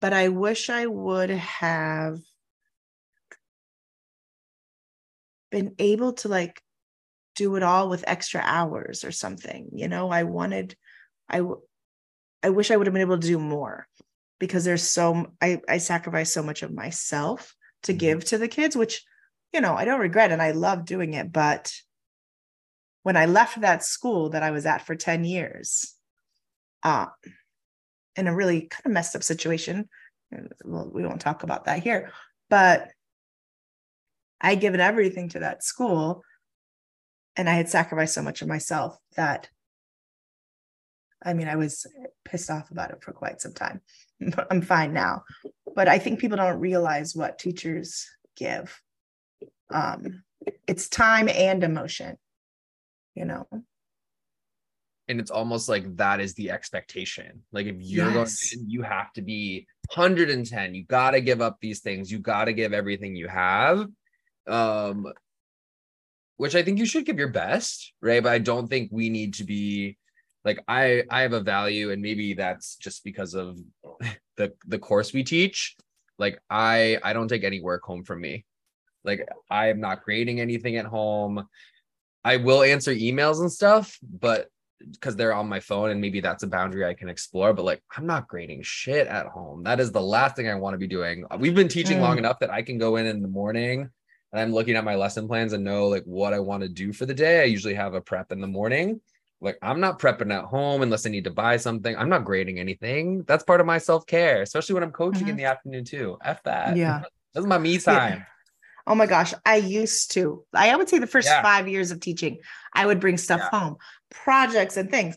but 0.00 0.12
i 0.12 0.28
wish 0.28 0.70
i 0.70 0.86
would 0.86 1.30
have 1.30 2.18
been 5.50 5.74
able 5.78 6.12
to 6.12 6.28
like 6.28 6.60
do 7.36 7.56
it 7.56 7.62
all 7.62 7.88
with 7.88 8.04
extra 8.06 8.40
hours 8.44 9.04
or 9.04 9.12
something 9.12 9.70
you 9.72 9.88
know 9.88 10.10
i 10.10 10.24
wanted 10.24 10.76
i 11.28 11.40
i 12.42 12.50
wish 12.50 12.70
i 12.70 12.76
would 12.76 12.86
have 12.86 12.94
been 12.94 13.02
able 13.02 13.18
to 13.18 13.26
do 13.26 13.38
more 13.38 13.86
because 14.40 14.64
there's 14.64 14.82
so 14.82 15.32
i 15.40 15.60
i 15.68 15.78
sacrifice 15.78 16.32
so 16.32 16.42
much 16.42 16.62
of 16.62 16.72
myself 16.72 17.54
to 17.82 17.92
mm-hmm. 17.92 17.98
give 17.98 18.24
to 18.24 18.38
the 18.38 18.48
kids 18.48 18.76
which 18.76 19.04
you 19.54 19.60
know, 19.60 19.74
I 19.74 19.84
don't 19.84 20.00
regret 20.00 20.30
it. 20.30 20.34
And 20.34 20.42
I 20.42 20.50
love 20.50 20.84
doing 20.84 21.14
it. 21.14 21.32
But 21.32 21.72
when 23.04 23.16
I 23.16 23.26
left 23.26 23.60
that 23.60 23.84
school 23.84 24.30
that 24.30 24.42
I 24.42 24.50
was 24.50 24.66
at 24.66 24.84
for 24.84 24.96
10 24.96 25.24
years, 25.24 25.94
uh, 26.82 27.06
in 28.16 28.26
a 28.26 28.34
really 28.34 28.62
kind 28.62 28.86
of 28.86 28.92
messed 28.92 29.14
up 29.14 29.22
situation, 29.22 29.88
well, 30.64 30.90
we 30.92 31.04
won't 31.04 31.20
talk 31.20 31.44
about 31.44 31.66
that 31.66 31.82
here, 31.82 32.10
but 32.50 32.90
I 34.40 34.56
given 34.56 34.80
everything 34.80 35.28
to 35.30 35.40
that 35.40 35.62
school 35.62 36.22
and 37.36 37.48
I 37.48 37.54
had 37.54 37.68
sacrificed 37.68 38.14
so 38.14 38.22
much 38.22 38.42
of 38.42 38.48
myself 38.48 38.98
that 39.16 39.48
I 41.26 41.32
mean, 41.32 41.48
I 41.48 41.56
was 41.56 41.86
pissed 42.26 42.50
off 42.50 42.70
about 42.70 42.90
it 42.90 43.02
for 43.02 43.12
quite 43.12 43.40
some 43.40 43.54
time. 43.54 43.80
I'm 44.50 44.60
fine 44.60 44.92
now. 44.92 45.24
But 45.74 45.88
I 45.88 45.98
think 45.98 46.18
people 46.18 46.36
don't 46.36 46.60
realize 46.60 47.16
what 47.16 47.38
teachers 47.38 48.06
give 48.36 48.78
um 49.70 50.22
it's 50.66 50.88
time 50.88 51.28
and 51.28 51.64
emotion 51.64 52.16
you 53.14 53.24
know? 53.24 53.46
And 55.06 55.20
it's 55.20 55.30
almost 55.30 55.68
like 55.68 55.96
that 55.96 56.20
is 56.20 56.34
the 56.34 56.50
expectation. 56.50 57.42
Like 57.52 57.66
if 57.66 57.76
you're 57.78 58.10
yes. 58.10 58.50
going 58.50 58.64
in, 58.64 58.70
you 58.70 58.82
have 58.82 59.12
to 59.14 59.22
be 59.22 59.66
110 59.94 60.74
you 60.74 60.84
got 60.84 61.10
to 61.10 61.20
give 61.20 61.42
up 61.42 61.58
these 61.60 61.80
things. 61.80 62.10
You 62.10 62.18
got 62.18 62.46
to 62.46 62.52
give 62.52 62.72
everything 62.72 63.14
you 63.14 63.28
have 63.28 63.86
um 64.46 65.06
which 66.36 66.54
i 66.54 66.62
think 66.62 66.78
you 66.78 66.84
should 66.84 67.06
give 67.06 67.18
your 67.18 67.28
best 67.28 67.94
right? 68.02 68.22
But 68.22 68.32
i 68.32 68.38
don't 68.38 68.68
think 68.68 68.90
we 68.92 69.08
need 69.08 69.32
to 69.34 69.44
be 69.44 69.96
like 70.44 70.62
i 70.68 71.02
i 71.10 71.22
have 71.22 71.32
a 71.32 71.40
value 71.40 71.90
and 71.90 72.02
maybe 72.02 72.34
that's 72.34 72.76
just 72.76 73.04
because 73.04 73.32
of 73.32 73.58
the 74.36 74.52
the 74.66 74.78
course 74.78 75.12
we 75.12 75.24
teach. 75.24 75.76
Like 76.18 76.40
i 76.50 76.98
i 77.02 77.12
don't 77.12 77.28
take 77.28 77.44
any 77.44 77.60
work 77.60 77.82
home 77.84 78.04
from 78.04 78.20
me 78.20 78.44
like 79.04 79.28
I 79.50 79.68
am 79.68 79.80
not 79.80 80.02
creating 80.02 80.40
anything 80.40 80.76
at 80.76 80.86
home. 80.86 81.46
I 82.24 82.38
will 82.38 82.62
answer 82.62 82.94
emails 82.94 83.40
and 83.40 83.52
stuff, 83.52 83.98
but 84.02 84.48
because 84.92 85.16
they're 85.16 85.34
on 85.34 85.48
my 85.48 85.60
phone 85.60 85.90
and 85.90 86.00
maybe 86.00 86.20
that's 86.20 86.42
a 86.42 86.46
boundary 86.46 86.84
I 86.84 86.94
can 86.94 87.08
explore. 87.08 87.52
But 87.52 87.64
like, 87.64 87.82
I'm 87.96 88.06
not 88.06 88.28
grading 88.28 88.62
shit 88.62 89.06
at 89.06 89.26
home. 89.26 89.62
That 89.64 89.80
is 89.80 89.92
the 89.92 90.00
last 90.00 90.36
thing 90.36 90.48
I 90.48 90.54
want 90.54 90.74
to 90.74 90.78
be 90.78 90.86
doing. 90.86 91.24
We've 91.38 91.54
been 91.54 91.68
teaching 91.68 91.98
mm. 91.98 92.02
long 92.02 92.18
enough 92.18 92.38
that 92.40 92.50
I 92.50 92.62
can 92.62 92.78
go 92.78 92.96
in 92.96 93.06
in 93.06 93.22
the 93.22 93.28
morning 93.28 93.90
and 94.32 94.40
I'm 94.40 94.52
looking 94.52 94.76
at 94.76 94.84
my 94.84 94.96
lesson 94.96 95.28
plans 95.28 95.52
and 95.52 95.64
know 95.64 95.88
like 95.88 96.04
what 96.04 96.34
I 96.34 96.40
want 96.40 96.62
to 96.62 96.68
do 96.68 96.92
for 96.92 97.06
the 97.06 97.14
day. 97.14 97.40
I 97.40 97.44
usually 97.44 97.74
have 97.74 97.94
a 97.94 98.00
prep 98.00 98.32
in 98.32 98.40
the 98.40 98.46
morning. 98.46 99.00
Like, 99.40 99.58
I'm 99.62 99.78
not 99.78 99.98
prepping 99.98 100.32
at 100.32 100.44
home 100.44 100.82
unless 100.82 101.06
I 101.06 101.10
need 101.10 101.24
to 101.24 101.30
buy 101.30 101.58
something. 101.58 101.94
I'm 101.96 102.08
not 102.08 102.24
grading 102.24 102.58
anything. 102.58 103.24
That's 103.24 103.44
part 103.44 103.60
of 103.60 103.66
my 103.66 103.78
self 103.78 104.06
care, 104.06 104.42
especially 104.42 104.74
when 104.74 104.82
I'm 104.82 104.90
coaching 104.90 105.22
mm-hmm. 105.22 105.30
in 105.30 105.36
the 105.36 105.44
afternoon 105.44 105.84
too. 105.84 106.18
F 106.24 106.42
that. 106.44 106.76
Yeah. 106.76 107.02
This 107.34 107.42
is 107.42 107.48
my 107.48 107.58
me 107.58 107.78
time. 107.78 108.18
Yeah. 108.18 108.24
Oh 108.86 108.94
my 108.94 109.06
gosh, 109.06 109.32
I 109.46 109.56
used 109.56 110.12
to. 110.12 110.44
I 110.52 110.76
would 110.76 110.88
say 110.88 110.98
the 110.98 111.06
first 111.06 111.28
yeah. 111.28 111.42
five 111.42 111.68
years 111.68 111.90
of 111.90 112.00
teaching, 112.00 112.38
I 112.72 112.84
would 112.84 113.00
bring 113.00 113.16
stuff 113.16 113.40
yeah. 113.40 113.58
home, 113.58 113.76
projects 114.10 114.76
and 114.76 114.90
things. 114.90 115.16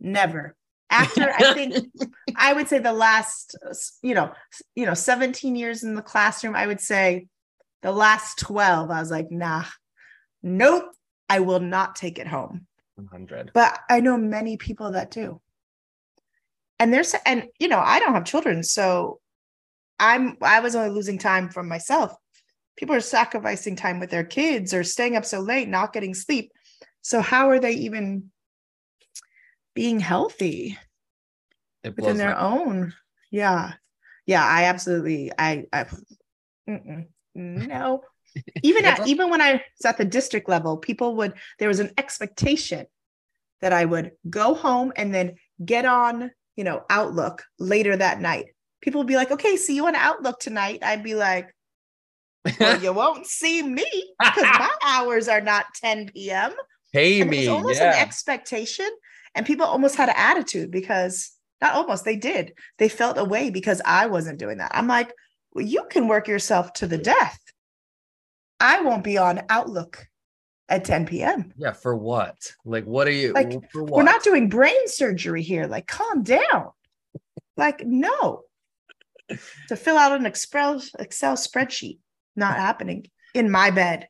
Never. 0.00 0.56
After 0.90 1.30
I 1.30 1.54
think 1.54 1.86
I 2.36 2.52
would 2.52 2.68
say 2.68 2.78
the 2.78 2.92
last, 2.92 3.56
you 4.02 4.14
know, 4.14 4.32
you 4.74 4.86
know, 4.86 4.94
17 4.94 5.54
years 5.54 5.84
in 5.84 5.94
the 5.94 6.02
classroom, 6.02 6.56
I 6.56 6.66
would 6.66 6.80
say 6.80 7.28
the 7.82 7.92
last 7.92 8.38
12, 8.40 8.90
I 8.90 9.00
was 9.00 9.10
like, 9.10 9.30
nah, 9.30 9.64
nope, 10.42 10.84
I 11.28 11.40
will 11.40 11.60
not 11.60 11.94
take 11.94 12.18
it 12.18 12.26
home. 12.26 12.66
100. 12.96 13.52
But 13.54 13.78
I 13.88 14.00
know 14.00 14.16
many 14.16 14.56
people 14.56 14.92
that 14.92 15.10
do. 15.10 15.40
And 16.80 16.92
there's 16.92 17.14
and 17.24 17.44
you 17.60 17.68
know, 17.68 17.78
I 17.78 18.00
don't 18.00 18.14
have 18.14 18.24
children, 18.24 18.64
so 18.64 19.20
I'm 20.00 20.36
I 20.42 20.58
was 20.58 20.74
only 20.74 20.90
losing 20.90 21.16
time 21.16 21.48
from 21.48 21.68
myself 21.68 22.12
people 22.82 22.96
are 22.96 23.00
sacrificing 23.00 23.76
time 23.76 24.00
with 24.00 24.10
their 24.10 24.24
kids 24.24 24.74
or 24.74 24.82
staying 24.82 25.14
up 25.14 25.24
so 25.24 25.38
late, 25.38 25.68
not 25.68 25.92
getting 25.92 26.14
sleep. 26.14 26.50
So 27.00 27.20
how 27.20 27.48
are 27.48 27.60
they 27.60 27.74
even 27.74 28.32
being 29.72 30.00
healthy 30.00 30.76
within 31.84 32.16
their 32.16 32.36
own? 32.36 32.92
Yeah. 33.30 33.74
Yeah, 34.26 34.44
I 34.44 34.64
absolutely 34.64 35.30
I 35.38 35.66
I 35.72 35.86
no. 37.36 38.02
even 38.64 38.84
at 38.84 39.06
even 39.06 39.30
when 39.30 39.40
I 39.40 39.52
was 39.52 39.86
at 39.86 39.96
the 39.96 40.04
district 40.04 40.48
level, 40.48 40.76
people 40.76 41.14
would 41.18 41.34
there 41.60 41.68
was 41.68 41.78
an 41.78 41.92
expectation 41.96 42.86
that 43.60 43.72
I 43.72 43.84
would 43.84 44.10
go 44.28 44.54
home 44.54 44.92
and 44.96 45.14
then 45.14 45.36
get 45.64 45.84
on, 45.84 46.32
you 46.56 46.64
know, 46.64 46.82
Outlook 46.90 47.44
later 47.60 47.96
that 47.96 48.20
night. 48.20 48.46
People 48.80 49.02
would 49.02 49.06
be 49.06 49.14
like, 49.14 49.30
"Okay, 49.30 49.56
see 49.56 49.76
you 49.76 49.86
on 49.86 49.94
Outlook 49.94 50.40
tonight." 50.40 50.80
I'd 50.82 51.04
be 51.04 51.14
like, 51.14 51.54
well, 52.58 52.80
you 52.82 52.92
won't 52.92 53.26
see 53.26 53.62
me 53.62 53.86
because 54.18 54.42
my 54.42 54.70
hours 54.84 55.28
are 55.28 55.40
not 55.40 55.66
10 55.76 56.10
p.m. 56.12 56.52
Pay 56.92 57.20
and 57.20 57.30
me. 57.30 57.48
almost 57.48 57.80
yeah. 57.80 57.94
an 57.94 58.02
expectation. 58.02 58.88
And 59.34 59.46
people 59.46 59.66
almost 59.66 59.96
had 59.96 60.08
an 60.08 60.14
attitude 60.18 60.70
because 60.70 61.32
not 61.60 61.74
almost, 61.74 62.04
they 62.04 62.16
did. 62.16 62.52
They 62.78 62.88
felt 62.88 63.18
away 63.18 63.50
because 63.50 63.80
I 63.84 64.06
wasn't 64.06 64.38
doing 64.38 64.58
that. 64.58 64.72
I'm 64.74 64.88
like, 64.88 65.12
well, 65.54 65.64
you 65.64 65.84
can 65.88 66.08
work 66.08 66.28
yourself 66.28 66.72
to 66.74 66.86
the 66.86 66.98
death. 66.98 67.38
I 68.60 68.82
won't 68.82 69.04
be 69.04 69.16
on 69.16 69.42
Outlook 69.48 70.06
at 70.68 70.84
10 70.84 71.06
p.m. 71.06 71.52
Yeah, 71.56 71.72
for 71.72 71.96
what? 71.96 72.52
Like, 72.64 72.84
what 72.84 73.06
are 73.06 73.12
you 73.12 73.32
like? 73.32 73.62
We're 73.74 74.02
not 74.02 74.22
doing 74.22 74.48
brain 74.48 74.86
surgery 74.86 75.42
here. 75.42 75.66
Like, 75.66 75.86
calm 75.86 76.22
down. 76.22 76.70
like, 77.56 77.84
no. 77.84 78.42
to 79.68 79.76
fill 79.76 79.96
out 79.96 80.12
an 80.12 80.26
Excel 80.26 80.82
Excel 80.98 81.34
spreadsheet 81.34 81.98
not 82.36 82.56
happening 82.56 83.06
in 83.34 83.50
my 83.50 83.70
bed. 83.70 84.08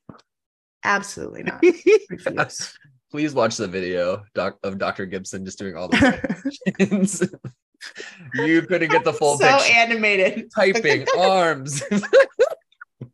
Absolutely 0.85 1.45
not. 1.45 1.63
Please 3.11 3.35
watch 3.35 3.57
the 3.57 3.69
video 3.69 4.23
doc, 4.35 4.59
of 4.63 4.79
Dr. 4.79 5.07
Gibson 5.07 5.45
just 5.45 5.59
doing 5.59 5.77
all 5.77 5.89
the 5.89 7.39
you 8.35 8.63
couldn't 8.63 8.91
get 8.91 9.05
the 9.05 9.13
full 9.13 9.37
so 9.37 9.59
picture. 9.59 9.73
animated. 9.73 10.51
Typing 10.55 11.07
arms. 11.19 11.83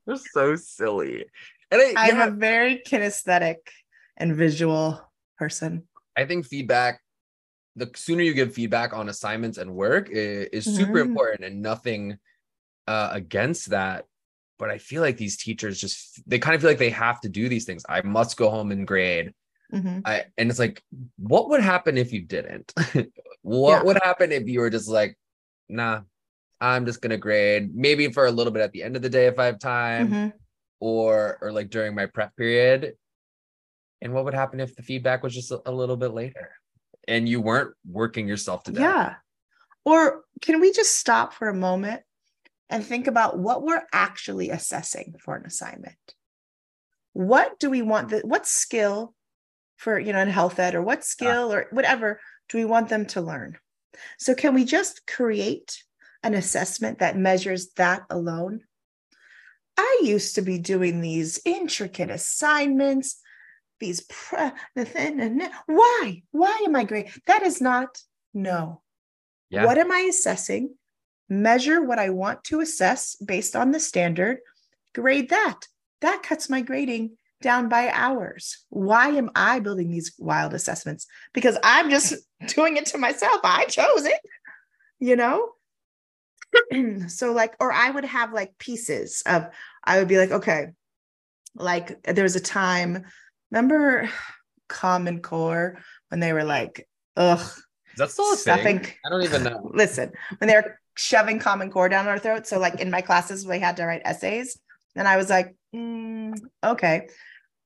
They're 0.06 0.16
so 0.32 0.54
silly. 0.54 1.24
And 1.70 1.82
I, 1.82 1.92
I'm 1.96 2.20
a 2.20 2.30
very 2.30 2.80
kinesthetic 2.86 3.56
and 4.16 4.36
visual 4.36 5.00
person. 5.36 5.88
I 6.16 6.24
think 6.24 6.46
feedback, 6.46 7.00
the 7.76 7.90
sooner 7.94 8.22
you 8.22 8.34
give 8.34 8.54
feedback 8.54 8.92
on 8.92 9.09
assignments 9.09 9.59
and 9.59 9.74
work 9.74 10.09
is, 10.11 10.46
is 10.52 10.64
super 10.64 11.00
mm-hmm. 11.00 11.11
important 11.11 11.44
and 11.44 11.61
nothing 11.61 12.18
uh, 12.86 13.11
against 13.12 13.70
that 13.70 14.06
but 14.59 14.70
I 14.70 14.78
feel 14.78 15.02
like 15.02 15.16
these 15.16 15.36
teachers 15.36 15.80
just 15.80 16.20
they 16.26 16.38
kind 16.38 16.54
of 16.54 16.61
feel 16.61 16.70
like 16.70 16.78
they 16.78 16.90
have 16.90 17.20
to 17.22 17.28
do 17.28 17.48
these 17.48 17.64
things. 17.64 17.84
I 17.88 18.02
must 18.02 18.36
go 18.36 18.50
home 18.50 18.72
and 18.72 18.86
grade. 18.86 19.32
Mm-hmm. 19.72 20.00
I 20.04 20.24
and 20.36 20.50
it's 20.50 20.59
like, 20.59 20.82
what 21.18 21.50
would 21.50 21.61
happen 21.61 21.96
if 21.96 22.12
you 22.12 22.22
didn't? 22.22 22.72
what 23.42 23.78
yeah. 23.78 23.82
would 23.82 23.98
happen 24.02 24.32
if 24.32 24.48
you 24.48 24.61
were 24.61 24.70
just 24.70 24.88
like, 24.88 25.16
nah, 25.68 26.00
I'm 26.61 26.86
just 26.86 27.00
gonna 27.00 27.18
grade 27.18 27.74
maybe 27.74 28.11
for 28.12 28.26
a 28.26 28.30
little 28.30 28.52
bit 28.52 28.62
at 28.62 28.72
the 28.72 28.82
end 28.82 28.96
of 28.96 29.02
the 29.02 29.11
day 29.11 29.26
if 29.26 29.38
I 29.38 29.46
have 29.46 29.59
time, 29.59 30.09
mm-hmm. 30.09 30.28
or 30.80 31.38
or 31.40 31.52
like 31.52 31.70
during 31.70 31.94
my 31.94 32.06
prep 32.06 32.36
period. 32.36 32.94
And 34.00 34.12
what 34.12 34.24
would 34.24 34.34
happen 34.34 34.61
if 34.61 34.76
the 34.76 34.82
feedback 34.82 35.22
was 35.22 35.34
just 35.34 35.50
a, 35.50 35.61
a 35.66 35.72
little 35.72 35.96
bit 35.96 36.12
later 36.12 36.52
and 37.09 37.28
you 37.28 37.40
weren't 37.40 37.74
working 37.84 38.28
yourself 38.28 38.62
to 38.64 38.72
death? 38.72 38.82
Yeah. 38.82 39.14
Or 39.84 40.22
can 40.40 40.61
we 40.61 40.72
just 40.72 40.96
stop 40.96 41.32
for 41.32 41.48
a 41.48 41.54
moment 41.54 42.02
and 42.70 42.84
think 42.84 43.06
about 43.06 43.38
what 43.38 43.62
we're 43.62 43.86
actually 43.92 44.50
assessing 44.50 45.14
for 45.18 45.36
an 45.36 45.46
assignment. 45.46 45.96
What 47.12 47.58
do 47.58 47.70
we 47.70 47.82
want 47.82 48.10
the 48.10 48.20
what 48.20 48.46
skill 48.46 49.14
for 49.76 49.98
you 49.98 50.12
know 50.12 50.20
in 50.20 50.28
health 50.28 50.58
ed 50.58 50.74
or 50.74 50.82
what 50.82 51.04
skill 51.04 51.52
or 51.52 51.66
whatever 51.70 52.20
do 52.48 52.58
we 52.58 52.64
want 52.64 52.88
them 52.88 53.06
to 53.06 53.20
learn? 53.20 53.58
So 54.18 54.34
can 54.34 54.54
we 54.54 54.64
just 54.64 55.06
create 55.06 55.82
an 56.22 56.34
assessment 56.34 56.98
that 56.98 57.16
measures 57.16 57.70
that 57.76 58.02
alone? 58.10 58.62
I 59.76 60.00
used 60.02 60.34
to 60.34 60.42
be 60.42 60.58
doing 60.58 61.00
these 61.00 61.40
intricate 61.44 62.10
assignments, 62.10 63.20
these 63.78 64.00
pre- 64.08 64.50
why? 65.66 66.22
Why 66.32 66.62
am 66.66 66.76
I 66.76 66.84
great? 66.84 67.10
That 67.26 67.42
is 67.42 67.60
not 67.60 67.98
no. 68.34 68.82
Yeah. 69.50 69.64
What 69.64 69.78
am 69.78 69.90
I 69.90 70.00
assessing? 70.00 70.74
Measure 71.29 71.83
what 71.83 71.99
I 71.99 72.11
want 72.11 72.45
to 72.45 72.61
assess 72.61 73.16
based 73.16 73.55
on 73.55 73.70
the 73.70 73.81
standard, 73.81 74.39
grade 74.95 75.31
that. 75.31 75.61
That 76.01 76.22
cuts 76.22 76.49
my 76.49 76.61
grading 76.61 77.16
down 77.41 77.68
by 77.68 77.91
hours. 77.91 78.64
Why 78.70 79.09
am 79.09 79.31
I 79.35 79.61
building 79.61 79.91
these 79.91 80.12
wild 80.18 80.55
assessments? 80.55 81.07
Because 81.33 81.59
I'm 81.62 81.91
just 81.91 82.14
doing 82.49 82.76
it 82.76 82.87
to 82.87 82.99
myself. 82.99 83.41
I 83.45 83.64
chose 83.66 84.05
it, 84.05 84.20
you 84.99 85.16
know? 85.16 85.51
so, 87.09 87.33
like, 87.33 87.55
or 87.61 87.72
I 87.72 87.91
would 87.91 88.05
have 88.05 88.33
like 88.33 88.59
pieces 88.59 89.22
of, 89.26 89.49
I 89.85 89.99
would 89.99 90.09
be 90.09 90.18
like, 90.18 90.31
okay, 90.31 90.68
like 91.55 92.03
there 92.05 92.24
was 92.24 92.37
a 92.37 92.41
time, 92.41 93.05
remember 93.51 94.09
Common 94.68 95.20
Core 95.20 95.79
when 96.09 96.20
they 96.20 96.33
were 96.33 96.45
like, 96.45 96.89
ugh. 97.16 97.41
Is 97.41 97.99
that 97.99 98.11
still 98.11 98.33
a 98.33 98.37
stuffing. 98.37 98.81
thing? 98.81 98.95
I 99.05 99.11
don't 99.11 99.22
even 99.22 99.43
know. 99.43 99.70
Listen, 99.74 100.12
when 100.39 100.49
they're 100.49 100.81
shoving 100.99 101.38
common 101.38 101.70
core 101.70 101.88
down 101.88 102.09
our 102.09 102.18
throats. 102.18 102.51
So 102.51 102.59
like 102.59 102.80
in 102.80 102.90
my 102.90 103.01
classes, 103.01 103.46
we 103.46 103.61
had 103.61 103.76
to 103.76 103.86
write 103.86 104.03
essays. 104.05 104.59
And 104.96 105.07
I 105.07 105.16
was 105.16 105.30
like, 105.30 105.55
mm, 105.74 106.36
okay. 106.64 107.09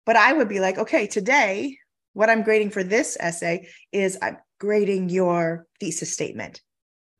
But 0.05 0.17
I 0.17 0.33
would 0.33 0.49
be 0.49 0.61
like, 0.61 0.77
okay, 0.77 1.07
today, 1.07 1.79
what 2.13 2.29
I'm 2.29 2.43
grading 2.43 2.71
for 2.71 2.85
this 2.85 3.17
essay 3.19 3.69
is 3.91 4.19
I'm 4.21 4.37
grading 4.61 5.09
your 5.09 5.67
thesis 5.81 6.13
statement. 6.13 6.61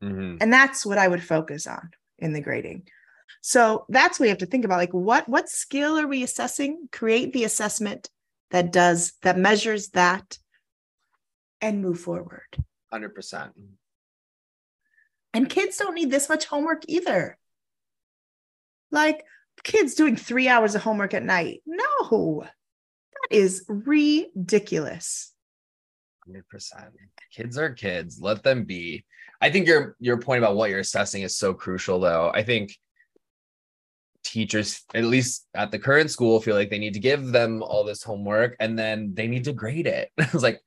Mm-hmm. 0.03 0.37
And 0.39 0.53
that's 0.53 0.85
what 0.85 0.99
I 0.99 1.07
would 1.07 1.23
focus 1.23 1.65
on 1.65 1.89
in 2.19 2.33
the 2.33 2.41
grading. 2.41 2.87
So 3.41 3.85
that's 3.89 4.19
what 4.19 4.25
we 4.25 4.29
have 4.29 4.37
to 4.39 4.45
think 4.45 4.65
about. 4.65 4.77
Like 4.77 4.93
what 4.93 5.27
what 5.27 5.49
skill 5.49 5.97
are 5.97 6.07
we 6.07 6.21
assessing? 6.21 6.89
Create 6.91 7.33
the 7.33 7.43
assessment 7.43 8.09
that 8.51 8.71
does 8.71 9.13
that 9.23 9.37
measures 9.37 9.89
that 9.89 10.37
and 11.59 11.81
move 11.81 11.99
forward. 11.99 12.45
100%. 12.93 13.51
And 15.33 15.49
kids 15.49 15.77
don't 15.77 15.95
need 15.95 16.11
this 16.11 16.29
much 16.29 16.45
homework 16.45 16.83
either. 16.87 17.37
Like 18.91 19.25
kids 19.63 19.95
doing 19.95 20.15
three 20.15 20.47
hours 20.47 20.75
of 20.75 20.83
homework 20.83 21.13
at 21.13 21.23
night. 21.23 21.61
No, 21.65 22.43
that 22.43 23.35
is 23.35 23.65
ridiculous. 23.67 25.33
100%. 26.27 26.43
Kids 27.33 27.57
are 27.57 27.71
kids. 27.71 28.19
Let 28.21 28.43
them 28.43 28.63
be. 28.63 29.05
I 29.41 29.49
think 29.49 29.67
your 29.67 29.97
your 29.99 30.17
point 30.17 30.39
about 30.41 30.55
what 30.55 30.69
you're 30.69 30.79
assessing 30.79 31.23
is 31.23 31.35
so 31.35 31.53
crucial 31.53 31.99
though. 31.99 32.31
I 32.33 32.43
think 32.43 32.77
teachers 34.23 34.83
at 34.93 35.03
least 35.03 35.47
at 35.53 35.69
the 35.69 35.79
current 35.79 36.09
school 36.09 36.39
feel 36.39 36.55
like 36.55 36.69
they 36.69 36.79
need 36.79 36.93
to 36.93 36.99
give 36.99 37.27
them 37.31 37.61
all 37.61 37.83
this 37.83 38.03
homework 38.03 38.55
and 38.59 38.79
then 38.79 39.13
they 39.13 39.27
need 39.27 39.43
to 39.43 39.53
grade 39.53 39.87
it. 39.87 40.11
it's 40.17 40.35
like 40.35 40.61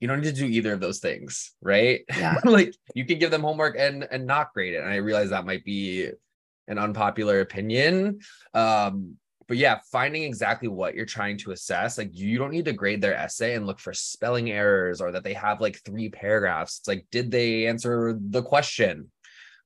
you 0.00 0.08
don't 0.08 0.20
need 0.20 0.34
to 0.34 0.40
do 0.40 0.46
either 0.46 0.72
of 0.72 0.80
those 0.80 1.00
things, 1.00 1.52
right? 1.60 2.02
Yeah. 2.16 2.36
like 2.44 2.74
you 2.94 3.04
can 3.04 3.18
give 3.18 3.30
them 3.30 3.42
homework 3.42 3.76
and 3.78 4.06
and 4.10 4.26
not 4.26 4.52
grade 4.54 4.74
it. 4.74 4.82
And 4.82 4.90
I 4.90 4.96
realize 4.96 5.30
that 5.30 5.46
might 5.46 5.64
be 5.64 6.10
an 6.68 6.78
unpopular 6.78 7.40
opinion. 7.40 8.20
Um, 8.54 9.16
but 9.48 9.56
yeah, 9.56 9.80
finding 9.90 10.24
exactly 10.24 10.68
what 10.68 10.94
you're 10.94 11.06
trying 11.06 11.38
to 11.38 11.52
assess, 11.52 11.96
like 11.96 12.10
you 12.12 12.38
don't 12.38 12.52
need 12.52 12.66
to 12.66 12.74
grade 12.74 13.00
their 13.00 13.14
essay 13.14 13.54
and 13.54 13.66
look 13.66 13.80
for 13.80 13.94
spelling 13.94 14.50
errors 14.50 15.00
or 15.00 15.10
that 15.12 15.24
they 15.24 15.32
have 15.32 15.62
like 15.62 15.82
three 15.84 16.10
paragraphs. 16.10 16.80
It's 16.80 16.88
like, 16.88 17.06
did 17.10 17.30
they 17.30 17.66
answer 17.66 18.18
the 18.20 18.42
question? 18.42 19.10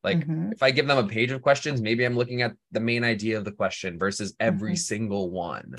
Like 0.05 0.21
mm-hmm. 0.21 0.53
if 0.53 0.63
I 0.63 0.71
give 0.71 0.87
them 0.87 0.99
a 0.99 1.09
page 1.09 1.33
of 1.33 1.43
questions, 1.43 1.83
maybe 1.83 2.05
I'm 2.05 2.17
looking 2.17 2.43
at 2.43 2.53
the 2.71 2.81
main 2.81 3.03
idea 3.03 3.39
of 3.39 3.45
the 3.45 3.53
question 3.53 3.99
versus 3.99 4.35
every 4.39 4.73
mm-hmm. 4.73 4.77
single 4.77 5.31
one. 5.31 5.75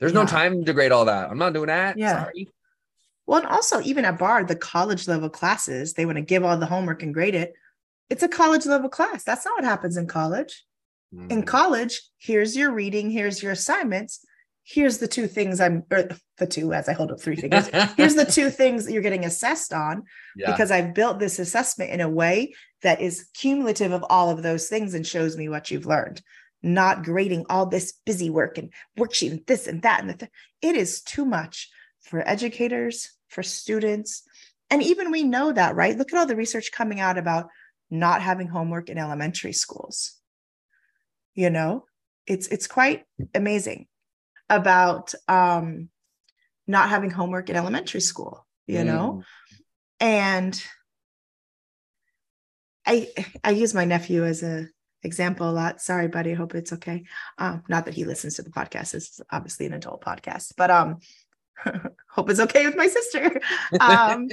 There's 0.00 0.12
yeah. 0.12 0.20
no 0.20 0.26
time 0.26 0.64
to 0.64 0.72
grade 0.72 0.92
all 0.92 1.04
that. 1.04 1.30
I'm 1.30 1.38
not 1.38 1.54
doing 1.54 1.68
that. 1.68 1.96
Yeah. 1.96 2.24
Sorry. 2.24 2.48
Well, 3.26 3.40
and 3.40 3.48
also 3.48 3.80
even 3.82 4.04
at 4.04 4.18
Bard, 4.18 4.48
the 4.48 4.56
college 4.56 5.08
level 5.08 5.30
classes, 5.30 5.94
they 5.94 6.06
want 6.06 6.16
to 6.16 6.22
give 6.22 6.44
all 6.44 6.56
the 6.56 6.66
homework 6.66 7.02
and 7.02 7.14
grade 7.14 7.34
it. 7.34 7.54
It's 8.10 8.22
a 8.22 8.28
college 8.28 8.66
level 8.66 8.88
class. 8.88 9.24
That's 9.24 9.44
not 9.44 9.54
what 9.56 9.64
happens 9.64 9.96
in 9.96 10.06
college. 10.06 10.64
Mm. 11.14 11.30
In 11.30 11.42
college, 11.42 12.02
here's 12.18 12.56
your 12.56 12.72
reading, 12.72 13.10
here's 13.10 13.42
your 13.42 13.52
assignments. 13.52 14.24
Here's 14.62 14.98
the 14.98 15.08
two 15.08 15.26
things 15.26 15.60
I'm, 15.60 15.84
or 15.90 16.08
the 16.38 16.46
two 16.46 16.72
as 16.72 16.88
I 16.88 16.94
hold 16.94 17.12
up 17.12 17.20
three 17.20 17.36
fingers. 17.36 17.68
here's 17.96 18.14
the 18.14 18.24
two 18.24 18.50
things 18.50 18.84
that 18.84 18.92
you're 18.92 19.02
getting 19.02 19.24
assessed 19.24 19.72
on 19.72 20.04
yeah. 20.36 20.50
because 20.50 20.70
I've 20.70 20.94
built 20.94 21.18
this 21.18 21.38
assessment 21.38 21.90
in 21.90 22.00
a 22.00 22.08
way 22.08 22.54
that 22.82 23.00
is 23.00 23.28
cumulative 23.34 23.92
of 23.92 24.04
all 24.08 24.30
of 24.30 24.42
those 24.42 24.68
things 24.68 24.94
and 24.94 25.06
shows 25.06 25.36
me 25.36 25.48
what 25.48 25.70
you've 25.70 25.86
learned 25.86 26.22
not 26.64 27.04
grading 27.04 27.44
all 27.50 27.66
this 27.66 27.92
busy 28.06 28.30
work 28.30 28.56
and 28.56 28.72
worksheet 28.98 29.30
and 29.30 29.46
this 29.46 29.66
and 29.66 29.82
that 29.82 30.00
and 30.00 30.08
the 30.08 30.14
th- 30.14 30.32
it 30.62 30.74
is 30.74 31.02
too 31.02 31.24
much 31.24 31.70
for 32.04 32.26
educators 32.26 33.10
for 33.28 33.42
students. 33.42 34.22
And 34.70 34.82
even 34.82 35.10
we 35.10 35.22
know 35.22 35.52
that 35.52 35.74
right? 35.74 35.96
Look 35.96 36.12
at 36.12 36.18
all 36.18 36.26
the 36.26 36.36
research 36.36 36.72
coming 36.72 37.00
out 37.00 37.18
about 37.18 37.48
not 37.90 38.22
having 38.22 38.48
homework 38.48 38.88
in 38.88 38.98
elementary 38.98 39.52
schools. 39.52 40.14
You 41.34 41.50
know 41.50 41.84
it's 42.26 42.46
it's 42.48 42.66
quite 42.66 43.04
amazing 43.34 43.86
about 44.48 45.14
um 45.28 45.88
not 46.66 46.88
having 46.88 47.10
homework 47.10 47.50
in 47.50 47.56
elementary 47.56 48.00
school 48.00 48.46
you 48.66 48.78
mm. 48.78 48.86
know 48.86 49.22
and 50.00 50.62
i 52.86 53.08
i 53.42 53.50
use 53.50 53.74
my 53.74 53.84
nephew 53.84 54.24
as 54.24 54.42
a 54.42 54.66
example 55.02 55.50
a 55.50 55.52
lot. 55.52 55.82
Sorry 55.82 56.08
buddy. 56.08 56.32
Hope 56.32 56.54
it's 56.54 56.72
okay. 56.72 57.04
Um 57.36 57.62
not 57.68 57.84
that 57.84 57.92
he 57.92 58.06
listens 58.06 58.36
to 58.36 58.42
the 58.42 58.48
podcast. 58.48 58.92
This 58.92 59.10
is 59.10 59.20
obviously 59.30 59.66
an 59.66 59.74
adult 59.74 60.02
podcast. 60.02 60.54
But 60.56 60.70
um 60.70 60.96
hope 62.10 62.30
it's 62.30 62.40
okay 62.40 62.66
with 62.66 62.76
my 62.76 62.86
sister. 62.86 63.40
Um 63.80 64.28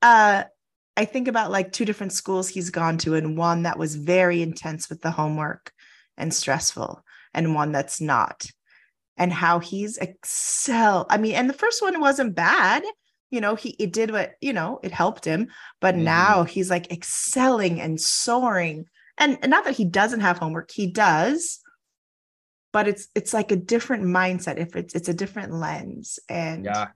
uh 0.00 0.44
I 0.96 1.04
think 1.06 1.28
about 1.28 1.50
like 1.50 1.72
two 1.72 1.84
different 1.84 2.12
schools 2.12 2.48
he's 2.48 2.70
gone 2.70 2.98
to, 2.98 3.14
and 3.14 3.36
one 3.36 3.62
that 3.62 3.78
was 3.78 3.96
very 3.96 4.42
intense 4.42 4.88
with 4.88 5.00
the 5.00 5.10
homework 5.10 5.72
and 6.16 6.32
stressful 6.32 7.02
and 7.32 7.54
one 7.54 7.72
that's 7.72 8.00
not. 8.00 8.46
And 9.16 9.32
how 9.32 9.58
he's 9.58 9.98
excel 9.98 11.06
i 11.10 11.18
mean 11.18 11.34
and 11.34 11.48
the 11.48 11.54
first 11.54 11.82
one 11.82 12.00
wasn't 12.00 12.34
bad. 12.34 12.82
You 13.30 13.40
know 13.40 13.54
he 13.54 13.70
it 13.78 13.92
did 13.92 14.10
what 14.10 14.32
you 14.40 14.52
know 14.52 14.80
it 14.82 14.92
helped 14.92 15.24
him. 15.24 15.48
But 15.80 15.94
mm-hmm. 15.94 16.04
now 16.04 16.44
he's 16.44 16.70
like 16.70 16.92
excelling 16.92 17.80
and 17.80 18.00
soaring. 18.00 18.86
And, 19.18 19.38
and 19.42 19.50
not 19.50 19.64
that 19.64 19.76
he 19.76 19.84
doesn't 19.84 20.20
have 20.20 20.38
homework 20.38 20.70
he 20.70 20.86
does 20.86 21.61
but 22.72 22.88
it's 22.88 23.08
it's 23.14 23.34
like 23.34 23.50
a 23.50 23.56
different 23.56 24.04
mindset 24.04 24.58
if 24.58 24.76
it's 24.76 24.94
it's 24.94 25.08
a 25.08 25.14
different 25.14 25.52
lens 25.52 26.18
and 26.28 26.64
yeah 26.64 26.88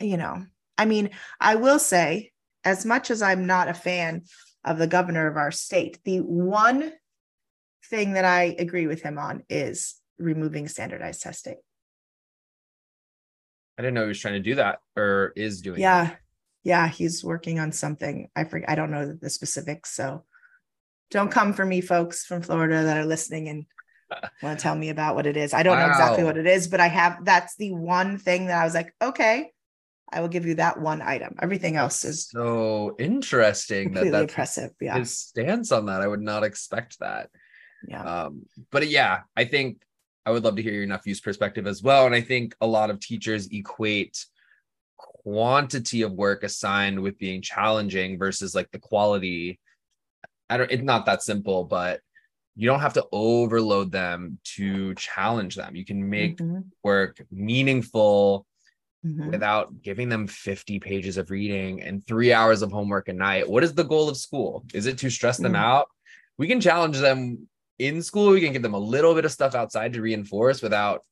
you 0.00 0.16
know 0.16 0.44
i 0.76 0.84
mean 0.84 1.10
i 1.40 1.54
will 1.54 1.78
say 1.78 2.32
as 2.64 2.84
much 2.84 3.10
as 3.10 3.22
i'm 3.22 3.46
not 3.46 3.68
a 3.68 3.74
fan 3.74 4.22
of 4.64 4.78
the 4.78 4.86
governor 4.86 5.26
of 5.26 5.36
our 5.36 5.50
state 5.50 5.98
the 6.04 6.18
one 6.18 6.92
thing 7.88 8.14
that 8.14 8.24
I 8.24 8.56
agree 8.58 8.86
with 8.86 9.02
him 9.02 9.18
on 9.18 9.42
is 9.48 9.96
removing 10.18 10.68
standardized 10.68 11.22
testing. 11.22 11.56
I 13.78 13.82
didn't 13.82 13.94
know 13.94 14.02
he 14.02 14.08
was 14.08 14.20
trying 14.20 14.34
to 14.34 14.40
do 14.40 14.56
that 14.56 14.78
or 14.96 15.32
is 15.36 15.60
doing 15.60 15.80
yeah. 15.80 16.04
That. 16.04 16.18
Yeah, 16.64 16.88
he's 16.88 17.22
working 17.22 17.60
on 17.60 17.70
something. 17.70 18.28
I 18.34 18.44
forget 18.44 18.68
I 18.68 18.74
don't 18.74 18.90
know 18.90 19.12
the 19.12 19.30
specifics. 19.30 19.92
So 19.92 20.24
don't 21.10 21.30
come 21.30 21.52
for 21.52 21.64
me, 21.64 21.80
folks 21.80 22.24
from 22.24 22.42
Florida 22.42 22.82
that 22.82 22.96
are 22.96 23.04
listening 23.04 23.48
and 23.48 23.66
want 24.42 24.58
to 24.58 24.62
tell 24.62 24.74
me 24.74 24.90
about 24.90 25.14
what 25.14 25.26
it 25.26 25.36
is. 25.36 25.54
I 25.54 25.62
don't 25.62 25.76
wow. 25.76 25.86
know 25.86 25.92
exactly 25.92 26.24
what 26.24 26.38
it 26.38 26.46
is, 26.46 26.68
but 26.68 26.80
I 26.80 26.88
have 26.88 27.24
that's 27.24 27.56
the 27.56 27.72
one 27.72 28.18
thing 28.18 28.46
that 28.46 28.60
I 28.60 28.64
was 28.64 28.74
like, 28.74 28.94
okay, 29.02 29.52
I 30.12 30.20
will 30.20 30.28
give 30.28 30.46
you 30.46 30.54
that 30.56 30.80
one 30.80 31.02
item. 31.02 31.34
Everything 31.40 31.76
else 31.76 32.04
is 32.04 32.28
so 32.28 32.94
interesting. 32.98 33.86
Completely 33.86 34.10
that 34.10 34.18
that's 34.18 34.32
impressive. 34.32 34.70
Yeah. 34.80 34.98
His 34.98 35.18
stance 35.18 35.72
on 35.72 35.86
that. 35.86 36.00
I 36.00 36.06
would 36.06 36.22
not 36.22 36.44
expect 36.44 37.00
that. 37.00 37.30
Yeah. 37.88 38.02
Um, 38.02 38.46
but 38.70 38.88
yeah, 38.88 39.20
I 39.36 39.44
think 39.44 39.82
I 40.24 40.30
would 40.30 40.44
love 40.44 40.56
to 40.56 40.62
hear 40.62 40.72
your 40.72 40.86
nephew's 40.86 41.20
perspective 41.20 41.66
as 41.66 41.82
well. 41.82 42.06
And 42.06 42.14
I 42.14 42.20
think 42.20 42.54
a 42.60 42.66
lot 42.66 42.90
of 42.90 43.00
teachers 43.00 43.48
equate 43.48 44.24
quantity 44.96 46.02
of 46.02 46.12
work 46.12 46.44
assigned 46.44 47.00
with 47.00 47.18
being 47.18 47.42
challenging 47.42 48.18
versus 48.18 48.54
like 48.54 48.70
the 48.70 48.78
quality. 48.78 49.58
I 50.48 50.56
don't, 50.56 50.70
it's 50.70 50.82
not 50.82 51.06
that 51.06 51.22
simple, 51.22 51.64
but 51.64 52.00
you 52.54 52.66
don't 52.66 52.80
have 52.80 52.94
to 52.94 53.06
overload 53.12 53.92
them 53.92 54.38
to 54.56 54.94
challenge 54.94 55.56
them. 55.56 55.76
You 55.76 55.84
can 55.84 56.08
make 56.08 56.38
mm-hmm. 56.38 56.60
work 56.82 57.20
meaningful 57.30 58.46
mm-hmm. 59.04 59.30
without 59.30 59.82
giving 59.82 60.08
them 60.08 60.26
50 60.26 60.80
pages 60.80 61.16
of 61.16 61.30
reading 61.30 61.82
and 61.82 62.06
three 62.06 62.32
hours 62.32 62.62
of 62.62 62.72
homework 62.72 63.08
a 63.08 63.12
night. 63.12 63.48
What 63.48 63.64
is 63.64 63.74
the 63.74 63.84
goal 63.84 64.08
of 64.08 64.16
school? 64.16 64.64
Is 64.72 64.86
it 64.86 64.98
to 64.98 65.10
stress 65.10 65.36
them 65.36 65.52
mm-hmm. 65.52 65.62
out? 65.62 65.88
We 66.38 66.48
can 66.48 66.60
challenge 66.60 66.98
them 66.98 67.48
in 67.78 68.02
school 68.02 68.30
we 68.30 68.40
can 68.40 68.52
give 68.52 68.62
them 68.62 68.74
a 68.74 68.78
little 68.78 69.14
bit 69.14 69.24
of 69.24 69.32
stuff 69.32 69.54
outside 69.54 69.92
to 69.92 70.00
reinforce 70.00 70.62
without 70.62 71.04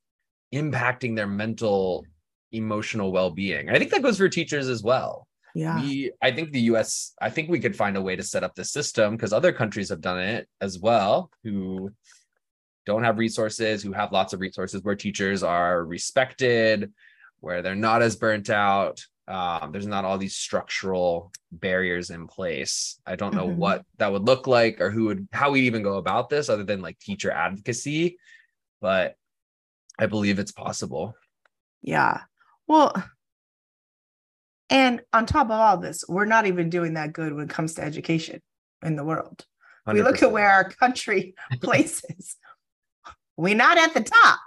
impacting 0.54 1.14
their 1.14 1.26
mental 1.26 2.06
emotional 2.52 3.12
well-being 3.12 3.68
i 3.68 3.78
think 3.78 3.90
that 3.90 4.02
goes 4.02 4.16
for 4.16 4.28
teachers 4.28 4.68
as 4.68 4.82
well 4.82 5.26
yeah. 5.54 5.80
We, 5.80 6.12
i 6.20 6.30
think 6.30 6.52
the 6.52 6.60
us 6.60 7.14
i 7.20 7.30
think 7.30 7.48
we 7.48 7.60
could 7.60 7.76
find 7.76 7.96
a 7.96 8.02
way 8.02 8.16
to 8.16 8.22
set 8.22 8.44
up 8.44 8.54
the 8.54 8.64
system 8.64 9.16
because 9.16 9.32
other 9.32 9.52
countries 9.52 9.88
have 9.90 10.00
done 10.00 10.20
it 10.20 10.48
as 10.60 10.78
well 10.78 11.30
who 11.42 11.90
don't 12.86 13.04
have 13.04 13.18
resources 13.18 13.82
who 13.82 13.92
have 13.92 14.12
lots 14.12 14.32
of 14.32 14.40
resources 14.40 14.82
where 14.82 14.96
teachers 14.96 15.42
are 15.42 15.84
respected 15.84 16.92
where 17.44 17.60
they're 17.60 17.74
not 17.74 18.00
as 18.00 18.16
burnt 18.16 18.48
out. 18.48 19.04
Um, 19.28 19.70
there's 19.70 19.86
not 19.86 20.04
all 20.04 20.18
these 20.18 20.34
structural 20.34 21.30
barriers 21.52 22.10
in 22.10 22.26
place. 22.26 22.98
I 23.06 23.16
don't 23.16 23.34
know 23.34 23.46
mm-hmm. 23.46 23.58
what 23.58 23.84
that 23.98 24.10
would 24.10 24.26
look 24.26 24.46
like 24.46 24.80
or 24.80 24.90
who 24.90 25.04
would 25.04 25.28
how 25.30 25.50
we 25.50 25.60
even 25.62 25.82
go 25.82 25.98
about 25.98 26.30
this 26.30 26.48
other 26.48 26.64
than 26.64 26.80
like 26.80 26.98
teacher 26.98 27.30
advocacy 27.30 28.18
but 28.80 29.14
i 29.98 30.06
believe 30.06 30.38
it's 30.38 30.52
possible. 30.52 31.14
Yeah. 31.82 32.22
Well 32.66 32.92
and 34.70 35.00
on 35.12 35.26
top 35.26 35.46
of 35.46 35.52
all 35.52 35.76
this 35.76 36.04
we're 36.08 36.24
not 36.24 36.46
even 36.46 36.70
doing 36.70 36.94
that 36.94 37.12
good 37.12 37.32
when 37.32 37.44
it 37.44 37.50
comes 37.50 37.74
to 37.74 37.82
education 37.82 38.40
in 38.82 38.96
the 38.96 39.04
world 39.04 39.44
100%. 39.86 39.94
we 39.94 40.02
look 40.02 40.22
at 40.22 40.32
where 40.32 40.50
our 40.50 40.64
country 40.68 41.34
places 41.62 42.36
we're 43.36 43.54
not 43.54 43.78
at 43.78 43.94
the 43.94 44.02
top 44.02 44.40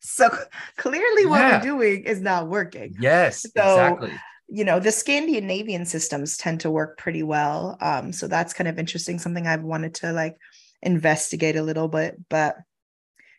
so 0.00 0.30
clearly 0.76 1.26
what 1.26 1.40
yeah. 1.40 1.58
we're 1.58 1.64
doing 1.64 2.04
is 2.04 2.20
not 2.20 2.48
working. 2.48 2.94
Yes, 2.98 3.42
so, 3.42 3.48
exactly. 3.56 4.12
You 4.48 4.64
know, 4.64 4.78
the 4.78 4.92
Scandinavian 4.92 5.84
systems 5.84 6.36
tend 6.36 6.60
to 6.60 6.70
work 6.70 6.98
pretty 6.98 7.22
well. 7.22 7.76
Um, 7.80 8.12
so 8.12 8.28
that's 8.28 8.52
kind 8.52 8.68
of 8.68 8.78
interesting, 8.78 9.18
something 9.18 9.46
I've 9.46 9.64
wanted 9.64 9.94
to 9.96 10.12
like 10.12 10.36
investigate 10.82 11.56
a 11.56 11.62
little 11.62 11.88
bit. 11.88 12.16
But 12.28 12.56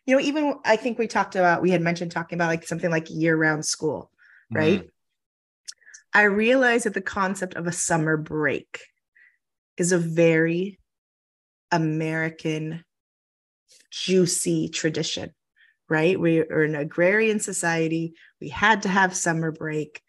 you 0.04 0.16
know, 0.16 0.22
even 0.22 0.56
I 0.64 0.76
think 0.76 0.98
we 0.98 1.06
talked 1.06 1.36
about, 1.36 1.62
we 1.62 1.70
had 1.70 1.82
mentioned 1.82 2.10
talking 2.10 2.36
about 2.36 2.48
like 2.48 2.66
something 2.66 2.90
like 2.90 3.10
year-round 3.10 3.64
school, 3.64 4.10
right? 4.50 4.80
Mm-hmm. 4.80 4.88
I 6.14 6.22
realize 6.22 6.84
that 6.84 6.94
the 6.94 7.00
concept 7.00 7.54
of 7.54 7.66
a 7.66 7.72
summer 7.72 8.16
break 8.16 8.80
is 9.76 9.92
a 9.92 9.98
very 9.98 10.78
American 11.70 12.84
juicy 13.90 14.68
tradition 14.68 15.32
right? 15.88 16.18
We 16.18 16.40
are 16.40 16.62
an 16.62 16.74
agrarian 16.74 17.40
society. 17.40 18.14
We 18.40 18.48
had 18.48 18.82
to 18.82 18.88
have 18.88 19.16
summer 19.16 19.50
break. 19.50 20.02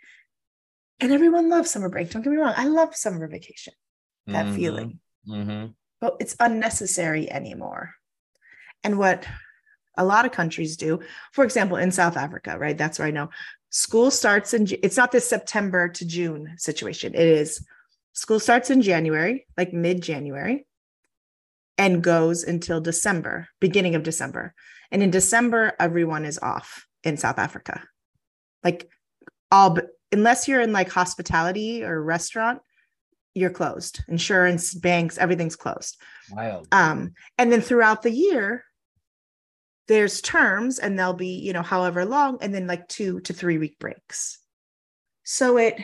And 1.00 1.12
everyone 1.12 1.50
loves 1.50 1.72
summer 1.72 1.90
break. 1.90 2.12
Don't 2.12 2.22
get 2.22 2.32
me 2.32 2.38
wrong. 2.38 2.54
I 2.56 2.68
love 2.68 2.96
summer 2.96 3.28
vacation, 3.28 3.74
that 4.28 4.48
mm-hmm. 4.48 4.56
feeling. 4.56 5.00
Mm-hmm. 5.28 5.68
But 6.02 6.18
it's 6.20 6.36
unnecessary 6.40 7.32
anymore. 7.32 7.94
And 8.84 8.98
what 8.98 9.26
a 9.98 10.04
lot 10.04 10.26
of 10.26 10.32
countries 10.32 10.78
do, 10.78 11.00
for 11.32 11.44
example, 11.44 11.78
in 11.78 11.92
South 11.92 12.18
Africa, 12.18 12.58
right? 12.58 12.78
That's 12.78 13.00
where 13.00 13.08
I 13.08 13.12
know 13.12 13.30
school 13.70 14.12
starts 14.12 14.54
in, 14.54 14.68
it's 14.84 14.98
not 14.98 15.12
this 15.12 15.28
September 15.28 15.90
to 15.90 16.06
June 16.06 16.56
situation. 16.58 17.14
It 17.14 17.22
is 17.22 17.66
school 18.14 18.40
starts 18.40 18.70
in 18.70 18.82
January, 18.82 19.46
like 19.58 19.74
mid 19.74 20.02
January, 20.02 20.66
and 21.78 22.04
goes 22.04 22.44
until 22.44 22.82
December, 22.82 23.48
beginning 23.60 23.96
of 23.96 24.04
December. 24.04 24.54
And 24.92 25.04
in 25.04 25.12
December, 25.12 25.74
everyone 25.80 26.26
is 26.26 26.40
off 26.40 26.86
in 27.04 27.18
South 27.18 27.38
Africa. 27.38 27.84
Like 28.64 28.90
all, 29.52 29.78
unless 30.12 30.48
you're 30.48 30.62
in 30.62 30.74
like 30.74 30.90
hospitality 30.90 31.84
or 31.84 32.02
restaurant, 32.02 32.62
you're 33.36 33.50
closed. 33.52 34.04
Insurance, 34.08 34.74
banks, 34.74 35.18
everything's 35.18 35.56
closed. 35.56 35.98
Wild. 36.32 36.68
Um, 36.72 37.14
and 37.38 37.52
then 37.52 37.62
throughout 37.62 38.02
the 38.02 38.12
year, 38.12 38.66
there's 39.90 40.22
terms 40.22 40.78
and 40.78 40.98
they'll 40.98 41.14
be, 41.14 41.40
you 41.40 41.52
know, 41.52 41.64
however 41.64 42.06
long, 42.06 42.38
and 42.42 42.54
then 42.54 42.68
like 42.68 42.88
two 42.88 43.20
to 43.22 43.34
three 43.34 43.58
week 43.58 43.80
breaks. 43.80 44.38
So 45.24 45.58
it, 45.58 45.82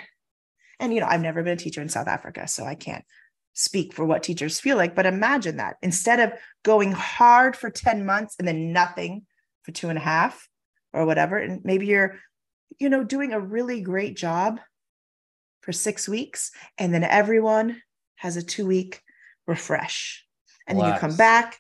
and 0.80 0.94
you 0.94 1.00
know, 1.00 1.08
I've 1.08 1.22
never 1.22 1.42
been 1.42 1.54
a 1.54 1.58
teacher 1.58 1.82
in 1.82 1.90
South 1.90 2.08
Africa, 2.08 2.48
so 2.48 2.66
I 2.66 2.76
can't 2.76 3.04
speak 3.54 3.94
for 3.94 4.06
what 4.06 4.22
teachers 4.22 4.60
feel 4.60 4.78
like, 4.78 4.96
but 4.96 5.08
imagine 5.08 5.58
that 5.58 5.78
instead 5.82 6.20
of 6.20 6.34
going 6.64 6.92
hard 6.92 7.56
for 7.56 7.72
10 7.72 8.06
months 8.06 8.36
and 8.38 8.48
then 8.48 8.72
nothing 8.72 9.26
for 9.64 9.72
two 9.72 9.90
and 9.90 9.98
a 9.98 10.02
half 10.02 10.48
or 10.94 11.08
whatever, 11.08 11.38
and 11.38 11.62
maybe 11.66 11.88
you're, 11.88 12.20
you 12.80 12.90
know, 12.90 13.04
doing 13.04 13.34
a 13.34 13.40
really 13.40 13.82
great 13.82 14.16
job 14.16 14.60
for 15.62 15.72
six 15.72 16.08
weeks, 16.08 16.52
and 16.78 16.94
then 16.94 17.04
everyone 17.04 17.82
has 18.18 18.38
a 18.38 18.44
two 18.44 18.68
week 18.68 19.02
refresh. 19.48 20.24
And 20.68 20.80
then 20.80 20.94
you 20.94 21.00
come 21.00 21.16
back 21.16 21.60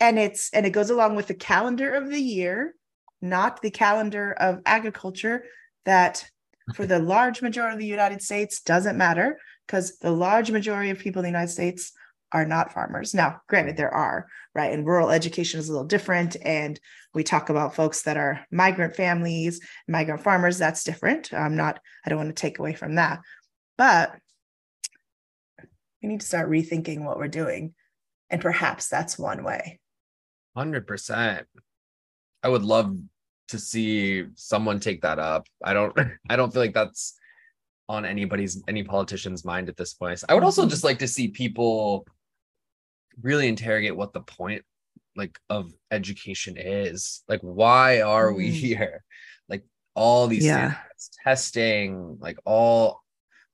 and 0.00 0.18
it's 0.18 0.50
and 0.52 0.66
it 0.66 0.70
goes 0.70 0.90
along 0.90 1.16
with 1.16 1.26
the 1.26 1.34
calendar 1.34 1.94
of 1.94 2.10
the 2.10 2.20
year, 2.20 2.74
not 3.20 3.62
the 3.62 3.70
calendar 3.70 4.32
of 4.32 4.60
agriculture 4.66 5.44
that 5.84 6.28
for 6.74 6.86
the 6.86 6.98
large 6.98 7.42
majority 7.42 7.74
of 7.74 7.80
the 7.80 7.86
United 7.86 8.20
States 8.22 8.60
doesn't 8.60 8.98
matter 8.98 9.38
because 9.66 9.98
the 9.98 10.10
large 10.10 10.50
majority 10.50 10.90
of 10.90 10.98
people 10.98 11.20
in 11.20 11.24
the 11.24 11.30
United 11.30 11.52
States 11.52 11.92
are 12.32 12.44
not 12.44 12.72
farmers. 12.72 13.14
Now, 13.14 13.40
granted, 13.48 13.76
there 13.76 13.92
are, 13.94 14.26
right? 14.54 14.72
And 14.72 14.86
rural 14.86 15.10
education 15.10 15.60
is 15.60 15.68
a 15.68 15.72
little 15.72 15.86
different. 15.86 16.36
And 16.42 16.78
we 17.14 17.22
talk 17.22 17.50
about 17.50 17.74
folks 17.74 18.02
that 18.02 18.16
are 18.16 18.44
migrant 18.50 18.96
families, 18.96 19.60
migrant 19.86 20.22
farmers, 20.22 20.58
that's 20.58 20.84
different. 20.84 21.32
I'm 21.32 21.56
not, 21.56 21.80
I 22.04 22.10
don't 22.10 22.18
want 22.18 22.34
to 22.34 22.40
take 22.40 22.58
away 22.58 22.74
from 22.74 22.96
that. 22.96 23.20
But 23.78 24.12
we 26.02 26.08
need 26.08 26.20
to 26.20 26.26
start 26.26 26.50
rethinking 26.50 27.04
what 27.04 27.18
we're 27.18 27.28
doing. 27.28 27.74
And 28.28 28.42
perhaps 28.42 28.88
that's 28.88 29.18
one 29.18 29.44
way. 29.44 29.78
100%. 30.56 31.44
I 32.42 32.48
would 32.48 32.62
love 32.62 32.96
to 33.48 33.58
see 33.58 34.24
someone 34.34 34.80
take 34.80 35.02
that 35.02 35.18
up. 35.18 35.46
I 35.62 35.72
don't 35.74 35.96
I 36.30 36.36
don't 36.36 36.52
feel 36.52 36.62
like 36.62 36.74
that's 36.74 37.18
on 37.88 38.04
anybody's 38.04 38.62
any 38.66 38.82
politician's 38.82 39.44
mind 39.44 39.68
at 39.68 39.76
this 39.76 39.94
point. 39.94 40.22
I 40.28 40.34
would 40.34 40.42
also 40.42 40.66
just 40.66 40.84
like 40.84 40.98
to 40.98 41.08
see 41.08 41.28
people 41.28 42.06
really 43.22 43.48
interrogate 43.48 43.96
what 43.96 44.12
the 44.12 44.20
point 44.20 44.62
like 45.14 45.38
of 45.48 45.72
education 45.90 46.56
is. 46.58 47.22
Like 47.28 47.40
why 47.40 48.00
are 48.00 48.32
we 48.32 48.48
mm-hmm. 48.48 48.54
here? 48.54 49.04
Like 49.48 49.64
all 49.94 50.26
these 50.26 50.44
yeah. 50.44 50.76
testing, 51.24 52.18
like 52.20 52.38
all 52.44 53.02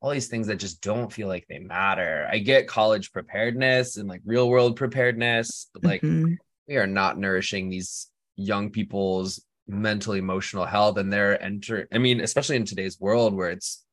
all 0.01 0.11
these 0.11 0.29
things 0.29 0.49
that 0.49 0.57
just 0.57 0.81
don't 0.81 1.13
feel 1.13 1.29
like 1.29 1.47
they 1.49 1.61
matter. 1.61 2.29
I 2.31 2.39
get 2.39 2.67
college 2.67 3.13
preparedness 3.13 3.99
and 3.99 4.09
like 4.09 4.21
real 4.25 4.49
world 4.49 4.75
preparedness, 4.75 5.69
but 5.73 5.85
like 5.85 6.03
mm-hmm. 6.03 6.35
We 6.69 6.77
are 6.77 6.87
not 6.87 7.19
nourishing 7.19 7.69
these 7.69 8.09
young 8.37 8.71
people's 8.71 9.45
mental 9.69 10.15
emotional 10.15 10.65
health 10.65 10.99
and 10.99 11.13
they're 11.13 11.43
enter 11.43 11.89
I 11.93 11.99
mean, 11.99 12.21
especially 12.21 12.57
in 12.57 12.65
today's 12.65 13.01
world 13.01 13.35
where 13.35 13.51
it's 13.51 13.85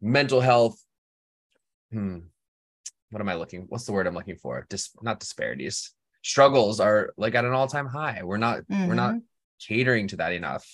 mental 0.00 0.40
health. 0.40 0.80
Hmm. 1.92 2.18
What 3.10 3.20
am 3.20 3.28
I 3.28 3.34
looking? 3.34 3.66
What's 3.68 3.84
the 3.84 3.92
word 3.92 4.06
I'm 4.06 4.14
looking 4.14 4.36
for? 4.36 4.66
Dis 4.70 4.90
not 5.02 5.20
disparities. 5.20 5.92
Struggles 6.22 6.80
are 6.80 7.12
like 7.16 7.34
at 7.34 7.44
an 7.44 7.52
all-time 7.52 7.86
high. 7.86 8.20
We're 8.22 8.36
not 8.36 8.60
mm-hmm. 8.60 8.88
we're 8.88 8.94
not 8.94 9.14
mm-hmm. 9.14 9.74
catering 9.74 10.08
to 10.08 10.16
that 10.16 10.32
enough. 10.32 10.66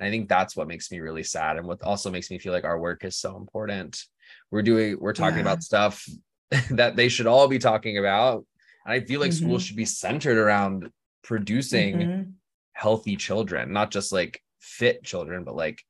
And 0.00 0.06
I 0.06 0.10
think 0.10 0.28
that's 0.28 0.56
what 0.56 0.66
makes 0.66 0.90
me 0.90 1.00
really 1.00 1.22
sad. 1.22 1.58
And 1.58 1.66
what 1.66 1.82
also 1.82 2.10
makes 2.10 2.30
me 2.30 2.38
feel 2.38 2.54
like 2.54 2.64
our 2.64 2.78
work 2.78 3.04
is 3.04 3.16
so 3.16 3.36
important. 3.36 4.02
We're 4.50 4.62
doing, 4.62 4.96
we're 4.98 5.12
talking 5.12 5.36
yeah. 5.36 5.42
about 5.42 5.62
stuff 5.62 6.08
that 6.70 6.96
they 6.96 7.10
should 7.10 7.26
all 7.26 7.48
be 7.48 7.58
talking 7.58 7.98
about. 7.98 8.46
And 8.84 8.94
I 8.94 9.00
feel 9.00 9.20
like 9.20 9.30
mm-hmm. 9.30 9.46
schools 9.46 9.62
should 9.62 9.76
be 9.76 9.84
centered 9.84 10.38
around 10.38 10.90
producing 11.22 11.96
mm-hmm. 11.96 12.30
healthy 12.72 13.16
children, 13.16 13.72
not 13.72 13.90
just 13.90 14.12
like 14.12 14.42
fit 14.58 15.02
children, 15.04 15.44
but 15.44 15.56
like 15.56 15.82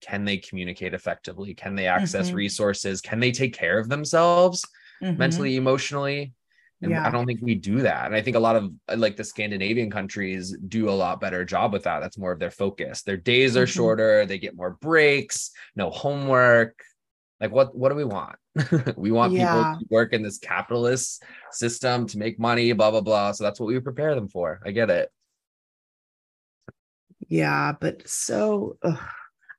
can 0.00 0.24
they 0.24 0.36
communicate 0.36 0.92
effectively? 0.92 1.54
Can 1.54 1.74
they 1.74 1.86
access 1.86 2.26
mm-hmm. 2.28 2.36
resources? 2.36 3.00
Can 3.00 3.20
they 3.20 3.32
take 3.32 3.54
care 3.54 3.78
of 3.78 3.88
themselves 3.88 4.64
mm-hmm. 5.02 5.16
mentally, 5.16 5.56
emotionally? 5.56 6.34
And 6.82 6.90
yeah. 6.90 7.06
I 7.06 7.10
don't 7.10 7.24
think 7.24 7.40
we 7.40 7.54
do 7.54 7.80
that. 7.80 8.04
And 8.04 8.14
I 8.14 8.20
think 8.20 8.36
a 8.36 8.40
lot 8.40 8.56
of 8.56 8.70
like 8.94 9.16
the 9.16 9.24
Scandinavian 9.24 9.90
countries 9.90 10.54
do 10.68 10.90
a 10.90 10.92
lot 10.92 11.20
better 11.20 11.44
job 11.44 11.72
with 11.72 11.84
that. 11.84 12.00
That's 12.00 12.18
more 12.18 12.32
of 12.32 12.38
their 12.38 12.50
focus. 12.50 13.02
Their 13.02 13.16
days 13.16 13.56
are 13.56 13.64
mm-hmm. 13.64 13.72
shorter, 13.72 14.26
they 14.26 14.38
get 14.38 14.56
more 14.56 14.76
breaks, 14.80 15.50
no 15.74 15.88
homework. 15.88 16.78
Like 17.44 17.52
what 17.52 17.76
what 17.76 17.90
do 17.90 17.94
we 17.94 18.04
want? 18.04 18.36
we 18.96 19.10
want 19.12 19.32
yeah. 19.32 19.54
people 19.54 19.78
to 19.80 19.86
work 19.90 20.12
in 20.12 20.22
this 20.22 20.38
capitalist 20.38 21.22
system 21.52 22.06
to 22.08 22.18
make 22.18 22.38
money, 22.38 22.72
blah 22.72 22.90
blah 22.90 23.00
blah. 23.00 23.32
So 23.32 23.44
that's 23.44 23.60
what 23.60 23.66
we 23.66 23.78
prepare 23.80 24.14
them 24.14 24.28
for. 24.28 24.60
I 24.64 24.70
get 24.70 24.90
it. 24.90 25.10
Yeah, 27.28 27.72
but 27.80 28.08
so 28.08 28.76
ugh. 28.82 28.98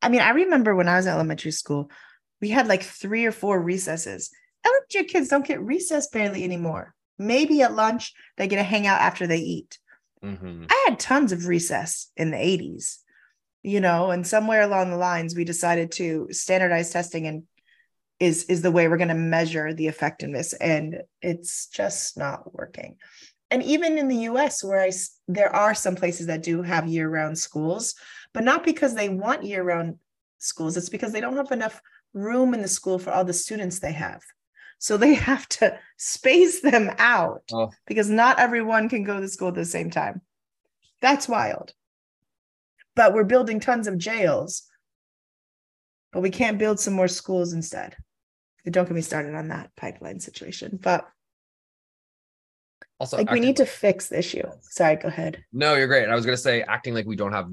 I 0.01 0.09
mean, 0.09 0.21
I 0.21 0.31
remember 0.31 0.75
when 0.75 0.87
I 0.87 0.97
was 0.97 1.05
in 1.05 1.13
elementary 1.13 1.51
school, 1.51 1.89
we 2.41 2.49
had 2.49 2.67
like 2.67 2.83
three 2.83 3.25
or 3.25 3.31
four 3.31 3.61
recesses. 3.61 4.29
Elementary 4.65 5.11
kids 5.11 5.29
don't 5.29 5.45
get 5.45 5.61
recess 5.61 6.07
barely 6.07 6.43
anymore 6.43 6.95
maybe 7.17 7.61
at 7.61 7.73
lunch 7.73 8.13
they 8.37 8.47
get 8.47 8.57
to 8.57 8.63
hang 8.63 8.87
out 8.87 9.01
after 9.01 9.27
they 9.27 9.37
eat 9.37 9.79
mm-hmm. 10.23 10.65
i 10.69 10.85
had 10.87 10.99
tons 10.99 11.31
of 11.31 11.47
recess 11.47 12.11
in 12.17 12.31
the 12.31 12.37
80s 12.37 12.97
you 13.63 13.79
know 13.79 14.11
and 14.11 14.25
somewhere 14.27 14.61
along 14.61 14.89
the 14.89 14.97
lines 14.97 15.35
we 15.35 15.43
decided 15.43 15.91
to 15.93 16.27
standardize 16.31 16.91
testing 16.91 17.27
and 17.27 17.43
is 18.19 18.45
is 18.45 18.61
the 18.61 18.71
way 18.71 18.87
we're 18.87 18.97
going 18.97 19.07
to 19.09 19.13
measure 19.13 19.73
the 19.73 19.87
effectiveness 19.87 20.53
and 20.53 21.01
it's 21.21 21.67
just 21.67 22.17
not 22.17 22.53
working 22.53 22.95
and 23.51 23.61
even 23.63 23.97
in 23.97 24.07
the 24.07 24.15
us 24.15 24.63
where 24.63 24.81
i 24.81 24.91
there 25.27 25.53
are 25.55 25.75
some 25.75 25.95
places 25.95 26.27
that 26.27 26.43
do 26.43 26.61
have 26.61 26.87
year-round 26.87 27.37
schools 27.37 27.95
but 28.33 28.43
not 28.43 28.63
because 28.63 28.95
they 28.95 29.09
want 29.09 29.43
year-round 29.43 29.95
schools 30.37 30.77
it's 30.77 30.89
because 30.89 31.11
they 31.11 31.21
don't 31.21 31.37
have 31.37 31.51
enough 31.51 31.81
room 32.13 32.53
in 32.53 32.61
the 32.61 32.67
school 32.67 32.97
for 32.97 33.11
all 33.11 33.25
the 33.25 33.33
students 33.33 33.79
they 33.79 33.91
have 33.91 34.21
so 34.79 34.97
they 34.97 35.13
have 35.31 35.47
to 35.49 35.77
space 35.97 36.61
them 36.61 36.91
out 36.97 37.43
oh. 37.51 37.71
because 37.87 38.09
not 38.09 38.39
everyone 38.39 38.89
can 38.89 39.03
go 39.03 39.19
to 39.19 39.27
school 39.27 39.49
at 39.49 39.55
the 39.55 39.65
same 39.65 39.89
time. 39.89 40.21
That's 41.01 41.27
wild. 41.27 41.73
But 42.95 43.13
we're 43.13 43.25
building 43.25 43.59
tons 43.59 43.87
of 43.87 43.97
jails, 43.97 44.63
but 46.13 46.21
we 46.21 46.29
can't 46.29 46.57
build 46.57 46.79
some 46.79 46.93
more 46.93 47.09
schools 47.09 47.51
instead. 47.51 47.95
Don't 48.69 48.85
get 48.85 48.93
me 48.93 49.01
started 49.01 49.35
on 49.35 49.49
that 49.49 49.75
pipeline 49.75 50.19
situation. 50.19 50.79
But 50.81 51.07
also 52.99 53.17
like 53.17 53.31
we 53.31 53.39
need 53.39 53.57
to 53.57 53.65
fix 53.65 54.07
the 54.09 54.19
issue. 54.19 54.43
Sorry, 54.61 54.95
go 54.95 55.09
ahead. 55.09 55.43
No, 55.51 55.75
you're 55.75 55.87
great. 55.87 56.07
I 56.09 56.15
was 56.15 56.25
gonna 56.25 56.37
say 56.37 56.61
acting 56.61 56.93
like 56.93 57.05
we 57.05 57.15
don't 57.15 57.33
have 57.33 57.49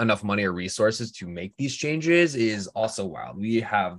enough 0.00 0.24
money 0.24 0.44
or 0.44 0.52
resources 0.52 1.12
to 1.12 1.28
make 1.28 1.54
these 1.58 1.76
changes 1.76 2.34
is 2.34 2.66
also 2.68 3.06
wild. 3.06 3.38
We 3.38 3.60
have 3.60 3.98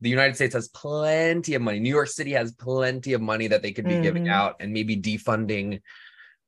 the 0.00 0.10
United 0.10 0.34
States 0.34 0.54
has 0.54 0.68
plenty 0.68 1.54
of 1.54 1.62
money. 1.62 1.80
New 1.80 1.90
York 1.90 2.08
City 2.08 2.32
has 2.32 2.52
plenty 2.52 3.12
of 3.12 3.22
money 3.22 3.48
that 3.48 3.62
they 3.62 3.72
could 3.72 3.84
be 3.84 3.92
mm-hmm. 3.92 4.02
giving 4.02 4.28
out 4.28 4.56
and 4.60 4.72
maybe 4.72 4.96
defunding 4.96 5.80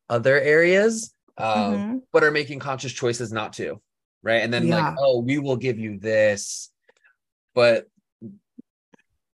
other 0.09 0.39
areas, 0.41 1.15
um, 1.39 1.55
mm-hmm. 1.55 1.97
but 2.13 2.25
are 2.25 2.31
making 2.31 2.59
conscious 2.59 2.93
choices 2.93 3.33
not 3.33 3.55
to. 3.55 3.81
Right. 4.23 4.43
And 4.43 4.53
then, 4.53 4.67
yeah. 4.67 4.89
like, 4.89 4.97
oh, 4.99 5.21
we 5.21 5.39
will 5.39 5.57
give 5.57 5.79
you 5.79 5.99
this. 5.99 6.71
But 7.55 7.87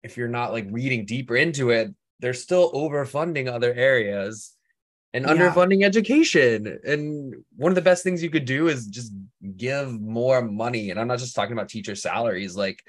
if 0.04 0.18
you're 0.18 0.28
not 0.28 0.52
like 0.52 0.68
reading 0.70 1.06
deeper 1.06 1.36
into 1.36 1.70
it, 1.72 1.93
they're 2.20 2.34
still 2.34 2.72
overfunding 2.72 3.52
other 3.52 3.74
areas 3.74 4.56
and 5.14 5.26
yeah. 5.26 5.34
underfunding 5.34 5.84
education. 5.84 6.80
And 6.86 7.36
one 7.56 7.72
of 7.72 7.76
the 7.76 7.82
best 7.82 8.04
things 8.04 8.24
you 8.24 8.30
could 8.30 8.45
do 8.45 8.68
is 8.68 8.88
just 8.88 9.14
give 9.56 10.00
more 10.00 10.41
money. 10.41 10.91
And 10.91 11.00
I'm 11.00 11.08
not 11.08 11.20
just 11.20 11.36
talking 11.36 11.54
about 11.54 11.70
teacher 11.70 11.95
salaries, 11.95 12.56
like 12.56 12.84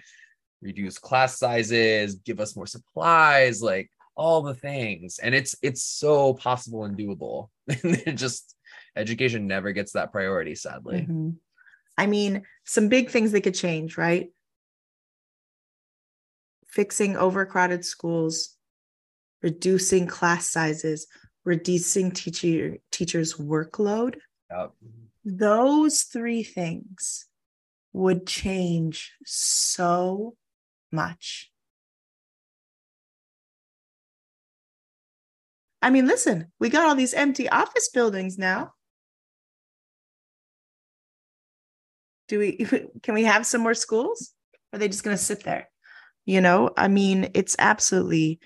reduce 0.61 0.99
class 0.99 1.39
sizes, 1.39 2.17
give 2.17 2.41
us 2.41 2.57
more 2.57 2.67
supplies, 2.67 3.63
like 3.63 3.91
all 4.17 4.43
the 4.43 4.55
things. 4.55 5.19
And 5.19 5.35
it's 5.35 5.55
it's 5.63 5.83
so 5.83 6.35
possible 6.35 6.85
and 6.85 6.97
doable. 6.97 7.49
it 7.69 8.15
just 8.15 8.55
education 8.97 9.47
never 9.47 9.73
gets 9.73 9.93
that 9.93 10.13
priority, 10.13 10.55
sadly. 10.55 11.01
Mm-hmm. 11.03 11.31
I 11.97 12.07
mean, 12.07 12.43
some 12.65 12.89
big 12.89 13.11
things 13.11 13.33
that 13.33 13.41
could 13.41 13.55
change, 13.55 13.99
right? 13.99 14.31
Fixing 16.69 17.17
overcrowded 17.17 17.85
schools, 17.85 18.57
reducing 19.43 20.07
class 20.07 20.51
sizes, 20.51 21.07
reducing 21.45 22.11
teacher 22.11 22.77
teachers' 22.93 23.35
workload. 23.35 24.17
Yep. 24.51 24.73
Those 25.25 26.03
three 26.03 26.43
things 26.43 27.27
would 27.93 28.27
change 28.27 29.13
so 29.25 30.37
much. 30.93 31.51
I 35.81 35.91
mean, 35.91 36.07
listen, 36.07 36.53
we 36.59 36.71
got 36.71 36.87
all 36.87 36.95
these 36.95 37.15
empty 37.15 37.49
office 37.49 37.89
buildings 37.89 38.37
now. 38.37 38.73
Do 42.29 42.39
we 42.39 42.57
can 43.03 43.15
we 43.15 43.25
have 43.25 43.47
some 43.47 43.63
more 43.63 43.75
schools? 43.75 44.35
Or 44.73 44.77
are 44.77 44.79
they 44.79 44.89
just 44.89 45.05
going 45.05 45.17
to 45.17 45.23
sit 45.23 45.45
there? 45.45 45.69
You 46.29 46.43
know, 46.43 46.69
I 46.77 46.89
mean, 46.89 47.31
it's 47.33 47.57
absolutely 47.59 48.39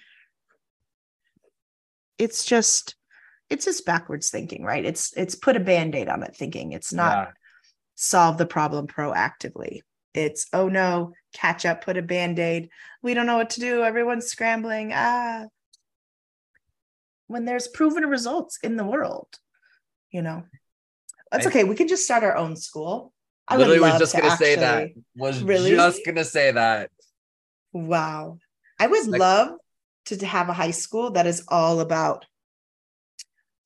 it's 2.17 2.45
just 2.45 2.95
it's 3.51 3.65
just 3.65 3.85
backwards 3.85 4.31
thinking, 4.31 4.63
right? 4.63 4.85
It's 4.85 5.13
it's 5.17 5.35
put 5.35 5.57
a 5.57 5.61
band-aid 5.61 6.09
on 6.09 6.23
it 6.23 6.37
thinking. 6.37 6.75
It's 6.75 6.93
not 6.93 7.13
yeah. 7.13 7.31
solve 7.97 8.39
the 8.39 8.47
problem 8.47 8.87
proactively. 8.87 9.81
It's 10.15 10.47
oh 10.53 10.69
no, 10.69 11.15
catch 11.35 11.67
up, 11.67 11.85
put 11.85 11.97
a 11.97 12.03
band-aid. 12.03 12.69
We 13.03 13.15
don't 13.15 13.27
know 13.27 13.39
what 13.39 13.51
to 13.51 13.61
do. 13.61 13.83
Everyone's 13.83 14.27
scrambling. 14.27 14.93
Ah. 14.95 15.47
When 17.27 17.47
there's 17.47 17.67
proven 17.67 18.05
results 18.05 18.61
in 18.63 18.77
the 18.77 18.85
world, 18.85 19.27
you 20.13 20.23
know. 20.23 20.45
That's 21.33 21.49
okay. 21.49 21.65
We 21.65 21.75
can 21.75 21.89
just 21.89 22.05
start 22.05 22.23
our 22.23 22.37
own 22.37 22.55
school. 22.55 23.13
I 23.49 23.57
literally 23.57 23.81
was 23.81 23.99
just 23.99 24.17
gonna 24.17 24.37
say 24.37 24.55
that. 24.55 24.91
Was 25.17 25.43
really? 25.43 25.73
just 25.73 26.07
gonna 26.07 26.25
say 26.25 26.53
that. 26.53 26.89
Wow. 27.73 28.39
I 28.79 28.87
would 28.87 29.07
like, 29.07 29.21
love 29.21 29.59
to 30.07 30.27
have 30.27 30.49
a 30.49 30.53
high 30.53 30.73
school 30.73 31.13
that 31.13 31.27
is 31.27 31.45
all 31.49 31.81
about 31.81 32.27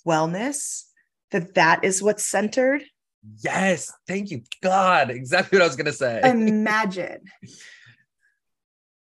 wellness, 0.07 0.85
that 1.31 1.55
that 1.55 1.85
is 1.85 2.03
what's 2.03 2.25
centered. 2.25 2.83
Yes. 3.43 3.93
Thank 4.07 4.31
you. 4.31 4.43
God. 4.63 5.11
Exactly 5.11 5.59
what 5.59 5.65
I 5.65 5.67
was 5.67 5.77
gonna 5.77 5.93
say. 5.93 6.21
Imagine. 6.23 7.23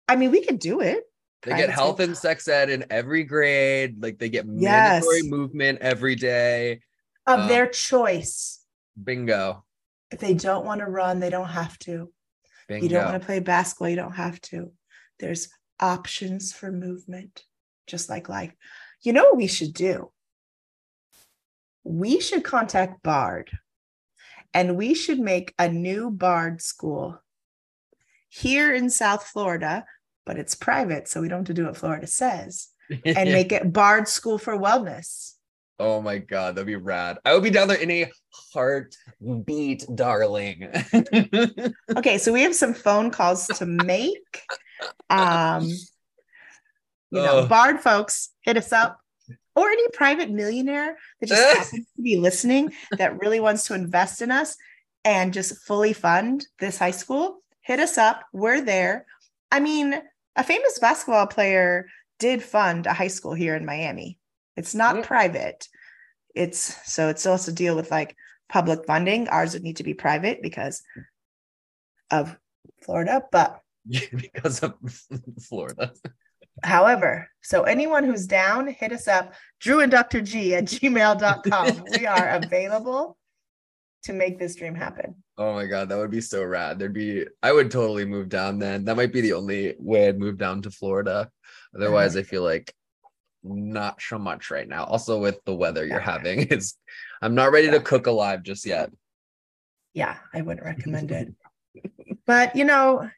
I 0.08 0.16
mean, 0.16 0.30
we 0.30 0.44
could 0.44 0.58
do 0.58 0.80
it. 0.80 1.04
They 1.42 1.56
get 1.56 1.70
health 1.70 1.98
and 1.98 2.16
sex 2.16 2.46
ed 2.46 2.70
in 2.70 2.84
every 2.90 3.24
grade. 3.24 4.02
Like 4.02 4.18
they 4.18 4.28
get 4.28 4.46
yes. 4.46 5.02
mandatory 5.02 5.22
movement 5.22 5.78
every 5.80 6.14
day. 6.14 6.80
Of 7.26 7.40
um, 7.40 7.48
their 7.48 7.66
choice. 7.66 8.60
Bingo. 9.02 9.64
If 10.10 10.20
they 10.20 10.34
don't 10.34 10.66
want 10.66 10.80
to 10.80 10.86
run, 10.86 11.20
they 11.20 11.30
don't 11.30 11.48
have 11.48 11.78
to. 11.80 12.12
Bingo. 12.68 12.84
You 12.84 12.88
don't 12.90 13.06
want 13.06 13.20
to 13.20 13.26
play 13.26 13.40
basketball, 13.40 13.88
you 13.88 13.96
don't 13.96 14.12
have 14.12 14.40
to. 14.42 14.72
There's 15.22 15.50
options 15.78 16.52
for 16.52 16.72
movement, 16.72 17.44
just 17.86 18.10
like 18.10 18.28
life. 18.28 18.52
You 19.02 19.12
know 19.12 19.22
what 19.22 19.36
we 19.36 19.46
should 19.46 19.72
do? 19.72 20.10
We 21.84 22.18
should 22.20 22.42
contact 22.42 23.04
Bard 23.04 23.52
and 24.52 24.76
we 24.76 24.94
should 24.94 25.20
make 25.20 25.54
a 25.60 25.68
new 25.68 26.10
Bard 26.10 26.60
school 26.60 27.22
here 28.28 28.74
in 28.74 28.90
South 28.90 29.24
Florida, 29.24 29.84
but 30.26 30.38
it's 30.38 30.56
private, 30.56 31.06
so 31.06 31.20
we 31.20 31.28
don't 31.28 31.40
have 31.40 31.46
to 31.46 31.54
do 31.54 31.66
what 31.66 31.76
Florida 31.76 32.08
says, 32.08 32.68
and 33.04 33.30
make 33.30 33.52
it 33.52 33.72
Bard 33.72 34.08
School 34.08 34.38
for 34.38 34.58
Wellness. 34.58 35.34
Oh 35.78 36.00
my 36.00 36.18
god, 36.18 36.54
that'd 36.54 36.66
be 36.66 36.76
rad. 36.76 37.18
I 37.24 37.34
would 37.34 37.42
be 37.42 37.50
down 37.50 37.68
there 37.68 37.78
in 37.78 37.90
a 37.90 38.10
heartbeat, 38.52 39.84
darling. 39.94 40.68
okay, 41.96 42.18
so 42.18 42.32
we 42.32 42.42
have 42.42 42.54
some 42.54 42.74
phone 42.74 43.10
calls 43.10 43.46
to 43.48 43.66
make. 43.66 44.42
Um, 45.10 45.64
you 45.64 47.20
know, 47.20 47.40
oh. 47.40 47.46
Bard 47.46 47.80
folks, 47.80 48.30
hit 48.42 48.56
us 48.56 48.72
up. 48.72 48.98
Or 49.54 49.68
any 49.68 49.86
private 49.92 50.30
millionaire 50.30 50.96
that 51.20 51.28
just 51.28 51.56
happens 51.58 51.86
to 51.96 52.02
be 52.02 52.16
listening 52.16 52.72
that 52.96 53.18
really 53.18 53.38
wants 53.38 53.66
to 53.66 53.74
invest 53.74 54.22
in 54.22 54.30
us 54.30 54.56
and 55.04 55.32
just 55.32 55.62
fully 55.64 55.92
fund 55.92 56.46
this 56.58 56.78
high 56.78 56.92
school, 56.92 57.42
hit 57.60 57.80
us 57.80 57.98
up. 57.98 58.22
We're 58.32 58.62
there. 58.62 59.04
I 59.50 59.60
mean, 59.60 60.00
a 60.36 60.44
famous 60.44 60.78
basketball 60.78 61.26
player 61.26 61.86
did 62.18 62.42
fund 62.42 62.86
a 62.86 62.94
high 62.94 63.08
school 63.08 63.34
here 63.34 63.54
in 63.54 63.66
Miami. 63.66 64.18
It's 64.56 64.74
not 64.74 64.96
mm. 64.96 65.04
private. 65.04 65.68
It's 66.34 66.90
so 66.90 67.08
it 67.08 67.18
still 67.18 67.32
has 67.32 67.44
to 67.46 67.52
deal 67.52 67.76
with 67.76 67.90
like 67.90 68.16
public 68.48 68.86
funding. 68.86 69.28
Ours 69.28 69.54
would 69.54 69.62
need 69.62 69.76
to 69.76 69.84
be 69.84 69.94
private 69.94 70.42
because 70.42 70.82
of 72.10 72.36
Florida, 72.82 73.22
but 73.30 73.60
because 73.88 74.60
of 74.62 74.74
Florida. 75.48 75.92
However, 76.62 77.28
so 77.42 77.62
anyone 77.62 78.04
who's 78.04 78.26
down, 78.26 78.68
hit 78.68 78.92
us 78.92 79.08
up, 79.08 79.34
Drew 79.60 79.80
and 79.80 79.90
Dr. 79.90 80.20
G 80.20 80.54
at 80.54 80.64
gmail.com. 80.64 81.84
we 81.98 82.06
are 82.06 82.28
available 82.42 83.16
to 84.04 84.12
make 84.12 84.38
this 84.38 84.54
dream 84.54 84.74
happen. 84.74 85.14
Oh 85.38 85.54
my 85.54 85.66
God, 85.66 85.88
that 85.88 85.98
would 85.98 86.10
be 86.10 86.20
so 86.20 86.44
rad. 86.44 86.78
There'd 86.78 86.92
be, 86.92 87.24
I 87.42 87.52
would 87.52 87.70
totally 87.70 88.04
move 88.04 88.28
down 88.28 88.58
then. 88.58 88.84
That 88.84 88.96
might 88.96 89.12
be 89.12 89.22
the 89.22 89.32
only 89.32 89.74
way 89.78 90.08
I'd 90.08 90.18
move 90.18 90.38
down 90.38 90.62
to 90.62 90.70
Florida. 90.70 91.30
Otherwise, 91.74 92.16
uh-huh. 92.16 92.20
I 92.20 92.24
feel 92.24 92.42
like 92.42 92.74
not 93.42 94.00
so 94.00 94.18
much 94.18 94.50
right 94.50 94.68
now. 94.68 94.84
Also, 94.84 95.18
with 95.18 95.42
the 95.44 95.54
weather 95.54 95.86
you're 95.86 96.00
having, 96.00 96.46
it's 96.50 96.78
I'm 97.20 97.34
not 97.34 97.52
ready 97.52 97.70
to 97.70 97.80
cook 97.80 98.06
alive 98.06 98.42
just 98.42 98.66
yet. 98.66 98.90
Yeah, 99.94 100.16
I 100.32 100.42
wouldn't 100.42 100.64
recommend 100.64 101.10
it. 101.10 101.34
but 102.26 102.56
you 102.56 102.64
know, 102.64 103.08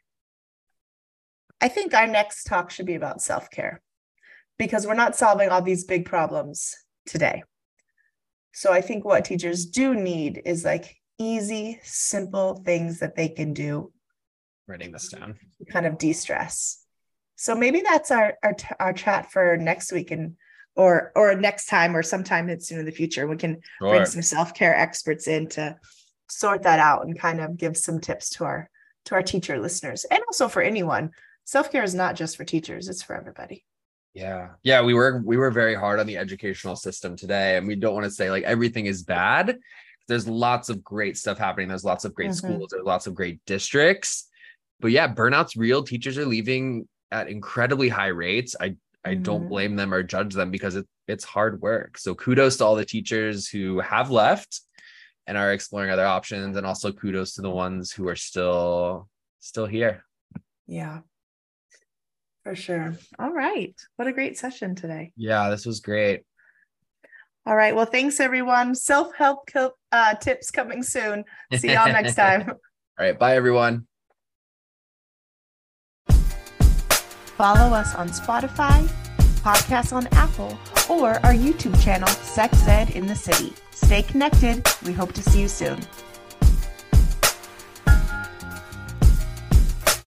I 1.60 1.68
think 1.68 1.94
our 1.94 2.06
next 2.06 2.44
talk 2.44 2.70
should 2.70 2.86
be 2.86 2.94
about 2.94 3.22
self-care 3.22 3.80
because 4.58 4.86
we're 4.86 4.94
not 4.94 5.16
solving 5.16 5.48
all 5.48 5.62
these 5.62 5.84
big 5.84 6.04
problems 6.04 6.74
today. 7.06 7.42
So 8.52 8.72
I 8.72 8.80
think 8.80 9.04
what 9.04 9.24
teachers 9.24 9.66
do 9.66 9.94
need 9.94 10.42
is 10.44 10.64
like 10.64 10.96
easy, 11.18 11.80
simple 11.82 12.62
things 12.64 13.00
that 13.00 13.16
they 13.16 13.28
can 13.28 13.52
do. 13.52 13.92
Writing 14.66 14.92
this 14.92 15.08
down. 15.08 15.36
Kind 15.70 15.86
of 15.86 15.98
de-stress 15.98 16.83
so 17.36 17.54
maybe 17.54 17.82
that's 17.82 18.10
our 18.10 18.34
our, 18.42 18.56
our 18.80 18.92
chat 18.92 19.30
for 19.30 19.56
next 19.56 19.92
week 19.92 20.10
and 20.10 20.36
or 20.76 21.12
or 21.14 21.34
next 21.34 21.66
time 21.66 21.96
or 21.96 22.02
sometime 22.02 22.58
soon 22.60 22.80
in 22.80 22.84
the 22.84 22.92
future. 22.92 23.26
We 23.26 23.36
can 23.36 23.60
sure. 23.78 23.90
bring 23.90 24.06
some 24.06 24.22
self-care 24.22 24.76
experts 24.76 25.28
in 25.28 25.48
to 25.50 25.76
sort 26.28 26.62
that 26.62 26.78
out 26.78 27.06
and 27.06 27.18
kind 27.18 27.40
of 27.40 27.56
give 27.56 27.76
some 27.76 28.00
tips 28.00 28.30
to 28.30 28.44
our 28.44 28.70
to 29.06 29.14
our 29.14 29.22
teacher 29.22 29.58
listeners 29.58 30.04
and 30.10 30.20
also 30.26 30.48
for 30.48 30.62
anyone. 30.62 31.10
Self-care 31.44 31.82
is 31.82 31.94
not 31.94 32.16
just 32.16 32.36
for 32.36 32.44
teachers 32.44 32.88
it's 32.88 33.02
for 33.02 33.14
everybody. 33.14 33.64
Yeah. 34.14 34.50
Yeah 34.62 34.82
we 34.82 34.94
were 34.94 35.22
we 35.24 35.36
were 35.36 35.50
very 35.50 35.74
hard 35.74 36.00
on 36.00 36.06
the 36.06 36.16
educational 36.16 36.76
system 36.76 37.16
today 37.16 37.56
and 37.56 37.66
we 37.66 37.76
don't 37.76 37.94
want 37.94 38.04
to 38.04 38.10
say 38.10 38.30
like 38.30 38.44
everything 38.44 38.86
is 38.86 39.02
bad. 39.02 39.58
There's 40.08 40.28
lots 40.28 40.68
of 40.68 40.82
great 40.84 41.16
stuff 41.16 41.38
happening. 41.38 41.68
There's 41.68 41.84
lots 41.84 42.04
of 42.04 42.14
great 42.14 42.30
mm-hmm. 42.30 42.46
schools. 42.46 42.68
There's 42.70 42.84
lots 42.84 43.06
of 43.06 43.14
great 43.14 43.44
districts. 43.44 44.28
But 44.80 44.90
yeah 44.90 45.12
burnout's 45.12 45.56
real. 45.56 45.82
Teachers 45.82 46.18
are 46.18 46.26
leaving 46.26 46.88
at 47.10 47.28
incredibly 47.28 47.88
high 47.88 48.08
rates. 48.08 48.56
I 48.60 48.76
I 49.04 49.10
mm-hmm. 49.10 49.22
don't 49.22 49.48
blame 49.48 49.76
them 49.76 49.92
or 49.92 50.02
judge 50.02 50.34
them 50.34 50.50
because 50.50 50.76
it, 50.76 50.86
it's 51.06 51.24
hard 51.24 51.60
work. 51.60 51.98
So 51.98 52.14
kudos 52.14 52.56
to 52.56 52.64
all 52.64 52.74
the 52.74 52.84
teachers 52.84 53.48
who 53.48 53.80
have 53.80 54.10
left 54.10 54.60
and 55.26 55.36
are 55.36 55.52
exploring 55.52 55.90
other 55.90 56.06
options 56.06 56.56
and 56.56 56.66
also 56.66 56.92
kudos 56.92 57.34
to 57.34 57.42
the 57.42 57.50
ones 57.50 57.92
who 57.92 58.08
are 58.08 58.16
still 58.16 59.08
still 59.40 59.66
here. 59.66 60.04
Yeah. 60.66 61.00
For 62.44 62.54
sure. 62.54 62.94
All 63.18 63.32
right. 63.32 63.74
What 63.96 64.08
a 64.08 64.12
great 64.12 64.36
session 64.36 64.74
today. 64.74 65.12
Yeah, 65.16 65.48
this 65.48 65.64
was 65.64 65.80
great. 65.80 66.24
All 67.46 67.56
right. 67.56 67.74
Well, 67.74 67.86
thanks 67.86 68.20
everyone. 68.20 68.74
Self-help 68.74 69.50
uh, 69.92 70.14
tips 70.14 70.50
coming 70.50 70.82
soon. 70.82 71.24
See 71.54 71.72
y'all 71.72 71.88
next 71.88 72.14
time. 72.14 72.48
All 72.48 72.56
right. 72.98 73.18
Bye 73.18 73.36
everyone. 73.36 73.86
Follow 77.36 77.74
us 77.74 77.96
on 77.96 78.08
Spotify, 78.10 78.88
podcasts 79.42 79.92
on 79.92 80.06
Apple, 80.12 80.56
or 80.88 81.14
our 81.26 81.34
YouTube 81.34 81.82
channel, 81.82 82.06
Sex 82.08 82.66
Ed 82.68 82.90
in 82.90 83.06
the 83.08 83.16
City. 83.16 83.52
Stay 83.72 84.02
connected. 84.02 84.64
We 84.86 84.92
hope 84.92 85.12
to 85.14 85.22
see 85.22 85.40
you 85.40 85.48
soon. 85.48 85.80